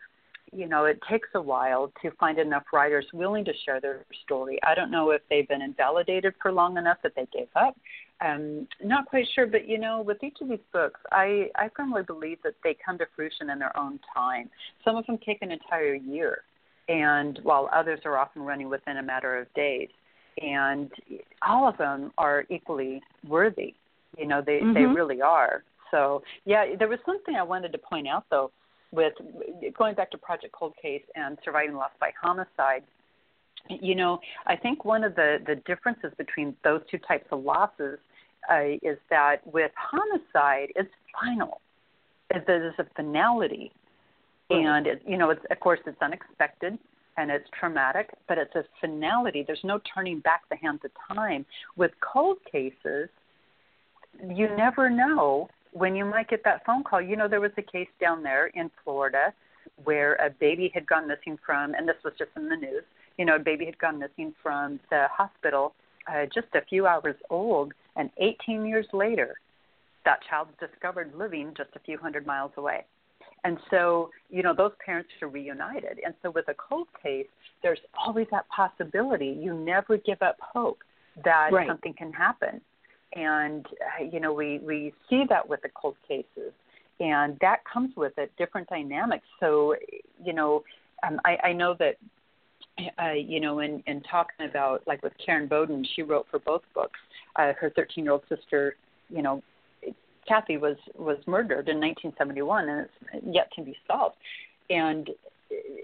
you 0.51 0.67
know, 0.67 0.85
it 0.85 0.99
takes 1.09 1.29
a 1.35 1.41
while 1.41 1.91
to 2.01 2.11
find 2.19 2.39
enough 2.39 2.63
writers 2.71 3.05
willing 3.13 3.43
to 3.45 3.53
share 3.65 3.81
their 3.81 4.05
story. 4.23 4.59
I 4.65 4.75
don't 4.75 4.91
know 4.91 5.11
if 5.11 5.21
they've 5.29 5.47
been 5.47 5.61
invalidated 5.61 6.33
for 6.41 6.51
long 6.51 6.77
enough 6.77 6.97
that 7.03 7.13
they 7.15 7.27
gave 7.33 7.47
up. 7.55 7.75
Um, 8.25 8.67
not 8.83 9.05
quite 9.05 9.25
sure, 9.35 9.45
but 9.45 9.67
you 9.67 9.77
know, 9.77 10.01
with 10.01 10.23
each 10.23 10.37
of 10.41 10.49
these 10.49 10.59
books, 10.73 10.99
I, 11.11 11.49
I 11.55 11.69
firmly 11.75 12.01
believe 12.03 12.39
that 12.43 12.55
they 12.63 12.75
come 12.83 12.97
to 12.97 13.05
fruition 13.15 13.49
in 13.49 13.59
their 13.59 13.77
own 13.77 13.99
time. 14.13 14.49
Some 14.83 14.95
of 14.95 15.05
them 15.05 15.19
take 15.25 15.41
an 15.41 15.51
entire 15.51 15.95
year, 15.95 16.39
and 16.87 17.39
while 17.43 17.69
others 17.73 17.99
are 18.05 18.17
often 18.17 18.41
running 18.41 18.69
within 18.69 18.97
a 18.97 19.03
matter 19.03 19.37
of 19.37 19.53
days. 19.53 19.89
And 20.39 20.91
all 21.47 21.67
of 21.67 21.77
them 21.77 22.11
are 22.17 22.45
equally 22.49 23.01
worthy. 23.27 23.73
You 24.17 24.27
know, 24.27 24.41
they, 24.45 24.59
mm-hmm. 24.59 24.73
they 24.73 24.83
really 24.83 25.21
are. 25.21 25.63
So, 25.89 26.21
yeah, 26.45 26.75
there 26.77 26.87
was 26.87 26.99
something 27.05 27.35
I 27.35 27.43
wanted 27.43 27.71
to 27.71 27.77
point 27.77 28.07
out, 28.07 28.25
though 28.29 28.51
with 28.91 29.13
going 29.77 29.95
back 29.95 30.11
to 30.11 30.17
Project 30.17 30.53
Cold 30.53 30.73
Case 30.81 31.03
and 31.15 31.38
surviving 31.43 31.75
loss 31.75 31.91
by 31.99 32.11
homicide, 32.21 32.83
you 33.69 33.95
know, 33.95 34.19
I 34.45 34.55
think 34.55 34.85
one 34.85 35.03
of 35.03 35.15
the, 35.15 35.38
the 35.45 35.55
differences 35.65 36.11
between 36.17 36.55
those 36.63 36.81
two 36.89 36.99
types 36.99 37.27
of 37.31 37.43
losses 37.43 37.99
uh, 38.49 38.61
is 38.81 38.97
that 39.09 39.38
with 39.45 39.71
homicide, 39.77 40.69
it's 40.75 40.89
final. 41.21 41.59
There's 42.45 42.73
a 42.77 42.85
finality, 42.95 43.71
and 44.49 44.88
it, 44.88 45.01
you 45.05 45.17
know, 45.17 45.29
it's 45.29 45.41
of 45.49 45.59
course 45.59 45.79
it's 45.85 46.01
unexpected 46.01 46.77
and 47.17 47.31
it's 47.31 47.45
traumatic, 47.57 48.09
but 48.27 48.38
it's 48.38 48.53
a 48.55 48.63
finality. 48.79 49.43
There's 49.45 49.63
no 49.63 49.79
turning 49.93 50.19
back 50.19 50.41
the 50.49 50.55
hands 50.55 50.81
of 50.85 50.91
time. 51.15 51.45
With 51.75 51.91
cold 52.01 52.38
cases, 52.49 53.09
you 54.23 54.49
never 54.55 54.89
know 54.89 55.49
when 55.78 55.95
you 55.95 56.05
might 56.05 56.30
get 56.30 56.43
that 56.43 56.65
phone 56.65 56.84
call, 56.84 57.01
you 57.01 57.15
know, 57.15 57.28
there 57.28 57.41
was 57.41 57.51
a 57.57 57.61
case 57.61 57.89
down 58.01 58.23
there 58.23 58.47
in 58.47 58.71
Florida 58.84 59.34
where 59.84 60.15
a 60.15 60.30
baby 60.30 60.71
had 60.73 60.88
gone 60.88 61.07
missing 61.07 61.38
from, 61.45 61.73
and 61.73 61.88
this 61.88 61.97
was 62.03 62.13
just 62.17 62.32
in 62.36 62.49
the 62.49 62.55
news, 62.55 62.84
you 63.17 63.25
know, 63.25 63.36
a 63.36 63.39
baby 63.39 63.65
had 63.65 63.78
gone 63.78 63.99
missing 63.99 64.34
from 64.41 64.80
the 64.89 65.05
hospital 65.11 65.73
uh, 66.11 66.25
just 66.34 66.47
a 66.55 66.61
few 66.61 66.88
hours 66.88 67.15
old, 67.30 67.73
and 67.95 68.09
18 68.17 68.65
years 68.65 68.86
later, 68.93 69.36
that 70.05 70.19
child 70.30 70.47
was 70.47 70.69
discovered 70.69 71.11
living 71.17 71.53
just 71.55 71.69
a 71.75 71.80
few 71.80 71.97
hundred 71.97 72.25
miles 72.25 72.51
away. 72.57 72.86
And 73.43 73.57
so, 73.69 74.09
you 74.30 74.41
know, 74.41 74.53
those 74.55 74.71
parents 74.84 75.09
are 75.21 75.28
reunited. 75.28 75.99
And 76.03 76.13
so 76.23 76.32
with 76.32 76.47
a 76.47 76.53
cold 76.53 76.88
case, 77.03 77.28
there's 77.61 77.80
always 77.93 78.28
that 78.32 78.47
possibility. 78.49 79.38
You 79.39 79.53
never 79.53 79.97
give 79.97 80.21
up 80.21 80.38
hope 80.41 80.80
that 81.23 81.49
right. 81.51 81.67
something 81.67 81.93
can 81.93 82.13
happen 82.13 82.61
and 83.13 83.65
you 84.11 84.19
know 84.19 84.33
we 84.33 84.59
we 84.59 84.93
see 85.09 85.23
that 85.29 85.47
with 85.47 85.61
the 85.61 85.69
cold 85.69 85.95
cases. 86.07 86.53
And 86.99 87.37
that 87.41 87.59
comes 87.71 87.95
with 87.95 88.13
it 88.17 88.31
different 88.37 88.67
dynamics 88.69 89.25
so 89.39 89.75
you 90.23 90.33
know 90.33 90.63
um, 91.05 91.19
I, 91.25 91.37
I 91.43 91.53
know 91.53 91.75
that 91.77 91.97
uh, 92.99 93.11
you 93.11 93.39
know 93.39 93.59
in 93.59 93.83
in 93.87 94.01
talking 94.01 94.47
about 94.49 94.81
like 94.87 95.03
with 95.03 95.13
Karen 95.23 95.47
Bowden 95.47 95.85
she 95.95 96.01
wrote 96.01 96.27
for 96.29 96.39
both 96.39 96.63
books. 96.73 96.99
Uh, 97.35 97.53
her 97.59 97.71
13 97.75 98.03
year 98.03 98.13
old 98.13 98.23
sister 98.29 98.75
you 99.09 99.21
know 99.21 99.43
Kathy 100.27 100.57
was 100.57 100.75
was 100.97 101.17
murdered 101.25 101.69
in 101.69 101.79
1971 101.79 102.69
and 102.69 102.87
it's 103.13 103.25
yet 103.25 103.51
to 103.55 103.63
be 103.63 103.75
solved. 103.87 104.15
And 104.69 105.09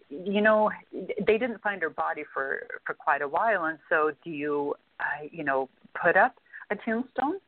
you 0.09 0.41
know 0.41 0.69
they 0.91 1.38
didn't 1.38 1.61
find 1.61 1.82
her 1.82 1.89
body 1.89 2.24
for 2.34 2.63
for 2.86 2.93
quite 2.93 3.21
a 3.21 3.28
while. 3.28 3.65
And 3.65 3.78
so 3.89 4.11
do 4.24 4.30
you 4.30 4.76
uh, 4.99 5.28
you 5.32 5.43
know 5.43 5.69
put 6.01 6.17
up 6.17 6.36
a 6.74 6.86
tombstone? 6.86 7.39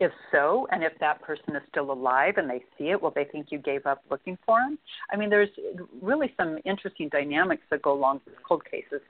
If 0.00 0.12
so, 0.30 0.68
and 0.70 0.84
if 0.84 0.92
that 1.00 1.20
person 1.22 1.56
is 1.56 1.62
still 1.68 1.90
alive 1.90 2.34
and 2.36 2.48
they 2.48 2.62
see 2.78 2.90
it, 2.90 3.02
will 3.02 3.10
they 3.10 3.24
think 3.24 3.46
you 3.50 3.58
gave 3.58 3.84
up 3.84 4.00
looking 4.08 4.38
for 4.46 4.60
him? 4.60 4.78
I 5.12 5.16
mean, 5.16 5.28
there's 5.28 5.48
really 6.00 6.32
some 6.36 6.58
interesting 6.64 7.08
dynamics 7.08 7.62
that 7.70 7.82
go 7.82 7.94
along 7.94 8.20
with 8.24 8.36
cold 8.46 8.62
cases, 8.64 9.00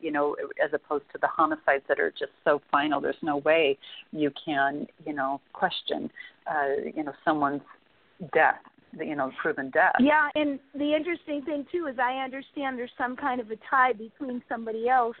you 0.00 0.12
know, 0.12 0.36
as 0.64 0.70
opposed 0.72 1.06
to 1.12 1.18
the 1.20 1.26
homicides 1.26 1.82
that 1.88 1.98
are 1.98 2.12
just 2.12 2.30
so 2.44 2.62
final. 2.70 3.00
There's 3.00 3.16
no 3.22 3.38
way 3.38 3.76
you 4.12 4.30
can, 4.44 4.86
you 5.04 5.14
know, 5.14 5.40
question, 5.52 6.12
uh, 6.48 6.90
you 6.94 7.02
know, 7.02 7.12
someone's 7.24 7.62
death 8.32 8.60
you 8.98 9.16
know 9.16 9.30
proven 9.40 9.70
death. 9.70 9.92
Yeah, 10.00 10.28
and 10.34 10.58
the 10.74 10.94
interesting 10.94 11.42
thing 11.42 11.66
too 11.70 11.86
is 11.86 11.98
I 11.98 12.24
understand 12.24 12.78
there's 12.78 12.90
some 12.96 13.16
kind 13.16 13.40
of 13.40 13.50
a 13.50 13.56
tie 13.68 13.92
between 13.92 14.42
somebody 14.48 14.88
else 14.88 15.16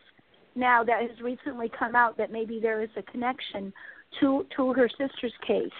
now 0.56 0.82
that 0.82 1.02
has 1.02 1.20
recently 1.22 1.70
come 1.78 1.94
out 1.94 2.16
that 2.16 2.32
maybe 2.32 2.58
there 2.60 2.82
is 2.82 2.90
a 2.96 3.02
connection 3.02 3.72
to 4.20 4.46
to 4.56 4.72
her 4.72 4.88
sister's 4.88 5.34
case. 5.46 5.70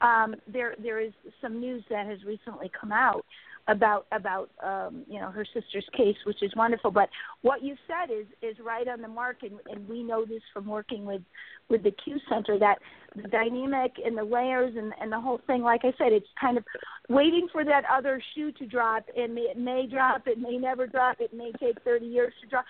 Um, 0.00 0.34
there 0.46 0.74
there 0.82 1.00
is 1.00 1.12
some 1.40 1.60
news 1.60 1.84
that 1.88 2.06
has 2.06 2.22
recently 2.24 2.70
come 2.78 2.92
out 2.92 3.24
about 3.68 4.06
about 4.12 4.50
um, 4.62 5.04
you 5.08 5.18
know 5.18 5.30
her 5.30 5.44
sister's 5.44 5.86
case, 5.96 6.16
which 6.24 6.42
is 6.42 6.52
wonderful. 6.54 6.90
But 6.90 7.08
what 7.42 7.62
you 7.62 7.76
said 7.86 8.12
is 8.12 8.26
is 8.42 8.56
right 8.64 8.86
on 8.86 9.00
the 9.00 9.08
mark, 9.08 9.38
and, 9.42 9.58
and 9.70 9.88
we 9.88 10.02
know 10.02 10.24
this 10.24 10.42
from 10.52 10.66
working 10.66 11.04
with 11.04 11.22
with 11.68 11.82
the 11.82 11.92
CUE 12.04 12.18
Center 12.28 12.58
that 12.58 12.78
the 13.16 13.28
dynamic 13.28 13.92
and 14.04 14.16
the 14.16 14.24
layers 14.24 14.74
and 14.76 14.92
and 15.00 15.10
the 15.10 15.20
whole 15.20 15.40
thing. 15.46 15.62
Like 15.62 15.84
I 15.84 15.92
said, 15.98 16.12
it's 16.12 16.28
kind 16.40 16.58
of 16.58 16.64
waiting 17.08 17.48
for 17.50 17.64
that 17.64 17.84
other 17.90 18.22
shoe 18.34 18.52
to 18.52 18.66
drop, 18.66 19.04
and 19.16 19.36
it 19.38 19.58
may 19.58 19.86
drop, 19.86 20.26
it 20.26 20.38
may 20.38 20.58
never 20.58 20.86
drop, 20.86 21.20
it 21.20 21.32
may 21.32 21.52
take 21.58 21.82
30 21.82 22.06
years 22.06 22.32
to 22.42 22.48
drop 22.48 22.64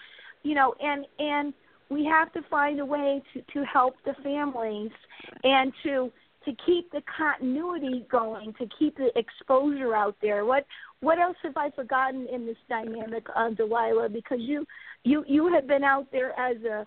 you 0.47 0.55
know, 0.55 0.75
and 0.81 1.07
and 1.19 1.53
we 1.89 2.05
have 2.05 2.33
to 2.33 2.43
find 2.49 2.81
a 2.81 2.87
way 2.87 3.23
to 3.33 3.43
to 3.53 3.65
help 3.65 3.95
the 4.05 4.15
families 4.23 4.93
and 5.43 5.73
to 5.83 6.13
to 6.45 6.53
keep 6.65 6.91
the 6.93 7.03
continuity 7.17 8.07
going, 8.09 8.55
to 8.55 8.69
keep 8.79 8.97
the 8.97 9.11
exposure 9.19 9.95
out 9.95 10.17
there. 10.23 10.45
What 10.45 10.65
what 11.01 11.19
else 11.19 11.37
have 11.43 11.57
I 11.57 11.71
forgotten 11.71 12.27
in 12.33 12.47
this 12.47 12.57
dynamic, 12.69 13.27
uh, 13.35 13.51
Delilah? 13.51 14.09
Because 14.09 14.39
you 14.41 14.65
you 15.03 15.25
you 15.27 15.53
have 15.53 15.67
been 15.67 15.85
out 15.85 16.07
there 16.13 16.39
as 16.39 16.57
a 16.63 16.85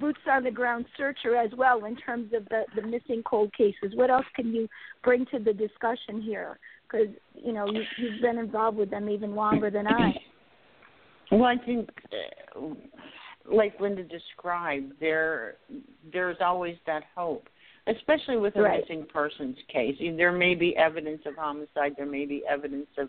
boots 0.00 0.20
on 0.26 0.42
the 0.42 0.50
ground 0.50 0.86
searcher 0.96 1.36
as 1.36 1.50
well 1.56 1.84
in 1.84 1.94
terms 1.96 2.32
of 2.32 2.48
the 2.48 2.64
the 2.74 2.82
missing 2.82 3.22
cold 3.24 3.52
cases. 3.52 3.92
What 3.94 4.10
else 4.10 4.26
can 4.34 4.54
you 4.54 4.66
bring 5.04 5.26
to 5.26 5.38
the 5.38 5.52
discussion 5.52 6.22
here? 6.22 6.58
Because 6.90 7.08
you 7.34 7.52
know 7.52 7.66
you, 7.66 7.82
you've 7.98 8.22
been 8.22 8.38
involved 8.38 8.78
with 8.78 8.90
them 8.90 9.10
even 9.10 9.34
longer 9.34 9.70
than 9.70 9.86
I. 9.86 10.14
Well, 11.32 11.44
I 11.44 11.56
think, 11.56 11.88
uh, 12.54 12.60
like 13.50 13.78
Lynda 13.78 14.08
described, 14.08 14.92
there 15.00 15.54
there's 16.12 16.36
always 16.44 16.76
that 16.86 17.04
hope, 17.16 17.48
especially 17.86 18.36
with 18.36 18.54
a 18.56 18.60
right. 18.60 18.80
missing 18.80 19.06
persons 19.10 19.56
case. 19.72 19.96
There 19.98 20.30
may 20.30 20.54
be 20.54 20.76
evidence 20.76 21.22
of 21.24 21.34
homicide, 21.36 21.94
there 21.96 22.06
may 22.06 22.26
be 22.26 22.42
evidence 22.48 22.88
of 22.98 23.08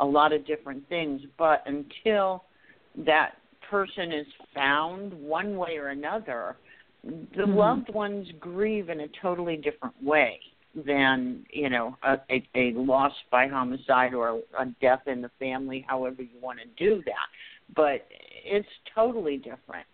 a 0.00 0.04
lot 0.04 0.34
of 0.34 0.46
different 0.46 0.86
things, 0.90 1.22
but 1.38 1.64
until 1.64 2.44
that 3.06 3.36
person 3.70 4.12
is 4.12 4.26
found, 4.54 5.14
one 5.14 5.56
way 5.56 5.78
or 5.78 5.88
another, 5.88 6.56
the 7.02 7.10
mm-hmm. 7.10 7.54
loved 7.54 7.94
ones 7.94 8.28
grieve 8.38 8.90
in 8.90 9.00
a 9.00 9.08
totally 9.22 9.56
different 9.56 9.94
way 10.02 10.38
than 10.86 11.44
you 11.50 11.68
know 11.68 11.96
a, 12.02 12.14
a, 12.30 12.48
a 12.54 12.72
loss 12.74 13.12
by 13.30 13.46
homicide 13.46 14.14
or 14.14 14.40
a 14.58 14.66
death 14.80 15.02
in 15.06 15.20
the 15.20 15.30
family 15.38 15.84
however 15.86 16.22
you 16.22 16.40
want 16.40 16.58
to 16.58 16.64
do 16.82 17.02
that 17.04 17.28
but 17.74 18.06
it's 18.44 18.68
totally 18.94 19.36
different. 19.36 19.86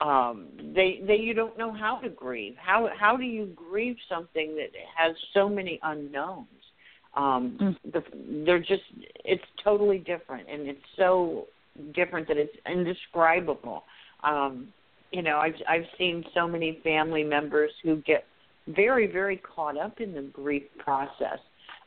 Um, 0.00 0.48
they 0.74 1.02
they 1.06 1.16
you 1.16 1.34
don't 1.34 1.58
know 1.58 1.72
how 1.72 1.96
to 1.96 2.08
grieve. 2.08 2.54
How 2.58 2.88
how 2.98 3.16
do 3.16 3.24
you 3.24 3.52
grieve 3.54 3.96
something 4.08 4.56
that 4.56 4.70
has 4.96 5.14
so 5.34 5.48
many 5.48 5.78
unknowns? 5.82 6.46
Um, 7.14 7.58
mm. 7.60 7.92
the, 7.92 8.02
they're 8.46 8.60
just 8.60 8.82
it's 9.24 9.44
totally 9.62 9.98
different, 9.98 10.48
and 10.48 10.68
it's 10.68 10.80
so 10.96 11.46
different 11.94 12.28
that 12.28 12.38
it's 12.38 12.54
indescribable. 12.66 13.84
Um, 14.24 14.72
you 15.10 15.22
know, 15.22 15.38
I've 15.38 15.54
I've 15.68 15.86
seen 15.98 16.24
so 16.34 16.48
many 16.48 16.80
family 16.82 17.24
members 17.24 17.70
who 17.82 17.96
get 17.96 18.24
very 18.68 19.06
very 19.06 19.36
caught 19.36 19.76
up 19.76 20.00
in 20.00 20.14
the 20.14 20.22
grief 20.22 20.62
process 20.78 21.40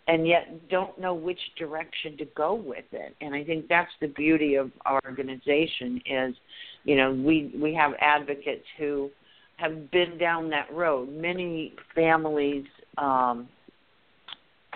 and 0.07 0.27
yet 0.27 0.69
don't 0.69 0.99
know 0.99 1.13
which 1.13 1.39
direction 1.57 2.17
to 2.17 2.25
go 2.35 2.53
with 2.53 2.85
it. 2.91 3.15
And 3.21 3.33
I 3.33 3.43
think 3.43 3.67
that's 3.67 3.91
the 4.01 4.07
beauty 4.07 4.55
of 4.55 4.71
our 4.85 4.99
organization 5.05 6.01
is, 6.05 6.35
you 6.83 6.95
know, 6.97 7.13
we 7.13 7.53
we 7.61 7.73
have 7.73 7.93
advocates 7.99 8.65
who 8.77 9.09
have 9.57 9.91
been 9.91 10.17
down 10.17 10.49
that 10.49 10.73
road. 10.73 11.09
Many 11.09 11.73
families 11.95 12.65
um, 12.97 13.47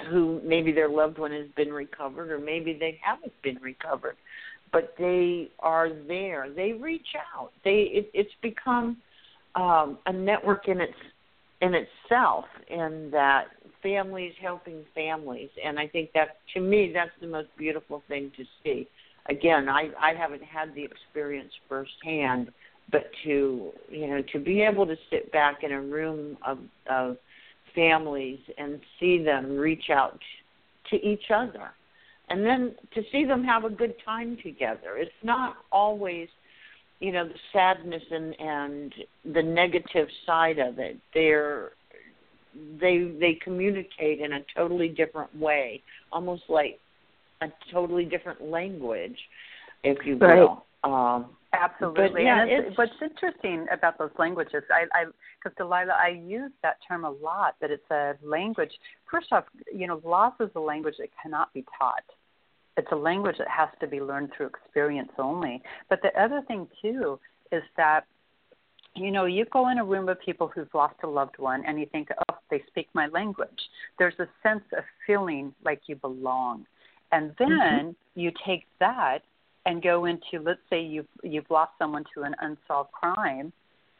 who 0.09 0.39
maybe 0.43 0.71
their 0.71 0.89
loved 0.89 1.17
one 1.17 1.31
has 1.31 1.47
been 1.55 1.73
recovered 1.73 2.31
or 2.31 2.39
maybe 2.39 2.73
they 2.73 2.99
haven't 3.01 3.33
been 3.41 3.57
recovered, 3.61 4.15
but 4.71 4.93
they 4.97 5.49
are 5.59 5.89
there. 6.07 6.47
They 6.55 6.73
reach 6.73 7.07
out. 7.35 7.51
They 7.65 7.89
it, 7.91 8.11
it's 8.13 8.31
become 8.41 8.97
um, 9.55 9.97
a 10.05 10.13
network 10.13 10.67
in 10.67 10.79
its 10.79 10.93
in 11.61 11.73
itself 11.73 12.45
in 12.69 13.09
that 13.11 13.45
families 13.81 14.33
helping 14.41 14.83
families 14.93 15.49
and 15.63 15.79
i 15.79 15.87
think 15.87 16.11
that 16.13 16.37
to 16.53 16.59
me 16.59 16.91
that's 16.93 17.11
the 17.21 17.27
most 17.27 17.49
beautiful 17.57 18.03
thing 18.07 18.31
to 18.35 18.43
see 18.63 18.87
again 19.29 19.69
i 19.69 19.89
i 19.99 20.13
haven't 20.13 20.43
had 20.43 20.73
the 20.75 20.83
experience 20.83 21.51
firsthand 21.69 22.49
but 22.91 23.05
to 23.23 23.71
you 23.89 24.07
know 24.07 24.21
to 24.31 24.39
be 24.39 24.61
able 24.61 24.85
to 24.85 24.95
sit 25.09 25.31
back 25.31 25.63
in 25.63 25.71
a 25.71 25.81
room 25.81 26.37
of 26.45 26.59
of 26.89 27.17
families 27.75 28.39
and 28.57 28.79
see 28.99 29.23
them 29.23 29.57
reach 29.57 29.89
out 29.91 30.19
to 30.89 30.95
each 31.05 31.29
other 31.33 31.71
and 32.29 32.45
then 32.45 32.75
to 32.93 33.01
see 33.11 33.25
them 33.25 33.43
have 33.43 33.63
a 33.63 33.69
good 33.69 33.93
time 34.03 34.37
together. 34.43 34.97
It's 34.97 35.11
not 35.23 35.55
always, 35.71 36.27
you 36.99 37.11
know, 37.11 37.27
the 37.27 37.33
sadness 37.53 38.03
and 38.11 38.35
and 38.39 38.93
the 39.33 39.43
negative 39.43 40.07
side 40.25 40.59
of 40.59 40.79
it. 40.79 40.97
They're 41.13 41.71
they 42.79 43.11
they 43.19 43.39
communicate 43.43 44.19
in 44.19 44.33
a 44.33 44.39
totally 44.55 44.89
different 44.89 45.35
way, 45.37 45.81
almost 46.11 46.43
like 46.49 46.79
a 47.41 47.47
totally 47.71 48.05
different 48.05 48.41
language, 48.41 49.17
if 49.83 50.05
you 50.05 50.17
will. 50.17 50.27
Right. 50.83 51.15
Um, 51.15 51.27
Absolutely. 51.53 52.23
yeah, 52.23 52.41
and 52.41 52.51
it's, 52.51 52.67
it's, 52.69 52.77
what's 52.77 52.91
interesting 53.01 53.65
about 53.71 53.97
those 53.97 54.11
languages, 54.19 54.63
I, 54.69 54.83
I, 54.93 55.05
because 55.41 55.55
Delilah, 55.57 55.93
I 55.93 56.09
use 56.09 56.51
that 56.61 56.77
term 56.87 57.05
a 57.05 57.09
lot. 57.09 57.55
That 57.61 57.71
it's 57.71 57.89
a 57.89 58.15
language. 58.23 58.71
First 59.09 59.27
off, 59.31 59.45
you 59.73 59.87
know, 59.87 60.01
loss 60.03 60.33
is 60.39 60.49
a 60.55 60.59
language 60.59 60.95
that 60.99 61.09
cannot 61.21 61.53
be 61.53 61.65
taught. 61.79 62.03
It's 62.75 62.91
a 62.91 62.95
language 62.95 63.37
that 63.39 63.47
has 63.47 63.69
to 63.79 63.87
be 63.87 64.01
learned 64.01 64.31
through 64.35 64.47
experience 64.47 65.09
only. 65.17 65.61
But 65.89 66.01
the 66.01 66.09
other 66.21 66.43
thing 66.47 66.67
too 66.81 67.19
is 67.51 67.63
that 67.75 68.05
you 68.97 69.11
know, 69.11 69.25
you 69.25 69.45
go 69.45 69.69
in 69.69 69.77
a 69.77 69.85
room 69.85 70.09
of 70.09 70.19
people 70.19 70.51
who've 70.53 70.73
lost 70.73 70.95
a 71.03 71.07
loved 71.07 71.37
one 71.37 71.63
and 71.65 71.79
you 71.79 71.85
think, 71.91 72.09
oh, 72.29 72.35
they 72.49 72.61
speak 72.67 72.87
my 72.93 73.07
language. 73.07 73.49
There's 73.99 74.17
a 74.19 74.27
sense 74.43 74.63
of 74.77 74.83
feeling 75.05 75.53
like 75.63 75.81
you 75.87 75.95
belong. 75.95 76.65
And 77.11 77.33
then 77.39 77.49
mm-hmm. 77.49 78.19
you 78.19 78.31
take 78.45 78.65
that 78.79 79.19
and 79.65 79.81
go 79.81 80.05
into, 80.05 80.43
let's 80.43 80.59
say 80.69 80.81
you've, 80.81 81.07
you've 81.23 81.49
lost 81.49 81.71
someone 81.77 82.03
to 82.15 82.23
an 82.23 82.35
unsolved 82.39 82.91
crime, 82.91 83.51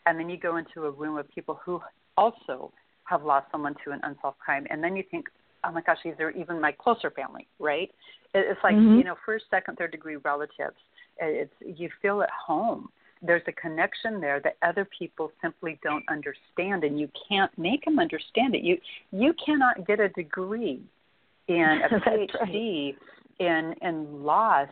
and 0.06 0.20
then 0.20 0.30
you 0.30 0.38
go 0.38 0.58
into 0.58 0.86
a 0.86 0.92
room 0.92 1.18
of 1.18 1.30
people 1.34 1.60
who 1.64 1.82
also 2.18 2.72
have 3.04 3.24
lost 3.24 3.48
someone 3.52 3.76
to 3.84 3.92
an 3.92 4.00
unsolved 4.04 4.40
crime, 4.40 4.66
and 4.70 4.84
then 4.84 4.96
you 4.96 5.04
think, 5.12 5.28
oh 5.64 5.72
my 5.72 5.82
gosh, 5.82 5.98
these 6.04 6.14
are 6.20 6.32
even 6.32 6.62
my 6.62 6.72
closer 6.72 7.12
family, 7.12 7.48
right? 7.60 7.92
It's 8.34 8.60
like, 8.64 8.76
mm-hmm. 8.76 8.98
you 8.98 9.04
know, 9.04 9.16
first, 9.26 9.46
second, 9.50 9.78
third 9.78 9.92
degree 9.92 10.18
relatives. 10.18 10.76
It's, 11.20 11.54
you 11.62 11.90
feel 12.02 12.22
at 12.22 12.30
home 12.30 12.90
there's 13.22 13.42
a 13.48 13.52
connection 13.52 14.20
there 14.22 14.40
that 14.42 14.58
other 14.62 14.88
people 14.98 15.32
simply 15.42 15.80
don't 15.84 16.04
understand 16.10 16.84
and 16.84 17.00
you 17.00 17.10
can't 17.28 17.52
make 17.58 17.86
them 17.86 18.00
understand 18.00 18.56
it. 18.56 18.64
You 18.64 18.78
you 19.12 19.34
cannot 19.44 19.88
get 19.88 20.00
a 20.00 20.10
degree 20.10 20.82
in 21.48 21.82
a 21.84 21.90
phd 22.10 22.36
right. 22.40 22.96
in 23.40 23.76
in 23.82 24.24
loss 24.24 24.70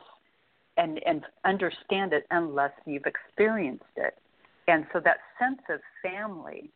and 0.77 0.99
and 1.05 1.23
understand 1.43 2.13
it 2.13 2.25
unless 2.31 2.71
you've 2.85 3.05
experienced 3.05 3.83
it. 3.95 4.17
And 4.67 4.85
so 4.91 4.99
that 5.01 5.17
sense 5.39 5.61
of 5.69 5.79
family 6.01 6.69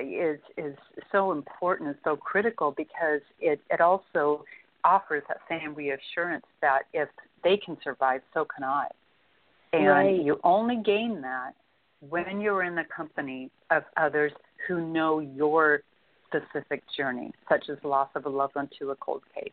is 0.00 0.40
is 0.56 0.76
so 1.12 1.32
important 1.32 1.88
and 1.88 1.98
so 2.04 2.16
critical 2.16 2.74
because 2.76 3.20
it 3.40 3.60
it 3.70 3.80
also 3.80 4.44
offers 4.84 5.22
that 5.28 5.38
same 5.48 5.74
reassurance 5.74 6.44
that 6.60 6.82
if 6.92 7.08
they 7.42 7.56
can 7.56 7.76
survive 7.82 8.20
so 8.34 8.44
can 8.44 8.62
i 8.62 8.86
and 9.78 9.88
right. 9.88 10.22
you 10.22 10.38
only 10.44 10.82
gain 10.84 11.20
that 11.22 11.52
when 12.00 12.40
you're 12.40 12.62
in 12.62 12.74
the 12.74 12.84
company 12.94 13.50
of 13.70 13.82
others 13.96 14.32
who 14.66 14.86
know 14.86 15.20
your 15.20 15.80
specific 16.26 16.82
journey, 16.96 17.32
such 17.48 17.64
as 17.70 17.78
loss 17.84 18.08
of 18.14 18.26
a 18.26 18.28
loved 18.28 18.54
one 18.54 18.68
to 18.78 18.90
a 18.90 18.96
cold 18.96 19.22
case, 19.34 19.52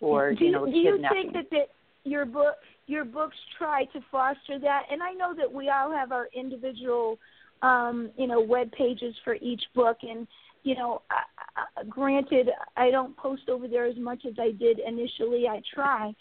or 0.00 0.34
do, 0.34 0.44
you 0.44 0.50
know, 0.50 0.66
do 0.66 0.72
kidnapping. 0.72 1.16
you 1.16 1.22
think 1.22 1.32
that, 1.34 1.50
that 1.50 1.68
your 2.04 2.24
book, 2.24 2.56
your 2.86 3.04
books 3.04 3.36
try 3.56 3.84
to 3.86 4.00
foster 4.10 4.58
that? 4.58 4.82
And 4.90 5.02
I 5.02 5.12
know 5.12 5.34
that 5.36 5.52
we 5.52 5.70
all 5.70 5.90
have 5.92 6.12
our 6.12 6.28
individual, 6.34 7.18
um, 7.62 8.10
you 8.16 8.26
know, 8.26 8.40
web 8.40 8.70
pages 8.72 9.14
for 9.24 9.34
each 9.36 9.62
book, 9.74 9.98
and 10.02 10.26
you 10.64 10.74
know, 10.74 11.02
uh, 11.10 11.84
granted, 11.88 12.50
I 12.76 12.90
don't 12.90 13.16
post 13.16 13.48
over 13.48 13.68
there 13.68 13.86
as 13.86 13.96
much 13.96 14.24
as 14.26 14.34
I 14.38 14.50
did 14.50 14.80
initially. 14.80 15.46
I 15.48 15.62
try, 15.72 16.12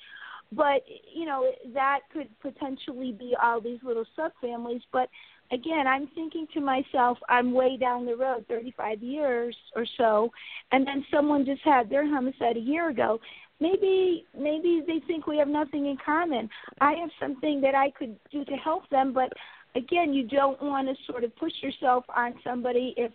but 0.52 0.84
you 1.14 1.26
know 1.26 1.52
that 1.74 2.00
could 2.12 2.28
potentially 2.42 3.12
be 3.12 3.36
all 3.42 3.60
these 3.62 3.80
little 3.84 4.06
subfamilies. 4.18 4.82
But 4.92 5.10
again 5.52 5.88
i'm 5.88 6.08
thinking 6.14 6.46
to 6.54 6.60
myself 6.60 7.18
i'm 7.30 7.54
way 7.54 7.78
down 7.78 8.06
the 8.06 8.16
road 8.16 8.46
35 8.50 9.02
years 9.02 9.56
or 9.76 9.86
so 9.98 10.30
and 10.72 10.86
then 10.86 11.06
someone 11.10 11.46
just 11.46 11.62
had 11.62 11.90
their 11.90 12.08
homicide 12.08 12.58
a 12.58 12.62
year 12.62 12.90
ago. 12.90 13.20
Maybe 13.60 14.26
maybe 14.38 14.84
they 14.86 15.00
think 15.08 15.26
we 15.26 15.38
have 15.38 15.48
nothing 15.48 15.88
in 15.88 15.98
common. 16.06 16.50
I 16.80 16.94
have 16.94 17.10
something 17.20 17.62
that 17.62 17.76
i 17.76 17.90
could 17.92 18.16
do 18.32 18.46
to 18.46 18.54
help 18.54 18.88
them 18.90 19.14
but 19.14 19.32
again 19.76 20.14
you 20.14 20.28
don't 20.28 20.62
want 20.62 20.88
to 20.88 20.96
sort 21.10 21.24
of 21.24 21.36
push 21.38 21.54
yourself 21.62 22.04
on 22.16 22.34
somebody 22.44 22.94
if 22.98 23.12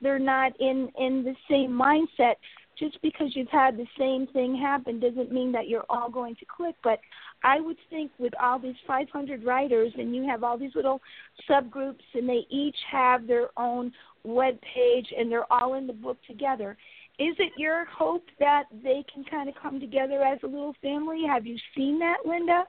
they're 0.00 0.18
not 0.18 0.52
in 0.60 0.88
in 0.98 1.24
the 1.24 1.34
same 1.48 1.70
mindset 1.70 2.34
just 2.78 3.00
because 3.02 3.34
you've 3.34 3.48
had 3.48 3.76
the 3.76 3.86
same 3.98 4.26
thing 4.28 4.56
happen 4.56 5.00
doesn't 5.00 5.32
mean 5.32 5.52
that 5.52 5.68
you're 5.68 5.86
all 5.88 6.10
going 6.10 6.36
to 6.36 6.44
click. 6.44 6.74
But 6.82 7.00
I 7.42 7.60
would 7.60 7.76
think 7.90 8.10
with 8.18 8.32
all 8.40 8.58
these 8.58 8.76
500 8.86 9.44
writers 9.44 9.92
and 9.96 10.14
you 10.14 10.26
have 10.26 10.44
all 10.44 10.58
these 10.58 10.74
little 10.74 11.00
subgroups 11.48 12.04
and 12.14 12.28
they 12.28 12.46
each 12.50 12.76
have 12.90 13.26
their 13.26 13.48
own 13.56 13.92
web 14.24 14.58
page 14.74 15.06
and 15.16 15.30
they're 15.30 15.50
all 15.52 15.74
in 15.74 15.86
the 15.86 15.92
book 15.92 16.18
together. 16.26 16.76
Is 17.18 17.34
it 17.38 17.52
your 17.56 17.86
hope 17.86 18.24
that 18.38 18.64
they 18.82 19.04
can 19.12 19.24
kind 19.24 19.48
of 19.48 19.54
come 19.62 19.80
together 19.80 20.22
as 20.22 20.38
a 20.42 20.46
little 20.46 20.74
family? 20.82 21.22
Have 21.26 21.46
you 21.46 21.56
seen 21.74 21.98
that, 22.00 22.18
Lynda? 22.26 22.64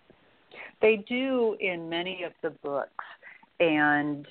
They 0.82 1.03
do 1.10 1.58
in 1.60 1.89
many 1.89 2.24
of 2.24 2.32
the 2.41 2.51
books. 2.64 3.03
And 3.60 4.26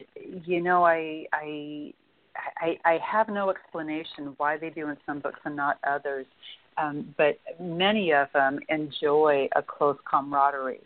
you 0.44 0.62
know, 0.62 0.86
I 0.86 1.26
I 1.32 1.92
I, 2.58 2.78
I 2.84 2.98
have 2.98 3.28
no 3.28 3.50
explanation 3.50 4.34
why 4.36 4.56
they 4.56 4.70
do 4.70 4.88
in 4.88 4.96
some 5.06 5.20
books 5.20 5.40
and 5.44 5.56
not 5.56 5.78
others, 5.86 6.26
um, 6.78 7.14
but 7.16 7.38
many 7.60 8.12
of 8.12 8.28
them 8.34 8.58
enjoy 8.68 9.48
a 9.56 9.62
close 9.62 9.96
camaraderie, 10.10 10.82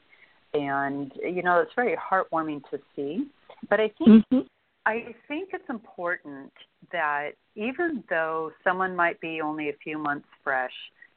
and 0.55 1.13
you 1.23 1.43
know 1.43 1.61
it's 1.61 1.73
very 1.75 1.97
heartwarming 1.97 2.63
to 2.71 2.79
see. 2.95 3.27
But 3.69 3.81
I 3.81 3.91
think 3.99 4.25
mm-hmm. 4.27 4.41
I 4.87 5.15
think 5.29 5.51
it's 5.53 5.69
important 5.69 6.53
that 6.93 7.31
even 7.55 8.03
though 8.09 8.51
someone 8.65 8.97
might 8.97 9.21
be 9.21 9.41
only 9.41 9.69
a 9.69 9.75
few 9.83 9.99
months 9.99 10.27
fresh 10.43 10.73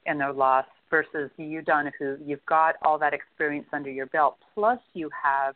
in 0.05 0.17
their 0.17 0.33
loss 0.33 0.65
versus 0.89 1.31
you, 1.37 1.61
Donna, 1.61 1.91
who 1.97 2.17
you've 2.23 2.45
got 2.45 2.75
all 2.83 2.97
that 2.99 3.13
experience 3.13 3.67
under 3.71 3.89
your 3.89 4.07
belt, 4.07 4.37
plus 4.53 4.79
you 4.93 5.09
have 5.23 5.55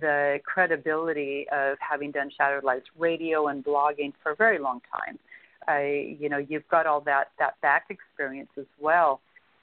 the 0.00 0.40
credibility 0.44 1.46
of 1.52 1.76
having 1.78 2.10
done 2.10 2.30
Shattered 2.36 2.64
Lives 2.64 2.84
radio 2.98 3.48
and 3.48 3.64
blogging 3.64 4.12
for 4.22 4.32
a 4.32 4.36
very 4.36 4.58
long 4.58 4.80
time. 4.90 5.18
I, 5.68 6.16
you 6.18 6.28
know, 6.28 6.38
you've 6.38 6.66
got 6.68 6.86
all 6.86 7.00
that 7.02 7.30
that 7.38 7.60
back 7.60 7.86
experience 7.90 8.50
as 8.58 8.66
well. 8.80 9.20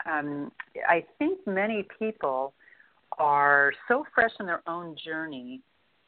Um, 0.10 0.52
I 0.88 1.04
think 1.18 1.40
many 1.46 1.86
people 1.98 2.54
are 3.18 3.74
so 3.88 4.06
fresh 4.14 4.32
in 4.40 4.46
their 4.46 4.62
own 4.68 4.96
journey 5.04 5.62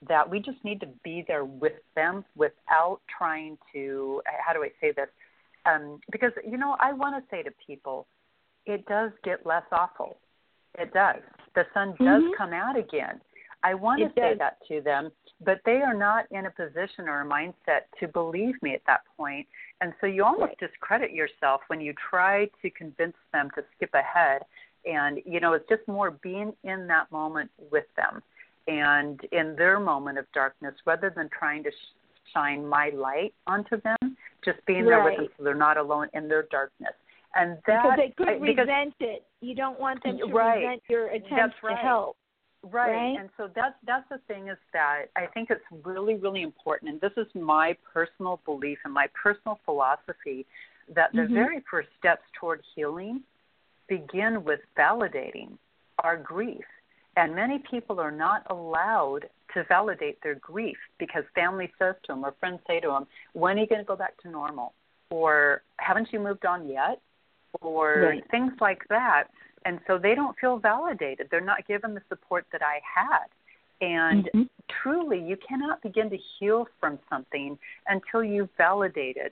that 0.08 0.30
we 0.30 0.40
just 0.40 0.64
need 0.64 0.80
to 0.82 0.88
be 1.04 1.26
there 1.28 1.46
with 1.46 1.74
them 1.96 2.24
without 2.36 3.00
trying 3.18 3.58
to. 3.74 4.22
How 4.26 4.54
do 4.54 4.64
I 4.64 4.70
say 4.80 4.94
this? 4.96 5.10
Um, 5.66 6.00
because 6.12 6.32
you 6.50 6.58
know, 6.58 6.78
I 6.80 6.94
want 6.94 7.22
to 7.22 7.36
say 7.36 7.44
to 7.44 7.52
people, 7.66 8.08
it 8.66 8.86
does 8.86 9.12
get 9.24 9.46
less 9.46 9.64
awful. 9.72 10.18
It 10.78 10.94
does. 10.94 11.22
The 11.54 11.66
sun 11.74 11.90
does 12.00 12.24
mm-hmm. 12.24 12.32
come 12.38 12.54
out 12.54 12.78
again 12.78 13.20
I 13.64 13.74
want 13.74 14.01
to 14.01 14.12
say 14.16 14.34
that 14.38 14.57
to 14.68 14.82
them, 14.82 15.12
but 15.43 15.62
they 15.66 15.82
are 15.82 15.93
not 15.93 16.26
in 16.32 16.45
a 16.45 16.51
position 16.51 17.07
or 17.07 17.22
a 17.22 17.26
mindset 17.26 17.82
to 17.99 18.07
believe 18.07 18.55
me 18.62 18.74
at 18.74 18.82
that 18.88 19.01
point. 19.18 19.47
And 19.82 19.93
so 20.01 20.07
you 20.07 20.24
almost 20.24 20.41
right. 20.41 20.57
discredit 20.59 21.12
yourself 21.12 21.62
when 21.68 21.82
you 21.82 21.93
try 22.09 22.49
to 22.62 22.70
convince 22.72 23.16
them 23.34 23.49
to 23.55 23.64
skip 23.76 23.91
ahead. 23.93 24.43
And, 24.86 25.20
you 25.26 25.39
know, 25.39 25.53
it's 25.53 25.68
just 25.70 25.88
more 25.88 26.12
being 26.12 26.53
in 26.64 26.88
that 26.88 27.12
moment 27.12 27.51
with 27.72 27.86
them 27.95 28.22
and 28.68 29.20
in 29.32 29.55
their 29.55 29.80
moment 29.80 30.18
of 30.18 30.26
darkness 30.34 30.74
rather 30.86 31.12
than 31.16 31.30
trying 31.38 31.64
to 31.64 31.72
sh- 31.72 32.32
shine 32.34 32.66
my 32.66 32.91
light 32.93 33.34
onto 33.47 33.80
them, 33.82 34.18
just 34.43 34.57
being 34.66 34.86
there 34.86 35.03
with 35.03 35.18
them 35.18 35.28
so 35.38 35.43
they're 35.43 35.53
not 35.55 35.78
alone 35.78 36.07
in 36.14 36.28
their 36.28 36.43
darkness. 36.51 36.93
And 37.36 37.57
that 37.68 37.84
because 37.84 37.97
they 37.97 38.14
could 38.18 38.28
I, 38.28 38.39
because, 38.39 38.68
resent 38.68 38.93
it. 38.99 39.24
You 39.39 39.55
don't 39.55 39.80
want 39.80 40.03
them 40.03 40.18
to 40.18 40.26
right. 40.26 40.57
resent 40.57 40.82
your 40.89 41.07
attempts 41.07 41.55
right. 41.64 41.76
to 41.76 41.76
help. 41.76 42.18
Right. 42.64 42.91
right. 42.91 43.20
And 43.20 43.30
so 43.38 43.49
that's 43.55 43.76
that's 43.86 44.07
the 44.09 44.20
thing 44.28 44.47
is 44.47 44.57
that 44.74 45.05
I 45.16 45.26
think 45.28 45.49
it's 45.49 45.64
really, 45.84 46.16
really 46.16 46.43
important 46.43 46.91
and 46.91 47.01
this 47.01 47.14
is 47.18 47.28
my 47.34 47.76
personal 47.91 48.39
belief 48.45 48.78
and 48.86 48.93
my 48.93 49.07
personal 49.22 49.59
philosophy 49.66 50.45
that 50.95 51.12
the 51.14 51.22
mm-hmm. 51.22 51.34
very 51.34 51.64
first 51.70 51.89
steps 51.97 52.24
toward 52.39 52.62
healing 52.76 53.22
begin 53.88 54.43
with 54.43 54.59
validating 54.78 55.57
our 56.03 56.18
grief. 56.18 56.64
And 57.18 57.36
many 57.36 57.62
people 57.70 57.99
are 57.99 58.12
not 58.12 58.45
allowed 58.49 59.28
to 59.53 59.64
validate 59.68 60.22
their 60.24 60.36
grief 60.36 60.78
because 60.97 61.24
family 61.36 61.70
says 61.78 61.95
to 62.05 62.14
them 62.14 62.24
or 62.24 62.34
friends 62.39 62.59
say 62.68 62.80
to 62.80 62.88
them, 62.88 63.07
When 63.34 63.57
are 63.57 63.62
you 63.62 63.68
going 63.68 63.82
to 63.82 63.86
go 63.86 63.97
back 63.97 64.22
to 64.22 64.30
normal? 64.30 64.74
Or 65.09 65.62
haven't 65.78 66.07
you 66.14 66.20
moved 66.20 66.45
on 66.45 66.70
yet? 66.70 67.01
Or 67.59 68.12
right. 68.12 68.24
things 68.32 68.53
like 68.62 68.82
that 68.88 69.26
and 69.66 69.80
so 69.88 69.97
they 69.97 70.16
don't 70.16 70.38
feel 70.39 70.57
validated. 70.57 71.28
They're 71.30 71.41
not 71.41 71.68
given 71.68 71.93
the 71.93 72.01
support 72.09 72.45
that 72.51 72.62
I 72.62 72.80
had. 72.84 73.28
And 73.82 74.26
mm-hmm. 74.26 74.41
truly, 74.82 75.20
you 75.20 75.38
cannot 75.38 75.82
begin 75.82 76.09
to 76.09 76.18
heal 76.39 76.68
from 76.80 76.99
something 77.09 77.57
until 77.88 78.24
you've 78.24 78.49
validated 78.57 79.32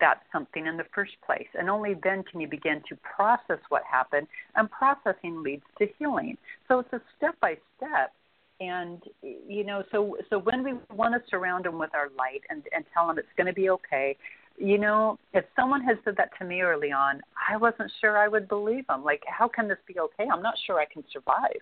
that 0.00 0.22
something 0.32 0.66
in 0.66 0.76
the 0.76 0.84
first 0.94 1.12
place. 1.24 1.46
And 1.54 1.70
only 1.70 1.94
then 2.02 2.24
can 2.24 2.40
you 2.40 2.48
begin 2.48 2.82
to 2.88 2.96
process 2.96 3.58
what 3.68 3.82
happened, 3.90 4.26
and 4.56 4.70
processing 4.70 5.42
leads 5.42 5.62
to 5.78 5.86
healing. 5.98 6.36
So 6.68 6.80
it's 6.80 6.92
a 6.92 7.00
step 7.16 7.36
by 7.40 7.56
step. 7.76 8.12
And 8.60 9.02
you 9.22 9.64
know, 9.64 9.82
so 9.90 10.16
so 10.28 10.38
when 10.38 10.62
we 10.62 10.74
want 10.94 11.14
to 11.14 11.30
surround 11.30 11.64
them 11.64 11.78
with 11.78 11.94
our 11.94 12.10
light 12.18 12.42
and 12.50 12.62
and 12.74 12.84
tell 12.92 13.06
them 13.06 13.18
it's 13.18 13.28
going 13.36 13.46
to 13.46 13.52
be 13.52 13.70
okay, 13.70 14.16
you 14.62 14.78
know, 14.78 15.18
if 15.34 15.44
someone 15.56 15.82
had 15.82 15.98
said 16.04 16.14
that 16.18 16.30
to 16.38 16.44
me 16.44 16.60
early 16.60 16.92
on, 16.92 17.20
I 17.50 17.56
wasn't 17.56 17.90
sure 18.00 18.16
I 18.16 18.28
would 18.28 18.48
believe 18.48 18.86
them. 18.86 19.02
Like, 19.02 19.22
how 19.26 19.48
can 19.48 19.66
this 19.66 19.78
be 19.88 19.98
okay? 19.98 20.28
I'm 20.32 20.42
not 20.42 20.54
sure 20.66 20.78
I 20.78 20.86
can 20.86 21.02
survive. 21.12 21.60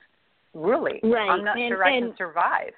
Really, 0.53 1.01
right. 1.03 1.31
I'm 1.31 1.45
not 1.45 1.59
and, 1.59 1.71
sure 1.71 1.85
I 1.85 1.99
can 1.99 2.15
survive. 2.19 2.73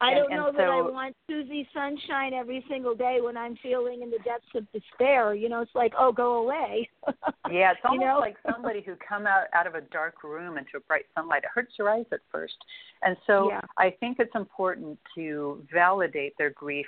I 0.00 0.10
and, 0.10 0.16
don't 0.16 0.30
know 0.30 0.48
and 0.48 0.58
that 0.58 0.66
so, 0.66 0.88
I 0.88 0.90
want 0.90 1.14
Susie 1.28 1.68
Sunshine 1.72 2.34
every 2.34 2.64
single 2.68 2.96
day 2.96 3.18
when 3.22 3.36
I'm 3.36 3.56
feeling 3.62 4.02
in 4.02 4.10
the 4.10 4.18
depths 4.24 4.48
of 4.56 4.66
despair. 4.72 5.34
You 5.34 5.48
know, 5.48 5.60
it's 5.60 5.74
like, 5.74 5.92
oh, 5.96 6.10
go 6.10 6.38
away. 6.42 6.88
yeah, 7.50 7.70
it's 7.70 7.80
almost 7.84 8.00
you 8.00 8.06
know? 8.08 8.18
like 8.18 8.36
somebody 8.50 8.82
who 8.82 8.94
come 9.06 9.26
out 9.26 9.44
out 9.54 9.68
of 9.68 9.76
a 9.76 9.82
dark 9.82 10.24
room 10.24 10.58
into 10.58 10.78
a 10.78 10.80
bright 10.80 11.04
sunlight. 11.14 11.44
It 11.44 11.50
hurts 11.54 11.74
your 11.78 11.90
eyes 11.90 12.06
at 12.10 12.20
first, 12.32 12.56
and 13.02 13.16
so 13.24 13.50
yeah. 13.50 13.60
I 13.78 13.90
think 14.00 14.16
it's 14.18 14.34
important 14.34 14.98
to 15.14 15.62
validate 15.72 16.36
their 16.38 16.50
grief 16.50 16.86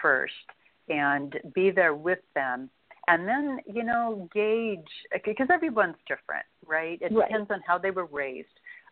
first 0.00 0.32
and 0.88 1.34
be 1.54 1.70
there 1.70 1.94
with 1.94 2.20
them. 2.34 2.70
And 3.06 3.28
then 3.28 3.60
you 3.66 3.84
know 3.84 4.28
gauge 4.32 4.80
because 5.24 5.48
everyone's 5.52 5.96
different 6.08 6.46
right? 6.66 6.98
It 7.02 7.12
right. 7.12 7.28
depends 7.28 7.50
on 7.50 7.60
how 7.66 7.76
they 7.78 7.90
were 7.90 8.06
raised 8.06 8.48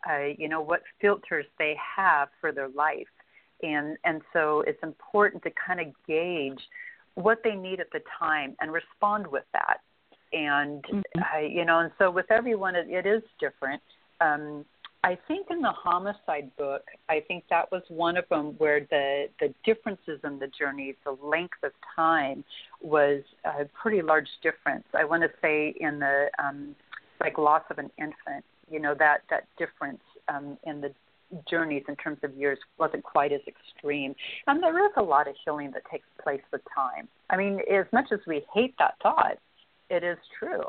uh, 0.09 0.27
you 0.37 0.49
know 0.49 0.61
what 0.61 0.83
filters 1.01 1.47
they 1.59 1.77
have 1.97 2.29
for 2.41 2.53
their 2.53 2.69
life. 2.69 3.07
And 3.63 3.97
and 4.05 4.23
so 4.33 4.65
it's 4.67 4.83
important 4.83 5.43
to 5.45 5.51
kind 5.67 5.81
of 5.81 5.87
gauge 6.07 6.61
what 7.15 7.41
they 7.45 7.55
need 7.55 7.81
at 7.81 7.91
the 7.93 8.01
time 8.19 8.57
and 8.61 8.73
respond 8.73 9.27
with 9.27 9.45
that. 9.53 9.79
And 10.33 10.83
mm-hmm. 10.85 11.21
uh, 11.21 11.41
you 11.41 11.65
know 11.65 11.81
and 11.81 11.93
so 11.99 12.11
with 12.11 12.31
everyone 12.31 12.75
it, 12.75 12.89
it 12.89 13.07
is 13.07 13.23
different. 13.41 13.83
Um 14.21 14.65
I 15.05 15.19
think 15.27 15.49
in 15.51 15.61
the 15.61 15.73
homicide 15.73 16.51
book, 16.57 16.83
I 17.09 17.21
think 17.27 17.45
that 17.51 17.73
was 17.73 17.83
one 17.89 18.17
of 18.17 18.29
them 18.29 18.55
where 18.59 18.81
the 18.89 19.27
the 19.41 19.53
differences 19.65 20.21
in 20.23 20.39
the 20.39 20.47
journeys, 20.57 20.95
the 21.05 21.17
length 21.23 21.59
of 21.65 21.73
time, 21.97 22.45
was 22.81 23.23
a 23.45 23.65
pretty 23.65 24.01
large 24.01 24.29
difference. 24.43 24.85
I 24.95 25.05
want 25.05 25.23
to 25.25 25.31
say 25.41 25.75
in 25.81 25.99
the 25.99 26.29
um, 26.39 26.77
like 27.21 27.37
loss 27.37 27.63
of 27.71 27.79
an 27.79 27.91
infant, 27.99 28.45
you 28.71 28.79
know 28.79 28.95
that 28.97 29.23
that 29.29 29.49
difference 29.59 30.03
um, 30.29 30.57
in 30.65 30.81
the 30.81 30.93
journeys 31.51 31.83
in 31.89 31.97
terms 31.97 32.19
of 32.23 32.33
years 32.37 32.59
wasn't 32.79 33.03
quite 33.03 33.33
as 33.33 33.41
extreme. 33.49 34.15
And 34.47 34.63
there 34.63 34.87
is 34.87 34.93
a 34.97 35.03
lot 35.03 35.27
of 35.27 35.35
healing 35.45 35.73
that 35.73 35.83
takes 35.91 36.07
place 36.23 36.43
with 36.53 36.61
time. 36.73 37.09
I 37.31 37.37
mean, 37.37 37.61
as 37.73 37.87
much 37.93 38.13
as 38.13 38.21
we 38.27 38.45
hate 38.55 38.75
that 38.79 38.95
thought, 39.03 39.39
it 39.91 40.05
is 40.05 40.19
true 40.39 40.67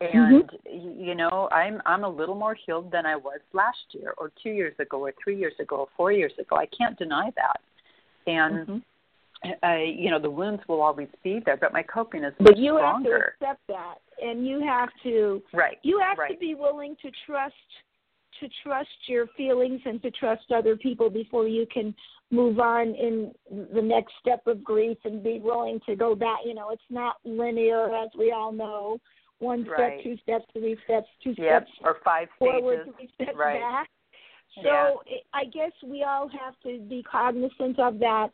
and 0.00 0.44
mm-hmm. 0.44 1.00
you 1.00 1.14
know 1.14 1.48
i'm 1.52 1.80
i'm 1.86 2.04
a 2.04 2.08
little 2.08 2.34
more 2.34 2.54
healed 2.66 2.90
than 2.90 3.06
i 3.06 3.16
was 3.16 3.40
last 3.52 3.78
year 3.92 4.14
or 4.18 4.30
two 4.42 4.50
years 4.50 4.74
ago 4.78 4.98
or 4.98 5.12
three 5.22 5.38
years 5.38 5.54
ago 5.60 5.76
or 5.76 5.88
four 5.96 6.12
years 6.12 6.32
ago 6.38 6.56
i 6.56 6.66
can't 6.76 6.98
deny 6.98 7.30
that 7.36 7.60
and 8.26 8.66
mm-hmm. 8.66 9.48
uh, 9.62 9.76
you 9.76 10.10
know 10.10 10.18
the 10.18 10.30
wounds 10.30 10.62
will 10.68 10.82
always 10.82 11.08
be 11.24 11.40
there 11.44 11.56
but 11.56 11.72
my 11.72 11.82
coping 11.82 12.24
is 12.24 12.34
but 12.40 12.56
you 12.58 12.76
stronger. 12.76 13.36
have 13.40 13.50
to 13.50 13.56
accept 13.56 13.66
that 13.68 13.94
and 14.22 14.46
you 14.46 14.60
have 14.60 14.90
to 15.02 15.42
right 15.54 15.78
you 15.82 15.98
have 15.98 16.18
right. 16.18 16.32
to 16.32 16.38
be 16.38 16.54
willing 16.54 16.94
to 17.00 17.10
trust 17.24 17.54
to 18.40 18.48
trust 18.62 18.88
your 19.06 19.26
feelings 19.34 19.80
and 19.86 20.02
to 20.02 20.10
trust 20.10 20.52
other 20.54 20.76
people 20.76 21.08
before 21.08 21.48
you 21.48 21.66
can 21.72 21.94
move 22.30 22.58
on 22.58 22.88
in 22.88 23.32
the 23.72 23.80
next 23.80 24.12
step 24.20 24.46
of 24.46 24.62
grief 24.62 24.98
and 25.04 25.22
be 25.22 25.40
willing 25.42 25.80
to 25.86 25.96
go 25.96 26.14
back 26.14 26.38
you 26.44 26.52
know 26.52 26.68
it's 26.68 26.82
not 26.90 27.16
linear 27.24 27.86
as 27.96 28.10
we 28.18 28.30
all 28.30 28.52
know 28.52 29.00
one 29.38 29.64
step, 29.64 29.78
right. 29.78 30.02
two 30.02 30.16
steps, 30.22 30.44
three 30.52 30.76
steps, 30.84 31.06
two 31.22 31.34
yep. 31.36 31.64
steps 31.64 31.70
or 31.82 31.96
five 32.04 32.28
forward, 32.38 32.80
stages. 32.82 32.94
three 32.96 33.10
steps 33.14 33.38
right. 33.38 33.60
back. 33.60 33.88
So 34.62 35.02
yeah. 35.06 35.16
I 35.34 35.44
guess 35.44 35.72
we 35.84 36.02
all 36.02 36.28
have 36.28 36.54
to 36.62 36.80
be 36.88 37.02
cognizant 37.02 37.78
of 37.78 37.98
that. 37.98 38.28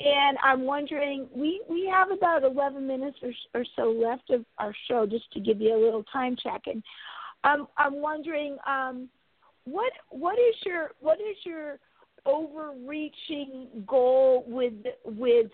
And 0.00 0.36
I'm 0.42 0.62
wondering, 0.62 1.28
we 1.34 1.62
we 1.68 1.88
have 1.92 2.10
about 2.10 2.42
11 2.42 2.84
minutes 2.86 3.18
or, 3.22 3.32
or 3.54 3.64
so 3.76 3.90
left 3.90 4.30
of 4.30 4.44
our 4.58 4.74
show, 4.88 5.06
just 5.06 5.30
to 5.32 5.40
give 5.40 5.60
you 5.60 5.76
a 5.76 5.80
little 5.80 6.02
time 6.12 6.36
check. 6.42 6.62
And 6.66 6.82
um, 7.44 7.68
I'm 7.76 8.00
wondering, 8.00 8.56
um, 8.66 9.08
what 9.64 9.92
what 10.10 10.38
is 10.38 10.54
your 10.66 10.90
what 11.00 11.20
is 11.20 11.36
your 11.44 11.78
overreaching 12.26 13.68
goal 13.86 14.44
with 14.48 14.74
with 15.04 15.50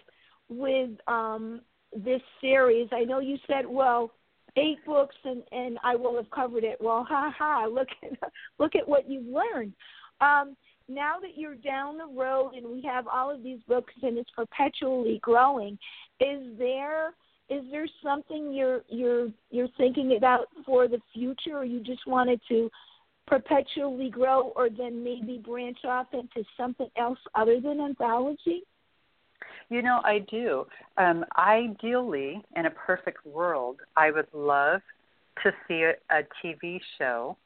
with 0.48 0.90
um, 1.06 1.60
this 1.94 2.22
series? 2.40 2.88
I 2.92 3.04
know 3.04 3.18
you 3.18 3.36
said, 3.46 3.66
well, 3.66 4.10
eight 4.56 4.84
books 4.86 5.16
and 5.24 5.42
and 5.52 5.78
I 5.82 5.96
will 5.96 6.16
have 6.16 6.30
covered 6.30 6.64
it. 6.64 6.78
Well, 6.80 7.04
ha 7.08 7.32
ha! 7.36 7.66
Look 7.66 7.88
at 8.02 8.32
look 8.58 8.74
at 8.74 8.88
what 8.88 9.08
you've 9.08 9.26
learned. 9.26 9.74
Um, 10.20 10.56
now 10.88 11.14
that 11.20 11.36
you're 11.36 11.54
down 11.54 11.96
the 11.96 12.06
road 12.06 12.52
and 12.54 12.66
we 12.66 12.82
have 12.82 13.06
all 13.08 13.30
of 13.34 13.42
these 13.42 13.60
books 13.66 13.94
and 14.02 14.18
it's 14.18 14.30
perpetually 14.30 15.18
growing, 15.22 15.78
is 16.20 16.58
there 16.58 17.14
is 17.48 17.62
there 17.70 17.86
something 18.02 18.52
you're 18.52 18.82
you're 18.88 19.28
you're 19.50 19.68
thinking 19.76 20.16
about 20.16 20.46
for 20.64 20.88
the 20.88 21.00
future, 21.12 21.58
or 21.58 21.64
you 21.64 21.80
just 21.80 22.06
wanted 22.06 22.40
to 22.48 22.70
perpetually 23.26 24.10
grow, 24.10 24.52
or 24.54 24.68
then 24.68 25.02
maybe 25.02 25.38
branch 25.38 25.78
off 25.84 26.06
into 26.12 26.46
something 26.56 26.88
else 26.96 27.18
other 27.34 27.60
than 27.60 27.80
anthology? 27.80 28.62
You 29.70 29.82
know, 29.82 30.00
I 30.04 30.20
do. 30.30 30.66
Um, 30.98 31.24
ideally, 31.36 32.42
in 32.56 32.66
a 32.66 32.70
perfect 32.70 33.24
world, 33.26 33.80
I 33.96 34.10
would 34.10 34.28
love 34.32 34.80
to 35.42 35.52
see 35.66 35.82
a, 35.82 35.92
a 36.10 36.22
TV 36.42 36.80
show 36.98 37.36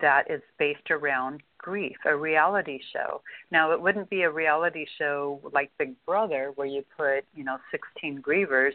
that 0.00 0.30
is 0.30 0.40
based 0.58 0.90
around 0.90 1.42
grief, 1.58 1.96
a 2.06 2.16
reality 2.16 2.78
show. 2.92 3.20
Now, 3.50 3.72
it 3.72 3.80
wouldn't 3.80 4.10
be 4.10 4.22
a 4.22 4.30
reality 4.30 4.86
show 4.98 5.40
like 5.52 5.70
Big 5.78 5.94
Brother, 6.06 6.52
where 6.54 6.66
you 6.66 6.84
put 6.96 7.24
you 7.34 7.44
know 7.44 7.58
16 7.70 8.22
grievers 8.22 8.72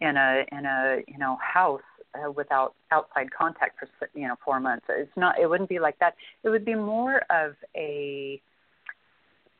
in 0.00 0.16
a 0.16 0.44
in 0.52 0.66
a 0.66 0.98
you 1.08 1.18
know 1.18 1.38
house 1.40 1.80
uh, 2.14 2.30
without 2.30 2.74
outside 2.90 3.28
contact 3.32 3.78
for 3.78 4.08
you 4.14 4.28
know 4.28 4.36
four 4.44 4.60
months. 4.60 4.86
It's 4.88 5.10
not. 5.16 5.38
It 5.38 5.48
wouldn't 5.48 5.68
be 5.68 5.78
like 5.78 5.98
that. 6.00 6.14
It 6.42 6.48
would 6.48 6.64
be 6.64 6.74
more 6.74 7.22
of 7.30 7.54
a 7.76 8.40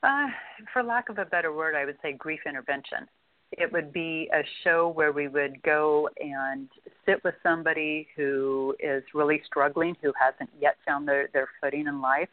uh, 0.03 0.27
for 0.73 0.83
lack 0.83 1.09
of 1.09 1.19
a 1.19 1.25
better 1.25 1.53
word, 1.53 1.75
I 1.75 1.85
would 1.85 1.99
say 2.03 2.13
grief 2.13 2.41
intervention. 2.47 3.09
It 3.53 3.73
would 3.73 3.93
be 3.93 4.31
a 4.33 4.43
show 4.63 4.89
where 4.89 5.13
we 5.13 5.27
would 5.27 5.61
go 5.63 6.09
and 6.21 6.69
sit 7.05 7.23
with 7.25 7.35
somebody 7.43 8.07
who 8.17 8.77
is 8.79 9.03
really 9.13 9.43
struggling, 9.45 9.97
who 10.01 10.13
hasn't 10.19 10.51
yet 10.61 10.77
found 10.87 11.09
their, 11.09 11.29
their 11.33 11.49
footing 11.61 11.87
in 11.89 12.01
life, 12.01 12.29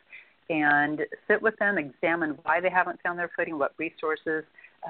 and 0.49 1.01
sit 1.27 1.41
with 1.41 1.57
them, 1.57 1.77
examine 1.77 2.37
why 2.43 2.61
they 2.61 2.69
haven't 2.69 3.01
found 3.01 3.17
their 3.17 3.31
footing, 3.35 3.57
what 3.57 3.73
resources 3.77 4.43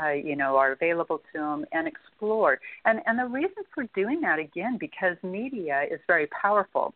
uh, 0.04 0.12
you 0.12 0.36
know 0.36 0.58
are 0.58 0.74
available 0.74 1.22
to 1.34 1.40
them, 1.40 1.66
and 1.72 1.88
explore. 1.88 2.60
And 2.86 3.00
and 3.06 3.18
the 3.18 3.26
reason 3.26 3.64
for 3.74 3.86
doing 3.96 4.22
that 4.22 4.38
again 4.38 4.78
because 4.80 5.16
media 5.24 5.84
is 5.90 6.00
very 6.08 6.28
powerful, 6.28 6.94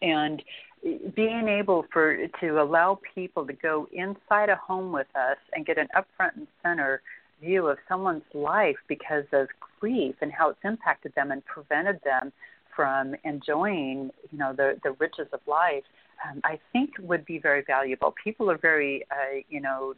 and 0.00 0.42
being 0.82 1.48
able 1.48 1.84
for 1.92 2.16
to 2.40 2.60
allow 2.60 2.98
people 3.14 3.46
to 3.46 3.52
go 3.52 3.88
inside 3.92 4.48
a 4.48 4.56
home 4.56 4.92
with 4.92 5.08
us 5.14 5.38
and 5.52 5.66
get 5.66 5.78
an 5.78 5.88
upfront 5.96 6.36
and 6.36 6.46
center 6.62 7.02
view 7.40 7.66
of 7.66 7.78
someone's 7.88 8.22
life 8.34 8.76
because 8.88 9.24
of 9.32 9.48
grief 9.80 10.14
and 10.20 10.32
how 10.32 10.50
it's 10.50 10.58
impacted 10.64 11.12
them 11.14 11.30
and 11.30 11.44
prevented 11.44 12.00
them 12.04 12.32
from 12.74 13.14
enjoying 13.24 14.10
you 14.30 14.38
know 14.38 14.52
the 14.56 14.78
the 14.84 14.92
riches 14.98 15.26
of 15.32 15.40
life 15.46 15.84
um, 16.26 16.40
I 16.44 16.58
think 16.72 16.90
would 17.00 17.24
be 17.24 17.38
very 17.38 17.62
valuable. 17.66 18.14
People 18.22 18.50
are 18.50 18.58
very 18.58 19.04
uh, 19.10 19.40
you 19.48 19.60
know 19.60 19.94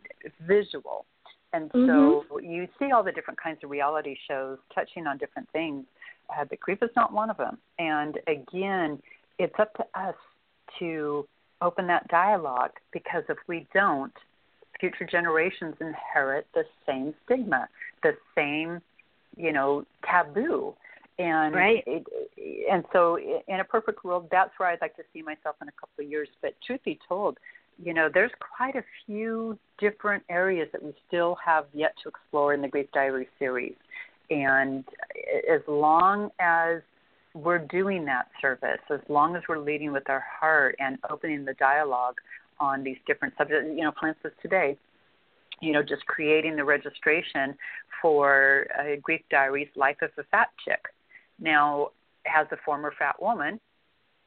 visual, 0.47 1.07
and 1.53 1.71
so 1.73 1.79
mm-hmm. 1.79 2.51
you 2.51 2.69
see 2.79 2.93
all 2.93 3.03
the 3.03 3.13
different 3.13 3.41
kinds 3.41 3.59
of 3.65 3.71
reality 3.71 4.17
shows 4.29 4.59
touching 4.75 5.07
on 5.07 5.19
different 5.19 5.49
things, 5.51 5.85
uh, 6.31 6.45
but 6.49 6.61
grief 6.61 6.79
is 6.83 6.91
not 6.95 7.13
one 7.13 7.31
of 7.31 7.37
them. 7.37 7.59
And 7.79 8.19
again, 8.27 9.01
it's 9.39 9.55
up 9.59 9.73
to 9.75 9.85
us 9.95 10.15
to 10.79 11.27
open 11.63 11.87
that 11.87 12.09
dialogue 12.09 12.73
because 12.93 13.23
if 13.29 13.39
we 13.47 13.67
don't, 13.75 14.13
future 14.79 15.07
generations 15.11 15.75
inherit 15.81 16.47
the 16.55 16.65
same 16.87 17.15
stigma, 17.25 17.69
the 18.03 18.13
same, 18.35 18.81
you 19.37 19.53
know, 19.53 19.85
taboo. 20.05 20.75
And 21.19 21.55
right. 21.55 21.85
it, 21.87 22.07
and 22.71 22.83
so 22.93 23.19
in 23.19 23.61
a 23.61 23.65
perfect 23.65 24.05
world, 24.05 24.29
that's 24.31 24.51
where 24.57 24.71
I'd 24.71 24.81
like 24.81 24.97
to 24.97 25.03
see 25.13 25.21
myself 25.21 25.57
in 25.61 25.69
a 25.69 25.73
couple 25.73 26.03
of 26.05 26.11
years. 26.11 26.29
But 26.41 26.55
truth 26.67 26.81
be 26.83 26.99
told, 27.07 27.37
you 27.83 27.93
know, 27.93 28.09
there's 28.13 28.31
quite 28.57 28.75
a 28.75 28.85
few 29.05 29.59
different 29.79 30.23
areas 30.31 30.69
that 30.73 30.83
we 30.83 30.95
still 31.07 31.37
have 31.45 31.67
yet 31.75 31.93
to 32.03 32.09
explore 32.09 32.55
in 32.55 32.63
the 32.63 32.69
Grief 32.69 32.87
Diary 32.95 33.29
series. 33.39 33.75
And 34.31 34.85
as 35.51 35.61
long 35.69 36.31
as 36.41 36.81
we're 37.35 37.59
doing 37.59 38.05
that 38.07 38.27
service 38.41 38.81
as 38.91 39.01
long 39.09 39.37
as 39.37 39.43
we're 39.49 39.59
leading 39.59 39.93
with 39.93 40.09
our 40.11 40.25
heart 40.41 40.77
and 40.79 40.99
opening 41.11 41.45
the 41.45 41.55
dialogue 41.55 42.17
on 42.59 42.83
these 42.83 42.99
different 43.07 43.35
subjects. 43.39 43.69
You 43.75 43.85
know, 43.85 43.93
for 43.99 44.09
instance, 44.09 44.35
today 44.43 44.77
you 45.61 45.73
know, 45.73 45.83
just 45.83 46.05
creating 46.07 46.57
the 46.57 46.65
registration 46.65 47.55
for 48.01 48.67
uh, 48.79 48.97
Grief 49.03 49.21
Diaries 49.31 49.69
Life 49.77 49.97
of 50.03 50.11
a 50.19 50.23
Fat 50.31 50.49
Chick. 50.65 50.81
Now, 51.39 51.89
as 52.27 52.47
a 52.51 52.57
former 52.65 52.93
fat 52.99 53.21
woman, 53.21 53.61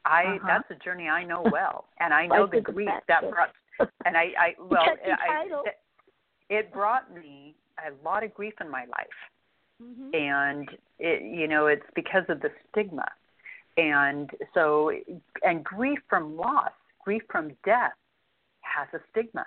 I 0.04 0.22
uh-huh. 0.22 0.46
that's 0.46 0.80
a 0.80 0.84
journey 0.84 1.08
I 1.08 1.24
know 1.24 1.44
well, 1.50 1.86
and 2.00 2.14
I 2.14 2.26
know 2.26 2.46
the 2.46 2.60
grief 2.60 2.90
that 3.08 3.30
brought. 3.30 3.52
And 4.04 4.16
I, 4.16 4.32
I 4.38 4.54
well, 4.70 4.82
I, 4.82 5.10
I, 5.10 5.46
it 6.50 6.72
brought 6.72 7.12
me 7.12 7.54
a 7.78 8.04
lot 8.04 8.22
of 8.22 8.32
grief 8.34 8.54
in 8.60 8.70
my 8.70 8.82
life, 8.82 9.06
mm-hmm. 9.82 10.14
and 10.14 10.68
it, 10.98 11.22
you 11.22 11.48
know, 11.48 11.66
it's 11.66 11.86
because 11.94 12.24
of 12.28 12.40
the 12.40 12.50
stigma, 12.70 13.06
and 13.76 14.30
so, 14.52 14.92
and 15.42 15.64
grief 15.64 15.98
from 16.08 16.36
loss, 16.36 16.72
grief 17.04 17.22
from 17.30 17.52
death, 17.64 17.92
has 18.62 18.88
a 18.92 19.02
stigma 19.10 19.44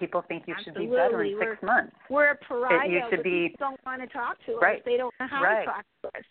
people 0.00 0.24
think 0.26 0.44
you 0.46 0.54
Absolutely. 0.56 0.86
should 0.86 0.90
be 0.90 0.96
better 0.96 1.22
in 1.22 1.38
6 1.38 1.62
we're, 1.62 1.66
months. 1.66 1.96
We're 2.08 2.30
a 2.30 2.36
pariah. 2.36 2.88
you 2.88 3.02
should 3.10 3.22
be, 3.22 3.54
don't 3.58 3.78
want 3.84 4.00
to 4.00 4.08
talk 4.08 4.38
to 4.46 4.52
us. 4.54 4.58
Right. 4.60 4.84
They 4.84 4.96
don't 4.96 5.14
know 5.20 5.26
how 5.30 5.42
right. 5.42 5.60
to 5.60 5.66
talk 5.66 5.84
to 6.02 6.08
us. 6.08 6.24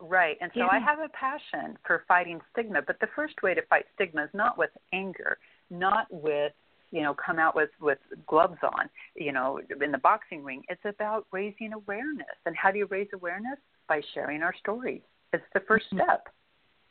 Right. 0.00 0.38
And 0.40 0.50
so 0.54 0.60
yeah. 0.60 0.68
I 0.72 0.78
have 0.78 0.98
a 0.98 1.10
passion 1.10 1.76
for 1.86 2.04
fighting 2.08 2.40
stigma, 2.52 2.80
but 2.84 2.98
the 3.00 3.08
first 3.14 3.34
way 3.42 3.54
to 3.54 3.60
fight 3.68 3.84
stigma 3.94 4.24
is 4.24 4.30
not 4.32 4.56
with 4.56 4.70
anger, 4.94 5.36
not 5.68 6.06
with 6.10 6.52
you 6.90 7.02
know 7.02 7.14
come 7.14 7.38
out 7.38 7.54
with 7.54 7.70
with 7.80 7.98
gloves 8.26 8.58
on 8.62 8.88
you 9.14 9.32
know 9.32 9.60
in 9.82 9.92
the 9.92 9.98
boxing 9.98 10.42
ring 10.42 10.62
it's 10.68 10.84
about 10.84 11.26
raising 11.32 11.72
awareness 11.72 12.26
and 12.46 12.56
how 12.56 12.70
do 12.70 12.78
you 12.78 12.86
raise 12.86 13.08
awareness 13.14 13.58
by 13.88 14.00
sharing 14.14 14.42
our 14.42 14.54
stories 14.58 15.02
it's 15.32 15.44
the 15.54 15.60
1st 15.60 15.76
mm-hmm. 15.76 15.96
step 15.98 16.28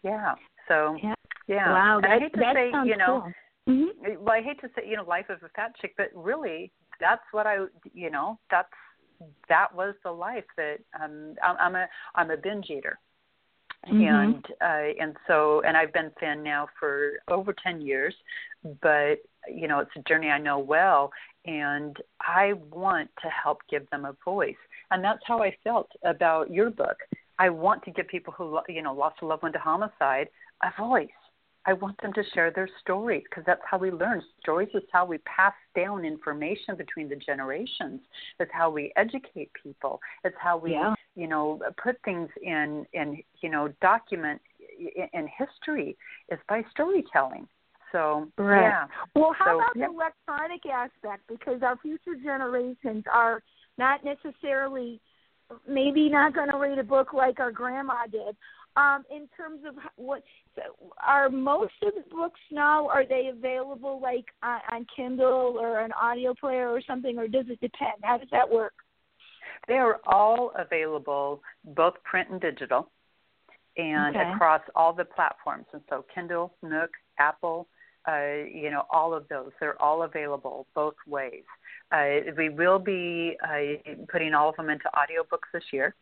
yeah 0.03 0.35
so 0.67 0.95
yeah, 1.03 1.13
yeah. 1.47 1.71
wow 1.71 1.99
that, 2.01 2.11
i 2.11 2.19
hate 2.19 2.33
to 2.33 2.39
that 2.39 2.55
say 2.55 2.71
you 2.85 2.97
know 2.97 3.21
cool. 3.23 3.33
Mm-hmm. 3.69 4.23
Well, 4.23 4.33
I 4.33 4.41
hate 4.41 4.59
to 4.61 4.69
say, 4.75 4.87
you 4.87 4.95
know, 4.95 5.03
life 5.03 5.29
of 5.29 5.43
a 5.43 5.49
fat 5.49 5.75
chick, 5.79 5.93
but 5.95 6.07
really, 6.15 6.71
that's 6.99 7.21
what 7.31 7.45
I, 7.45 7.65
you 7.93 8.09
know, 8.09 8.39
that's 8.49 8.67
that 9.47 9.73
was 9.75 9.95
the 10.03 10.11
life 10.11 10.45
that 10.57 10.77
um, 11.01 11.35
I'm 11.43 11.75
a 11.75 11.87
I'm 12.15 12.31
a 12.31 12.37
binge 12.37 12.67
eater, 12.69 12.97
mm-hmm. 13.87 14.03
and 14.03 14.45
uh, 14.61 15.01
and 15.03 15.15
so 15.27 15.61
and 15.67 15.77
I've 15.77 15.93
been 15.93 16.11
thin 16.19 16.41
now 16.41 16.67
for 16.79 17.13
over 17.27 17.53
ten 17.53 17.81
years, 17.81 18.15
but 18.81 19.17
you 19.53 19.67
know 19.67 19.79
it's 19.79 19.91
a 19.95 20.01
journey 20.07 20.29
I 20.29 20.39
know 20.39 20.59
well, 20.59 21.11
and 21.45 21.95
I 22.21 22.53
want 22.71 23.09
to 23.21 23.29
help 23.29 23.59
give 23.69 23.89
them 23.89 24.05
a 24.05 24.15
voice, 24.23 24.55
and 24.91 25.03
that's 25.03 25.21
how 25.25 25.41
I 25.41 25.55
felt 25.63 25.89
about 26.03 26.51
your 26.51 26.69
book. 26.69 26.97
I 27.37 27.49
want 27.49 27.83
to 27.83 27.91
give 27.91 28.07
people 28.07 28.33
who 28.33 28.59
you 28.67 28.81
know 28.81 28.93
lost 28.93 29.17
a 29.21 29.25
loved 29.25 29.43
one 29.43 29.53
to 29.53 29.59
homicide 29.59 30.29
a 30.63 30.81
voice 30.81 31.09
I 31.65 31.73
want 31.73 32.01
them 32.01 32.13
to 32.13 32.23
share 32.33 32.51
their 32.51 32.69
stories 32.81 33.23
because 33.29 33.43
that's 33.45 33.61
how 33.69 33.77
we 33.77 33.91
learn. 33.91 34.23
Stories 34.39 34.69
is 34.73 34.83
how 34.91 35.05
we 35.05 35.19
pass 35.19 35.53
down 35.75 36.05
information 36.05 36.75
between 36.75 37.09
the 37.09 37.15
generations. 37.15 38.01
It's 38.39 38.51
how 38.51 38.69
we 38.69 38.91
educate 38.95 39.51
people. 39.61 39.99
It's 40.23 40.35
how 40.39 40.57
we, 40.57 40.71
yeah. 40.71 40.95
you 41.15 41.27
know, 41.27 41.59
put 41.81 41.97
things 42.03 42.29
in 42.41 42.85
in 42.93 43.21
you 43.41 43.49
know 43.49 43.71
document 43.81 44.41
in, 44.79 45.07
in 45.13 45.27
history 45.27 45.97
is 46.31 46.39
by 46.47 46.63
storytelling. 46.71 47.47
So 47.91 48.27
right. 48.37 48.61
yeah. 48.61 48.87
Well, 49.15 49.33
how 49.37 49.45
so, 49.45 49.55
about 49.57 49.71
yeah. 49.75 49.87
the 49.87 49.93
electronic 49.93 50.65
aspect? 50.65 51.23
Because 51.27 51.61
our 51.63 51.77
future 51.77 52.15
generations 52.21 53.03
are 53.11 53.41
not 53.77 54.01
necessarily, 54.03 54.99
maybe 55.67 56.09
not 56.09 56.33
going 56.33 56.51
to 56.51 56.57
read 56.57 56.77
a 56.79 56.83
book 56.83 57.13
like 57.13 57.39
our 57.39 57.51
grandma 57.51 58.05
did, 58.11 58.35
um, 58.75 59.03
in 59.09 59.27
terms 59.35 59.61
of 59.67 59.75
what 59.95 60.23
are 61.05 61.29
most 61.29 61.73
of 61.83 61.93
the 61.95 62.03
books 62.15 62.39
now 62.51 62.87
are 62.87 63.05
they 63.05 63.29
available 63.33 63.99
like 64.01 64.25
on, 64.43 64.59
on 64.71 64.85
Kindle 64.95 65.57
or 65.59 65.79
an 65.79 65.91
audio 65.93 66.33
player 66.33 66.69
or 66.69 66.81
something 66.85 67.17
or 67.17 67.27
does 67.27 67.45
it 67.49 67.59
depend 67.61 67.93
how 68.03 68.17
does 68.17 68.27
that 68.31 68.49
work 68.49 68.73
they 69.67 69.75
are 69.75 69.99
all 70.05 70.51
available 70.57 71.41
both 71.75 71.95
print 72.03 72.29
and 72.29 72.41
digital 72.41 72.89
and 73.77 74.15
okay. 74.15 74.31
across 74.31 74.61
all 74.75 74.93
the 74.93 75.05
platforms 75.05 75.65
and 75.73 75.81
so 75.89 76.05
Kindle 76.13 76.53
Nook 76.61 76.91
Apple 77.19 77.67
uh, 78.07 78.45
you 78.51 78.69
know 78.71 78.83
all 78.89 79.13
of 79.13 79.27
those 79.29 79.51
they're 79.59 79.81
all 79.81 80.03
available 80.03 80.65
both 80.75 80.95
ways 81.07 81.43
uh, 81.91 82.31
we 82.37 82.49
will 82.49 82.79
be 82.79 83.35
uh, 83.43 83.91
putting 84.11 84.33
all 84.33 84.49
of 84.49 84.55
them 84.55 84.69
into 84.69 84.85
audiobooks 84.95 85.49
this 85.53 85.63
year 85.71 85.95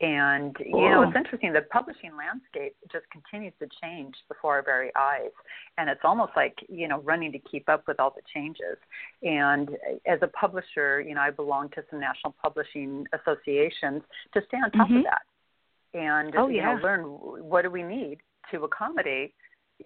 and 0.00 0.56
you 0.64 0.90
know, 0.90 1.02
it's 1.02 1.16
interesting. 1.16 1.52
The 1.52 1.62
publishing 1.62 2.12
landscape 2.16 2.76
just 2.92 3.04
continues 3.10 3.52
to 3.58 3.66
change 3.82 4.14
before 4.28 4.54
our 4.54 4.62
very 4.62 4.92
eyes, 4.94 5.32
and 5.76 5.90
it's 5.90 6.02
almost 6.04 6.32
like 6.36 6.54
you 6.68 6.86
know 6.86 7.00
running 7.00 7.32
to 7.32 7.38
keep 7.40 7.68
up 7.68 7.82
with 7.88 7.98
all 7.98 8.14
the 8.14 8.22
changes. 8.32 8.78
And 9.22 9.70
as 10.06 10.20
a 10.22 10.28
publisher, 10.28 11.00
you 11.00 11.16
know, 11.16 11.20
I 11.20 11.30
belong 11.30 11.70
to 11.70 11.82
some 11.90 11.98
national 11.98 12.36
publishing 12.40 13.06
associations 13.12 14.02
to 14.34 14.40
stay 14.46 14.58
on 14.58 14.70
top 14.70 14.86
mm-hmm. 14.86 14.98
of 14.98 15.04
that, 15.04 15.98
and 15.98 16.32
oh, 16.36 16.46
you 16.46 16.58
yeah. 16.58 16.74
know, 16.76 16.80
learn 16.80 17.02
what 17.02 17.62
do 17.62 17.70
we 17.70 17.82
need 17.82 18.18
to 18.52 18.62
accommodate 18.62 19.34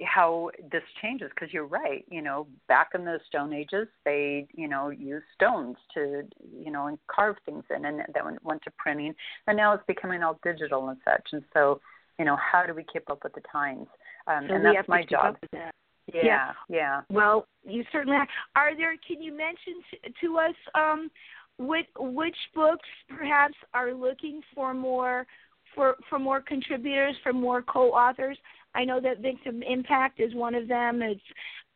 how 0.01 0.51
this 0.71 0.83
changes 1.03 1.31
because 1.35 1.53
you're 1.53 1.67
right 1.67 2.05
you 2.11 2.23
know 2.23 2.47
back 2.67 2.89
in 2.95 3.05
the 3.05 3.19
stone 3.29 3.53
ages 3.53 3.87
they 4.07 4.47
you 4.55 4.67
know 4.67 4.89
used 4.89 5.25
stones 5.35 5.77
to 5.93 6.23
you 6.51 6.71
know 6.71 6.87
and 6.87 6.99
carve 7.15 7.37
things 7.45 7.63
in 7.75 7.85
and 7.85 8.01
then 8.15 8.39
went 8.43 8.63
to 8.63 8.71
printing 8.79 9.15
and 9.47 9.57
now 9.57 9.75
it's 9.75 9.85
becoming 9.87 10.23
all 10.23 10.39
digital 10.43 10.89
and 10.89 10.99
such 11.05 11.29
and 11.33 11.43
so 11.53 11.79
you 12.19 12.25
know 12.25 12.37
how 12.37 12.65
do 12.65 12.75
we 12.75 12.85
keep 12.93 13.09
up 13.11 13.25
with 13.25 13.35
the 13.35 13.43
times? 13.51 13.87
Um 14.27 14.47
so 14.49 14.55
and 14.55 14.65
that's 14.65 14.89
my 14.89 15.05
job. 15.05 15.37
yeah, 15.53 15.71
yeah. 16.13 16.53
yeah. 16.69 17.01
Well 17.11 17.47
you 17.65 17.85
certainly 17.91 18.17
are, 18.17 18.29
are 18.55 18.77
there 18.77 18.95
can 19.07 19.23
you 19.23 19.33
mention 19.33 19.83
to, 19.91 20.27
to 20.27 20.39
us 20.39 20.55
um 20.75 21.11
which 21.59 21.87
which 21.99 22.37
books 22.55 22.89
perhaps 23.09 23.55
are 23.75 23.93
looking 23.93 24.41
for 24.55 24.75
more 24.75 25.27
for 25.75 25.97
for 26.09 26.19
more 26.19 26.41
contributors 26.41 27.15
for 27.23 27.33
more 27.33 27.63
co-authors 27.63 28.39
I 28.75 28.85
know 28.85 29.01
that 29.01 29.21
Victim 29.21 29.63
Impact 29.63 30.21
is 30.21 30.35
one 30.35 30.55
of 30.55 30.69
them. 30.69 31.03
It's 31.03 31.21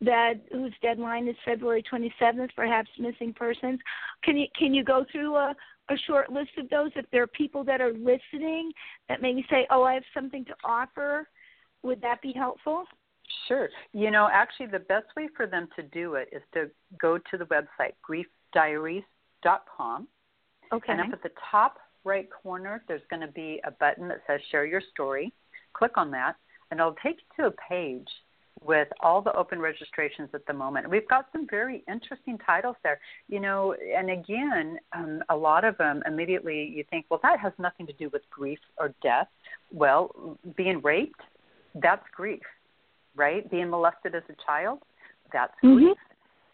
that 0.00 0.34
whose 0.52 0.72
deadline 0.82 1.28
is 1.28 1.36
February 1.44 1.82
27th, 1.90 2.50
perhaps 2.54 2.90
missing 2.98 3.32
persons. 3.32 3.80
Can 4.22 4.36
you 4.36 4.46
can 4.58 4.74
you 4.74 4.84
go 4.84 5.06
through 5.10 5.36
a, 5.36 5.54
a 5.88 5.96
short 6.06 6.30
list 6.30 6.50
of 6.58 6.68
those? 6.68 6.90
If 6.96 7.06
there 7.10 7.22
are 7.22 7.28
people 7.28 7.64
that 7.64 7.80
are 7.80 7.92
listening 7.92 8.72
that 9.08 9.22
maybe 9.22 9.44
say, 9.50 9.66
"Oh, 9.70 9.82
I 9.82 9.94
have 9.94 10.04
something 10.14 10.44
to 10.46 10.54
offer," 10.64 11.28
would 11.82 12.00
that 12.02 12.22
be 12.22 12.32
helpful? 12.32 12.84
Sure. 13.48 13.68
You 13.92 14.10
know, 14.10 14.28
actually, 14.32 14.66
the 14.66 14.78
best 14.78 15.06
way 15.16 15.28
for 15.36 15.46
them 15.46 15.68
to 15.76 15.82
do 15.82 16.14
it 16.14 16.28
is 16.32 16.42
to 16.54 16.70
go 17.00 17.18
to 17.18 17.36
the 17.36 17.46
website 17.46 17.94
griefdiaries.com. 18.08 20.08
Okay. 20.72 20.92
And 20.92 21.00
up 21.00 21.12
at 21.12 21.22
the 21.22 21.30
top 21.50 21.78
right 22.04 22.28
corner, 22.30 22.82
there's 22.88 23.02
going 23.10 23.20
to 23.20 23.32
be 23.32 23.60
a 23.64 23.70
button 23.70 24.08
that 24.08 24.22
says 24.26 24.40
"Share 24.50 24.66
Your 24.66 24.82
Story." 24.92 25.32
Click 25.72 25.96
on 25.96 26.10
that 26.12 26.36
and 26.70 26.80
it'll 26.80 26.96
take 27.02 27.16
you 27.16 27.44
to 27.44 27.48
a 27.48 27.54
page 27.68 28.08
with 28.64 28.88
all 29.00 29.20
the 29.20 29.32
open 29.34 29.60
registrations 29.60 30.30
at 30.34 30.44
the 30.46 30.52
moment. 30.52 30.88
We've 30.88 31.06
got 31.08 31.26
some 31.32 31.46
very 31.48 31.84
interesting 31.88 32.38
titles 32.38 32.76
there, 32.82 32.98
you 33.28 33.38
know, 33.38 33.74
and 33.96 34.10
again, 34.10 34.78
um, 34.94 35.22
a 35.28 35.36
lot 35.36 35.64
of 35.64 35.76
them 35.78 36.02
immediately 36.06 36.72
you 36.74 36.84
think, 36.90 37.06
well, 37.10 37.20
that 37.22 37.38
has 37.38 37.52
nothing 37.58 37.86
to 37.86 37.92
do 37.92 38.08
with 38.12 38.22
grief 38.30 38.58
or 38.78 38.94
death. 39.02 39.28
Well, 39.72 40.38
being 40.56 40.80
raped, 40.82 41.20
that's 41.74 42.04
grief, 42.14 42.40
right? 43.14 43.48
Being 43.50 43.70
molested 43.70 44.14
as 44.14 44.22
a 44.30 44.34
child, 44.46 44.80
that's 45.32 45.52
mm-hmm. 45.62 45.84
grief. 45.84 45.96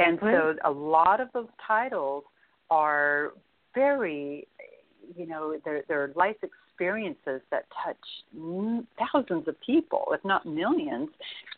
And 0.01 0.19
so 0.21 0.55
a 0.65 0.71
lot 0.71 1.21
of 1.21 1.29
those 1.33 1.49
titles 1.65 2.25
are 2.71 3.33
very, 3.75 4.49
you 5.17 5.27
know, 5.27 5.57
they're, 5.65 5.85
they're 5.87 6.11
life 6.17 6.37
experiences 6.73 7.41
that 7.51 7.65
touch 7.85 7.97
thousands 8.99 9.47
of 9.49 9.61
people, 9.61 10.07
if 10.13 10.25
not 10.25 10.47
millions, 10.47 11.09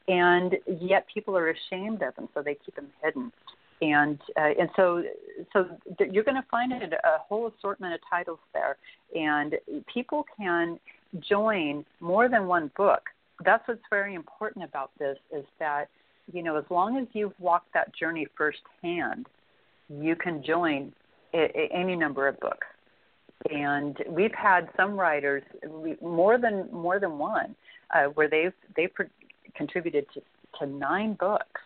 and 0.08 0.56
yet 0.80 1.06
people 1.12 1.36
are 1.36 1.50
ashamed 1.50 2.02
of 2.02 2.14
them, 2.16 2.28
so 2.34 2.42
they 2.42 2.56
keep 2.64 2.74
them 2.76 2.88
hidden. 3.02 3.32
And 3.80 4.18
uh, 4.36 4.50
and 4.58 4.68
so 4.76 5.02
so 5.52 5.66
th- 5.98 6.10
you're 6.12 6.24
going 6.24 6.40
to 6.40 6.46
find 6.50 6.72
it 6.72 6.92
a 6.92 7.18
whole 7.18 7.50
assortment 7.58 7.92
of 7.92 8.00
titles 8.08 8.38
there, 8.52 8.76
and 9.14 9.56
people 9.92 10.24
can 10.36 10.78
join 11.28 11.84
more 12.00 12.28
than 12.28 12.46
one 12.46 12.70
book. 12.76 13.02
That's 13.44 13.66
what's 13.66 13.80
very 13.90 14.14
important 14.14 14.64
about 14.64 14.90
this 14.98 15.18
is 15.36 15.44
that 15.58 15.86
you 16.32 16.42
know 16.42 16.56
as 16.56 16.64
long 16.70 16.98
as 16.98 17.08
you've 17.14 17.38
walked 17.40 17.74
that 17.74 17.94
journey 17.94 18.26
firsthand, 18.38 19.26
you 19.90 20.14
can 20.14 20.42
join 20.44 20.92
a- 21.34 21.50
a- 21.58 21.70
any 21.74 21.96
number 21.96 22.28
of 22.28 22.38
books 22.38 22.66
and 23.50 23.98
we've 24.08 24.34
had 24.34 24.68
some 24.76 24.98
writers 24.98 25.42
more 26.00 26.38
than 26.38 26.68
more 26.72 26.98
than 26.98 27.18
one 27.18 27.54
uh, 27.94 28.04
where 28.14 28.28
they've 28.28 28.52
they've 28.76 28.90
contributed 29.56 30.06
to 30.14 30.20
to 30.58 30.66
nine 30.66 31.16
books 31.18 31.60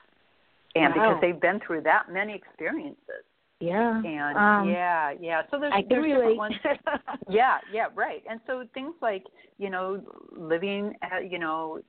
and 0.74 0.94
wow. 0.94 1.10
because 1.10 1.20
they've 1.20 1.40
been 1.40 1.60
through 1.66 1.82
that 1.82 2.04
many 2.10 2.34
experiences 2.34 3.24
yeah 3.60 4.00
and 4.04 4.36
um, 4.36 4.68
yeah 4.68 5.12
yeah 5.20 5.42
so 5.50 5.58
there's 5.58 5.72
I 5.74 5.84
there's 5.88 6.02
relate. 6.02 6.16
different 6.16 6.36
ones 6.36 6.54
yeah 7.28 7.58
yeah 7.72 7.86
right 7.94 8.22
and 8.28 8.40
so 8.46 8.64
things 8.74 8.94
like 9.02 9.24
you 9.58 9.70
know 9.70 10.00
living 10.36 10.94
uh, 11.02 11.20
you 11.20 11.38
know 11.38 11.80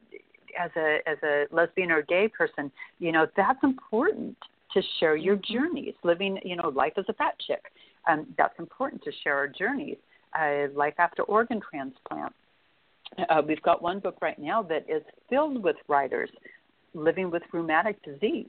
as 0.59 0.71
a 0.75 0.99
as 1.07 1.17
a 1.23 1.45
lesbian 1.51 1.91
or 1.91 2.01
gay 2.01 2.27
person 2.27 2.71
you 2.99 3.11
know 3.11 3.27
that's 3.35 3.59
important 3.63 4.35
to 4.73 4.81
share 4.99 5.15
your 5.15 5.37
mm-hmm. 5.37 5.53
journeys, 5.53 5.93
living, 6.03 6.39
you 6.43 6.55
know, 6.55 6.69
life 6.69 6.93
as 6.97 7.05
a 7.09 7.13
fat 7.13 7.35
chick. 7.45 7.63
Um, 8.07 8.27
that's 8.37 8.57
important 8.59 9.03
to 9.03 9.11
share 9.23 9.35
our 9.35 9.47
journeys. 9.47 9.97
Uh, 10.39 10.67
life 10.75 10.93
after 10.99 11.23
organ 11.23 11.59
transplant. 11.59 12.33
Uh, 13.17 13.41
we've 13.47 13.61
got 13.63 13.81
one 13.81 13.99
book 13.99 14.17
right 14.21 14.37
now 14.37 14.61
that 14.61 14.85
is 14.87 15.01
filled 15.27 15.63
with 15.63 15.75
writers 15.87 16.29
living 16.93 17.31
with 17.31 17.41
rheumatic 17.51 18.01
disease. 18.03 18.47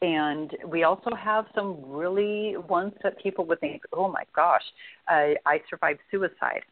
And 0.00 0.56
we 0.66 0.84
also 0.84 1.10
have 1.14 1.46
some 1.54 1.78
really 1.84 2.56
ones 2.56 2.92
that 3.02 3.20
people 3.20 3.44
would 3.46 3.60
think, 3.60 3.82
oh 3.92 4.08
my 4.08 4.24
gosh, 4.34 4.62
uh, 5.08 5.34
I 5.44 5.60
survived 5.68 6.00
suicide. 6.10 6.62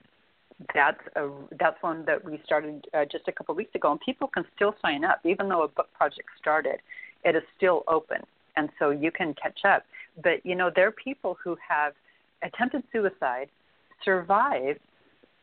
That's 0.75 1.01
a 1.17 1.29
that's 1.59 1.77
one 1.83 2.05
that 2.07 2.25
we 2.25 2.41
started 2.45 2.87
uh, 2.95 3.05
just 3.05 3.29
a 3.29 3.33
couple 3.33 3.53
of 3.53 3.57
weeks 3.57 3.75
ago, 3.75 3.91
and 3.91 4.01
people 4.01 4.29
can 4.29 4.45
still 4.55 4.75
sign 4.81 5.05
up, 5.05 5.21
even 5.25 5.49
though 5.49 5.65
a 5.65 5.69
book 5.69 5.89
project 5.93 6.29
started. 6.39 6.77
It 7.25 7.37
is 7.37 7.43
still 7.57 7.83
open, 7.89 8.23
and 8.57 8.71
so 8.79 8.91
you 8.91 9.11
can 9.11 9.35
catch 9.35 9.61
up. 9.65 9.85
But 10.23 10.45
you 10.45 10.55
know, 10.55 10.71
there 10.75 10.87
are 10.89 10.93
people 10.93 11.37
who 11.43 11.57
have 11.67 11.93
attempted 12.43 12.83
suicide, 12.93 13.49
survived, 14.05 14.81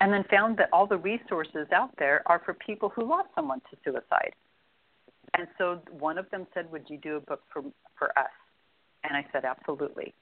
and 0.01 0.11
then 0.11 0.23
found 0.29 0.57
that 0.57 0.69
all 0.73 0.87
the 0.87 0.97
resources 0.97 1.67
out 1.73 1.91
there 1.97 2.23
are 2.25 2.41
for 2.43 2.53
people 2.53 2.89
who 2.89 3.07
lost 3.07 3.29
someone 3.35 3.61
to 3.71 3.77
suicide. 3.83 4.33
And 5.35 5.47
so 5.57 5.81
one 5.97 6.17
of 6.17 6.29
them 6.29 6.45
said, 6.53 6.71
"Would 6.71 6.89
you 6.89 6.97
do 6.97 7.17
a 7.17 7.21
book 7.21 7.41
for 7.51 7.63
for 7.97 8.17
us?" 8.17 8.31
And 9.03 9.15
I 9.15 9.25
said, 9.31 9.45
"Absolutely." 9.45 10.13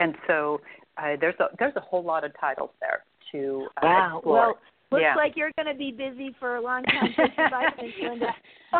And 0.00 0.14
so 0.26 0.60
uh, 0.98 1.16
there's 1.20 1.38
a 1.40 1.46
there's 1.58 1.76
a 1.76 1.80
whole 1.80 2.02
lot 2.02 2.24
of 2.24 2.32
titles 2.38 2.70
there 2.80 3.04
to 3.32 3.68
uh, 3.76 3.80
wow. 3.82 4.16
explore. 4.16 4.34
Well, 4.34 4.58
looks 4.94 5.02
yeah. 5.02 5.14
like 5.14 5.36
you're 5.36 5.52
going 5.56 5.66
to 5.66 5.78
be 5.78 5.90
busy 5.90 6.34
for 6.38 6.56
a 6.56 6.60
long 6.60 6.82
time. 6.84 7.14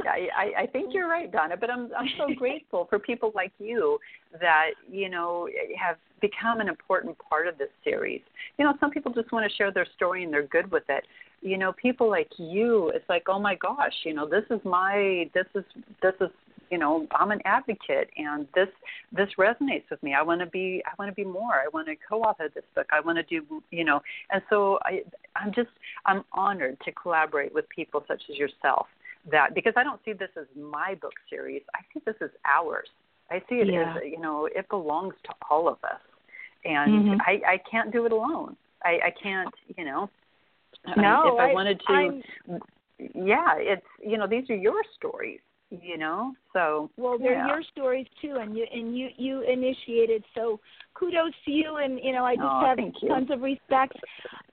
I, 0.00 0.28
I, 0.36 0.62
I 0.62 0.66
think 0.66 0.94
you're 0.94 1.08
right, 1.08 1.30
Donna. 1.30 1.56
But 1.56 1.70
I'm 1.70 1.90
I'm 1.98 2.08
so 2.18 2.34
grateful 2.34 2.86
for 2.88 2.98
people 2.98 3.32
like 3.34 3.52
you 3.58 3.98
that 4.40 4.70
you 4.90 5.08
know 5.08 5.48
have 5.78 5.96
become 6.20 6.60
an 6.60 6.68
important 6.68 7.16
part 7.28 7.46
of 7.48 7.58
this 7.58 7.68
series. 7.84 8.20
You 8.58 8.64
know, 8.64 8.74
some 8.80 8.90
people 8.90 9.12
just 9.12 9.32
want 9.32 9.50
to 9.50 9.56
share 9.56 9.72
their 9.72 9.86
story 9.96 10.24
and 10.24 10.32
they're 10.32 10.46
good 10.46 10.70
with 10.70 10.84
it 10.88 11.04
you 11.44 11.58
know 11.58 11.72
people 11.72 12.08
like 12.08 12.30
you 12.38 12.90
it's 12.94 13.08
like 13.08 13.24
oh 13.28 13.38
my 13.38 13.56
gosh 13.56 13.92
you 14.04 14.14
know 14.14 14.28
this 14.28 14.44
is 14.48 14.60
my 14.64 15.28
this 15.34 15.46
is 15.56 15.64
this 16.00 16.14
is 16.20 16.30
you 16.72 16.78
know 16.78 17.06
i'm 17.14 17.30
an 17.30 17.40
advocate 17.44 18.08
and 18.16 18.48
this 18.54 18.68
this 19.12 19.28
resonates 19.38 19.84
with 19.90 20.02
me. 20.02 20.14
I 20.14 20.22
want 20.22 20.40
to 20.40 20.46
be 20.46 20.82
i 20.86 20.90
want 20.98 21.10
to 21.10 21.14
be 21.14 21.24
more. 21.24 21.54
I 21.54 21.68
want 21.72 21.86
to 21.88 21.94
co-author 22.08 22.48
this 22.52 22.64
book. 22.74 22.86
I 22.90 23.00
want 23.00 23.18
to 23.18 23.24
do 23.24 23.62
you 23.70 23.84
know 23.84 24.00
and 24.30 24.42
so 24.48 24.78
i 24.84 25.02
i'm 25.36 25.52
just 25.52 25.68
i'm 26.06 26.24
honored 26.32 26.78
to 26.86 26.90
collaborate 26.92 27.54
with 27.54 27.68
people 27.68 28.02
such 28.08 28.22
as 28.30 28.36
yourself 28.38 28.86
that 29.30 29.54
because 29.54 29.74
i 29.76 29.84
don't 29.84 30.00
see 30.04 30.14
this 30.14 30.30
as 30.40 30.46
my 30.56 30.94
book 31.00 31.12
series. 31.28 31.62
I 31.74 31.80
see 31.92 32.00
this 32.06 32.16
as 32.22 32.30
ours. 32.46 32.88
I 33.30 33.38
see 33.48 33.56
it 33.56 33.68
yeah. 33.70 33.94
as 33.96 34.02
you 34.10 34.18
know 34.18 34.46
it 34.46 34.66
belongs 34.70 35.14
to 35.24 35.32
all 35.50 35.68
of 35.68 35.78
us. 35.84 36.00
And 36.64 36.90
mm-hmm. 36.92 37.20
i 37.26 37.54
i 37.54 37.58
can't 37.70 37.92
do 37.92 38.06
it 38.06 38.12
alone. 38.12 38.56
I 38.82 38.92
i 39.08 39.12
can't 39.22 39.54
you 39.76 39.84
know. 39.84 40.08
No, 40.96 41.34
if 41.34 41.40
I, 41.40 41.50
I 41.50 41.54
wanted 41.54 41.80
to, 41.86 41.92
I'm, 41.92 42.22
yeah, 43.14 43.54
it's 43.56 43.86
you 44.04 44.18
know 44.18 44.26
these 44.26 44.48
are 44.50 44.56
your 44.56 44.82
stories, 44.96 45.38
you 45.80 45.98
know. 45.98 46.34
So 46.52 46.90
well, 46.96 47.18
they're 47.18 47.32
yeah. 47.32 47.46
your 47.46 47.62
stories 47.72 48.06
too, 48.20 48.36
and 48.40 48.56
you 48.56 48.66
and 48.72 48.96
you 48.96 49.08
you 49.16 49.42
initiated. 49.42 50.24
So 50.34 50.60
kudos 50.94 51.32
to 51.44 51.50
you, 51.50 51.76
and 51.76 51.98
you 52.02 52.12
know 52.12 52.24
I 52.24 52.36
just 52.36 52.46
oh, 52.48 52.66
have 52.66 52.78
tons 53.08 53.30
of 53.30 53.40
respect. 53.40 53.96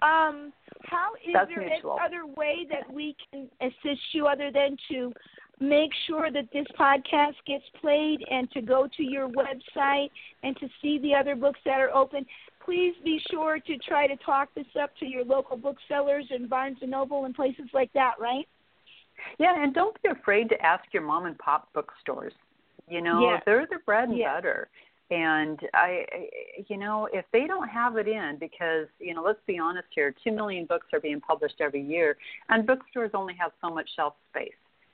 Um, 0.01 0.53
how 0.83 1.13
is 1.25 1.33
That's 1.33 1.49
there 1.49 1.67
mutual. 1.67 1.97
any 1.99 2.05
other 2.05 2.25
way 2.25 2.65
that 2.69 2.91
we 2.91 3.15
can 3.31 3.49
assist 3.61 4.01
you 4.13 4.27
other 4.27 4.51
than 4.51 4.77
to 4.89 5.11
make 5.59 5.91
sure 6.07 6.31
that 6.31 6.45
this 6.53 6.65
podcast 6.79 7.35
gets 7.45 7.65
played 7.81 8.23
and 8.31 8.49
to 8.51 8.61
go 8.61 8.87
to 8.95 9.03
your 9.03 9.27
website 9.27 10.09
and 10.43 10.55
to 10.57 10.69
see 10.81 10.99
the 10.99 11.13
other 11.13 11.35
books 11.35 11.59
that 11.65 11.81
are 11.81 11.93
open? 11.93 12.25
please 12.69 12.93
be 13.03 13.19
sure 13.31 13.57
to 13.57 13.77
try 13.79 14.05
to 14.05 14.15
talk 14.17 14.47
this 14.53 14.67
up 14.79 14.91
to 14.99 15.05
your 15.07 15.25
local 15.25 15.57
booksellers 15.57 16.25
and 16.29 16.47
Barnes 16.47 16.77
and 16.81 16.91
Noble 16.91 17.25
and 17.25 17.33
places 17.33 17.65
like 17.73 17.91
that, 17.93 18.13
right? 18.19 18.47
Yeah, 19.37 19.61
and 19.61 19.73
don't 19.73 20.01
be 20.01 20.09
afraid 20.09 20.49
to 20.49 20.61
ask 20.65 20.83
your 20.91 21.03
mom 21.03 21.25
and 21.25 21.37
pop 21.37 21.69
bookstores. 21.73 22.33
You 22.87 23.01
know, 23.01 23.21
yeah. 23.21 23.39
they're 23.45 23.67
the 23.69 23.79
bread 23.85 24.09
and 24.09 24.17
yeah. 24.17 24.35
butter. 24.35 24.69
And 25.11 25.59
I, 25.73 26.05
you 26.67 26.77
know, 26.77 27.07
if 27.11 27.25
they 27.33 27.47
don't 27.47 27.67
have 27.67 27.97
it 27.97 28.07
in, 28.07 28.37
because 28.39 28.87
you 28.99 29.15
know, 29.15 29.23
let's 29.23 29.39
be 29.47 29.57
honest 29.57 29.87
here, 29.93 30.13
two 30.23 30.31
million 30.31 30.65
books 30.65 30.87
are 30.93 30.99
being 30.99 31.19
published 31.19 31.55
every 31.59 31.81
year, 31.81 32.15
and 32.49 32.67
bookstores 32.67 33.11
only 33.13 33.33
have 33.39 33.51
so 33.61 33.69
much 33.69 33.89
shelf 33.95 34.13
space. 34.31 34.53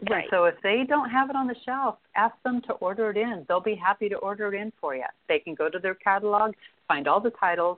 Right. 0.09 0.23
And 0.23 0.27
so 0.29 0.45
if 0.45 0.55
they 0.63 0.83
don't 0.87 1.09
have 1.09 1.29
it 1.29 1.35
on 1.35 1.47
the 1.47 1.55
shelf, 1.65 1.97
ask 2.15 2.35
them 2.43 2.61
to 2.67 2.73
order 2.73 3.09
it 3.09 3.17
in. 3.17 3.45
They'll 3.47 3.61
be 3.61 3.75
happy 3.75 4.09
to 4.09 4.15
order 4.15 4.53
it 4.53 4.59
in 4.59 4.71
for 4.79 4.95
you. 4.95 5.03
They 5.27 5.39
can 5.39 5.53
go 5.53 5.69
to 5.69 5.79
their 5.79 5.95
catalog, 5.95 6.53
find 6.87 7.07
all 7.07 7.19
the 7.19 7.31
titles, 7.31 7.77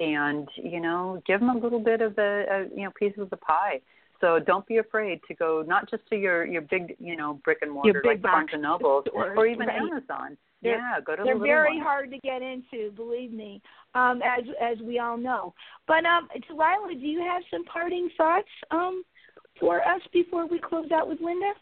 and 0.00 0.48
you 0.56 0.80
know, 0.80 1.22
give 1.26 1.40
them 1.40 1.50
a 1.50 1.58
little 1.58 1.80
bit 1.80 2.00
of 2.00 2.16
the 2.16 2.44
uh, 2.50 2.74
you 2.74 2.84
know 2.84 2.92
piece 2.98 3.14
of 3.18 3.30
the 3.30 3.36
pie. 3.36 3.80
So 4.20 4.38
don't 4.38 4.66
be 4.66 4.78
afraid 4.78 5.20
to 5.28 5.34
go 5.34 5.64
not 5.66 5.88
just 5.88 6.06
to 6.08 6.16
your 6.16 6.44
your 6.44 6.62
big 6.62 6.96
you 6.98 7.16
know 7.16 7.40
brick 7.44 7.58
and 7.62 7.70
mortar 7.70 8.02
like 8.04 8.20
Barnes 8.20 8.50
and 8.52 8.62
Nobles 8.62 9.04
or 9.12 9.46
even 9.46 9.66
right. 9.66 9.76
Amazon. 9.76 10.36
They're, 10.60 10.76
yeah, 10.76 10.98
go 11.04 11.14
to 11.14 11.22
they're 11.22 11.38
the 11.38 11.40
very 11.40 11.76
ones. 11.76 11.86
hard 11.86 12.10
to 12.10 12.18
get 12.18 12.42
into, 12.42 12.90
believe 12.96 13.32
me, 13.32 13.62
um, 13.94 14.20
as 14.22 14.44
as 14.60 14.78
we 14.82 14.98
all 14.98 15.16
know. 15.16 15.54
But 15.86 16.04
um, 16.04 16.28
Delilah, 16.48 16.94
do 16.94 17.06
you 17.06 17.20
have 17.20 17.42
some 17.50 17.64
parting 17.64 18.10
thoughts 18.16 18.48
um, 18.72 19.04
for 19.60 19.86
us 19.86 20.00
before 20.12 20.48
we 20.48 20.58
close 20.58 20.90
out 20.90 21.08
with 21.08 21.20
Lynda? 21.20 21.52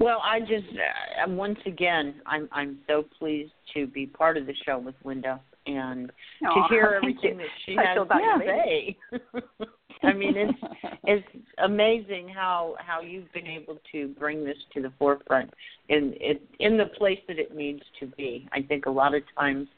Well, 0.00 0.20
I 0.22 0.40
just 0.40 0.66
uh, 0.74 1.30
once 1.30 1.58
again, 1.64 2.16
I'm 2.26 2.48
I'm 2.50 2.78
so 2.88 3.04
pleased 3.18 3.52
to 3.74 3.86
be 3.86 4.06
part 4.06 4.36
of 4.36 4.46
the 4.46 4.54
show 4.64 4.78
with 4.78 4.96
Lynda 5.04 5.38
and 5.66 6.10
Aww, 6.42 6.54
to 6.54 6.74
hear 6.74 6.94
everything 6.96 7.36
that 7.38 7.46
she 7.64 7.76
has 7.76 7.96
to 7.96 8.06
say. 8.40 8.96
I 10.06 10.12
mean, 10.12 10.36
it's 10.36 10.58
it's 11.04 11.28
amazing 11.58 12.28
how 12.28 12.76
how 12.78 13.00
you've 13.00 13.32
been 13.32 13.46
able 13.46 13.78
to 13.92 14.08
bring 14.18 14.44
this 14.44 14.56
to 14.74 14.82
the 14.82 14.92
forefront 14.98 15.52
in 15.88 16.14
it 16.20 16.42
in 16.60 16.76
the 16.76 16.86
place 16.96 17.18
that 17.28 17.38
it 17.38 17.54
needs 17.54 17.82
to 18.00 18.06
be. 18.06 18.48
I 18.52 18.62
think 18.62 18.86
a 18.86 18.90
lot 18.90 19.14
of 19.14 19.22
times 19.38 19.68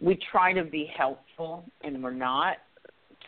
we 0.00 0.18
try 0.30 0.52
to 0.52 0.64
be 0.64 0.90
helpful 0.96 1.64
and 1.82 2.02
we're 2.02 2.12
not. 2.12 2.58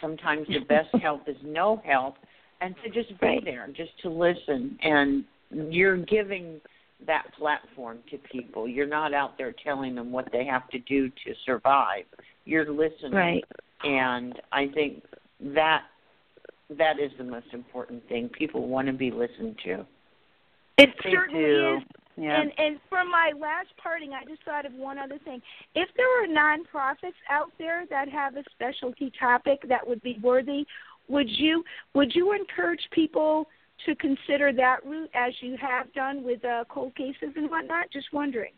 Sometimes 0.01 0.47
the 0.47 0.61
best 0.61 0.89
help 1.03 1.28
is 1.28 1.36
no 1.43 1.82
help, 1.84 2.16
and 2.61 2.74
to 2.84 2.91
just 2.91 3.18
be 3.20 3.26
right. 3.26 3.45
there, 3.45 3.66
just 3.68 3.99
to 4.03 4.11
listen, 4.11 4.78
and 4.82 5.24
you're 5.51 5.97
giving 5.97 6.61
that 7.07 7.24
platform 7.39 7.99
to 8.11 8.18
people. 8.30 8.68
You're 8.68 8.86
not 8.86 9.14
out 9.14 9.39
there 9.39 9.55
telling 9.64 9.95
them 9.95 10.11
what 10.11 10.28
they 10.32 10.45
have 10.45 10.68
to 10.70 10.78
do 10.80 11.09
to 11.09 11.34
survive. 11.47 12.05
You're 12.45 12.70
listening. 12.70 13.12
Right. 13.12 13.45
And 13.84 14.34
I 14.53 14.68
think 14.74 15.05
that 15.55 15.82
that 16.77 16.99
is 16.99 17.11
the 17.19 17.25
most 17.25 17.47
important 17.53 18.07
thing. 18.09 18.29
People 18.29 18.69
want 18.69 18.87
to 18.89 18.93
be 18.93 19.11
listened 19.11 19.57
to. 19.64 19.87
It 20.77 20.91
They 21.03 21.11
certainly 21.11 21.45
do. 21.45 21.77
is. 21.79 21.83
Yeah. 22.16 22.41
And 22.41 22.53
and 22.59 22.81
for 22.89 23.05
my 23.05 23.33
last 23.39 23.69
parting, 23.81 24.12
I 24.12 24.25
just 24.25 24.43
thought 24.43 24.66
of 24.66 24.73
one 24.75 24.99
other 24.99 25.19
thing. 25.25 25.41
If 25.75 25.89
there 25.97 26.07
were 26.07 26.27
nonprofits 26.27 27.14
out 27.31 27.53
there 27.59 27.85
that 27.91 28.09
have 28.09 28.37
a 28.37 28.43
specialty 28.51 29.12
topic 29.19 29.61
that 29.69 29.87
would 29.87 30.03
be 30.03 30.19
worthy, 30.23 30.66
would 31.09 31.29
you 31.31 31.64
would 31.95 32.12
you 32.14 32.33
encourage 32.33 32.83
people 32.93 33.47
to 33.87 33.95
consider 33.95 34.53
that 34.53 34.85
route 34.85 35.11
as 35.14 35.33
you 35.41 35.57
have 35.61 35.93
done 35.93 36.25
with 36.25 36.45
uh, 36.45 36.64
cold 36.69 36.95
cases 36.97 37.33
and 37.37 37.49
whatnot? 37.49 37.91
Just 37.93 38.12
wondering. 38.12 38.53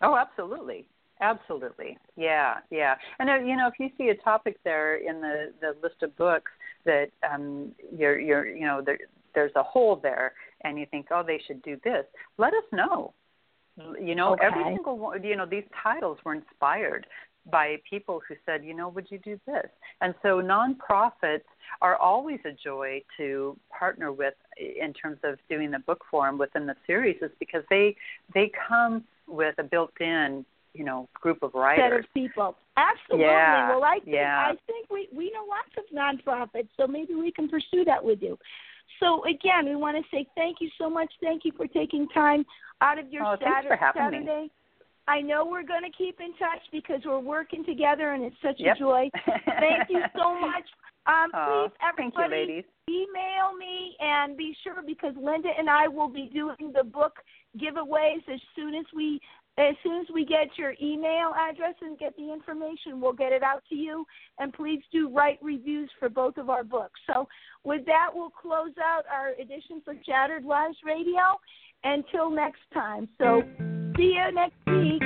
Oh, 0.00 0.16
absolutely. 0.16 0.86
Absolutely. 1.20 1.98
Yeah, 2.16 2.56
yeah. 2.70 2.94
And 3.18 3.28
uh, 3.28 3.36
you 3.38 3.56
know, 3.56 3.68
if 3.68 3.74
you 3.80 3.90
see 3.98 4.10
a 4.10 4.16
topic 4.22 4.56
there 4.62 4.96
in 4.96 5.20
the 5.20 5.52
the 5.60 5.74
list 5.82 6.02
of 6.02 6.16
books 6.16 6.50
that 6.84 7.10
um 7.28 7.72
you're 7.96 8.18
you're 8.18 8.46
you 8.46 8.66
know 8.66 8.82
there 8.84 8.98
there's 9.34 9.52
a 9.56 9.62
hole 9.62 9.96
there 9.96 10.32
and 10.62 10.78
you 10.78 10.86
think, 10.86 11.06
"Oh, 11.10 11.22
they 11.26 11.40
should 11.46 11.62
do 11.62 11.78
this." 11.84 12.06
Let 12.38 12.54
us 12.54 12.64
know. 12.72 13.12
You 14.00 14.14
know, 14.14 14.34
Okay. 14.34 14.46
every 14.46 14.64
single 14.64 14.98
one, 14.98 15.24
you 15.24 15.34
know, 15.34 15.46
these 15.46 15.64
titles 15.82 16.18
were 16.24 16.34
inspired 16.34 17.06
by 17.50 17.76
people 17.88 18.22
who 18.26 18.34
said, 18.46 18.64
you 18.64 18.72
know, 18.72 18.88
would 18.88 19.10
you 19.10 19.18
do 19.18 19.38
this? 19.46 19.66
And 20.00 20.14
so 20.22 20.40
nonprofits 20.40 21.44
are 21.82 21.96
always 21.96 22.40
a 22.44 22.52
joy 22.52 23.02
to 23.16 23.58
partner 23.76 24.12
with 24.12 24.34
in 24.56 24.92
terms 24.92 25.18
of 25.24 25.38
doing 25.48 25.70
the 25.70 25.80
book 25.80 26.04
form 26.10 26.38
within 26.38 26.66
the 26.66 26.76
series 26.86 27.16
is 27.20 27.30
because 27.38 27.62
they 27.68 27.96
they 28.32 28.50
come 28.68 29.04
with 29.26 29.54
a 29.58 29.62
built-in 29.62 30.44
you 30.74 30.84
know 30.84 31.08
group 31.14 31.42
of 31.42 31.54
writers. 31.54 31.84
Set 31.90 32.00
of 32.00 32.14
people. 32.14 32.56
Absolutely. 32.76 33.24
Yeah, 33.26 33.68
Well, 33.70 33.84
I 33.84 34.00
think 34.04 34.14
yeah. 34.14 34.50
I 34.52 34.54
think 34.66 34.90
we 34.90 35.08
we 35.16 35.30
know 35.30 35.44
lots 35.48 35.74
of 35.78 35.84
nonprofits, 35.94 36.68
so 36.76 36.86
maybe 36.86 37.14
we 37.14 37.30
can 37.32 37.48
pursue 37.48 37.84
that 37.84 38.04
with 38.04 38.20
you. 38.20 38.38
So 39.00 39.24
again, 39.24 39.64
we 39.66 39.76
want 39.76 39.96
to 39.96 40.02
say 40.14 40.26
thank 40.34 40.58
you 40.60 40.68
so 40.78 40.90
much. 40.90 41.10
Thank 41.22 41.44
you 41.44 41.52
for 41.56 41.66
taking 41.68 42.08
time 42.08 42.44
out 42.80 42.98
of 42.98 43.10
your 43.12 43.24
Oh, 43.24 43.36
thanks 43.38 43.44
Saturday. 43.56 43.68
for 43.68 43.76
having 43.76 44.10
me. 44.20 44.26
Saturday. 44.26 44.50
I 45.06 45.20
know 45.20 45.44
we're 45.44 45.62
going 45.66 45.82
to 45.84 45.90
keep 45.96 46.18
in 46.20 46.32
touch 46.38 46.62
because 46.72 47.00
we're 47.04 47.18
working 47.18 47.62
together, 47.64 48.12
and 48.14 48.24
it's 48.24 48.36
such 48.42 48.56
Yep. 48.58 48.76
a 48.76 48.78
joy. 48.78 49.10
Thank 49.44 49.90
you 49.90 50.00
so 50.16 50.38
much 50.40 50.64
Um, 51.06 51.30
Oh, 51.34 51.68
please, 51.68 51.76
thank 51.98 52.14
you, 52.16 52.22
everybody, 52.24 52.64
email 52.88 53.52
me 53.58 53.94
and 54.00 54.34
be 54.38 54.56
sure 54.64 54.80
because 54.86 55.12
Lynda 55.16 55.50
and 55.58 55.68
I 55.68 55.86
will 55.88 56.08
be 56.08 56.30
doing 56.32 56.72
the 56.74 56.82
book 56.82 57.12
giveaways 57.58 58.26
as 58.32 58.40
soon 58.56 58.74
as 58.74 58.86
we 58.94 59.20
as 59.56 59.74
soon 59.82 60.00
as 60.00 60.06
we 60.12 60.24
get 60.24 60.48
your 60.56 60.74
email 60.82 61.32
address 61.38 61.74
and 61.80 61.98
get 61.98 62.16
the 62.16 62.32
information, 62.32 63.00
we'll 63.00 63.12
get 63.12 63.32
it 63.32 63.42
out 63.42 63.62
to 63.68 63.74
you. 63.74 64.04
And 64.38 64.52
please 64.52 64.80
do 64.92 65.08
write 65.08 65.38
reviews 65.42 65.90
for 65.98 66.08
both 66.08 66.36
of 66.38 66.50
our 66.50 66.64
books. 66.64 66.98
So 67.12 67.28
with 67.62 67.86
that, 67.86 68.08
we'll 68.12 68.30
close 68.30 68.72
out 68.82 69.04
our 69.12 69.30
edition 69.40 69.80
for 69.84 69.94
Shattered 70.04 70.44
Lives 70.44 70.76
Radio. 70.84 71.38
Until 71.84 72.30
next 72.30 72.62
time. 72.72 73.08
So 73.18 73.42
see 73.96 74.16
you 74.16 74.32
next 74.32 74.56
week. 74.66 75.02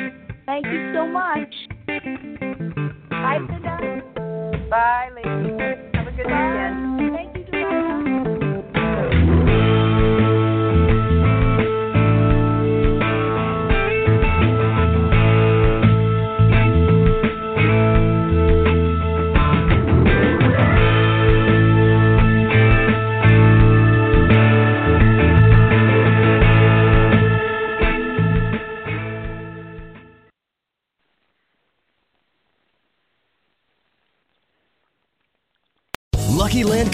Thank 0.46 0.64
you 0.66 0.92
so 0.94 1.06
much. 1.06 1.54
Bye, 3.10 3.38
Lynda. 3.40 4.70
Bye, 4.70 5.10
ladies. 5.14 5.90
Have 5.94 6.06
a 6.06 6.10
good 6.12 6.26
weekend. 6.26 6.87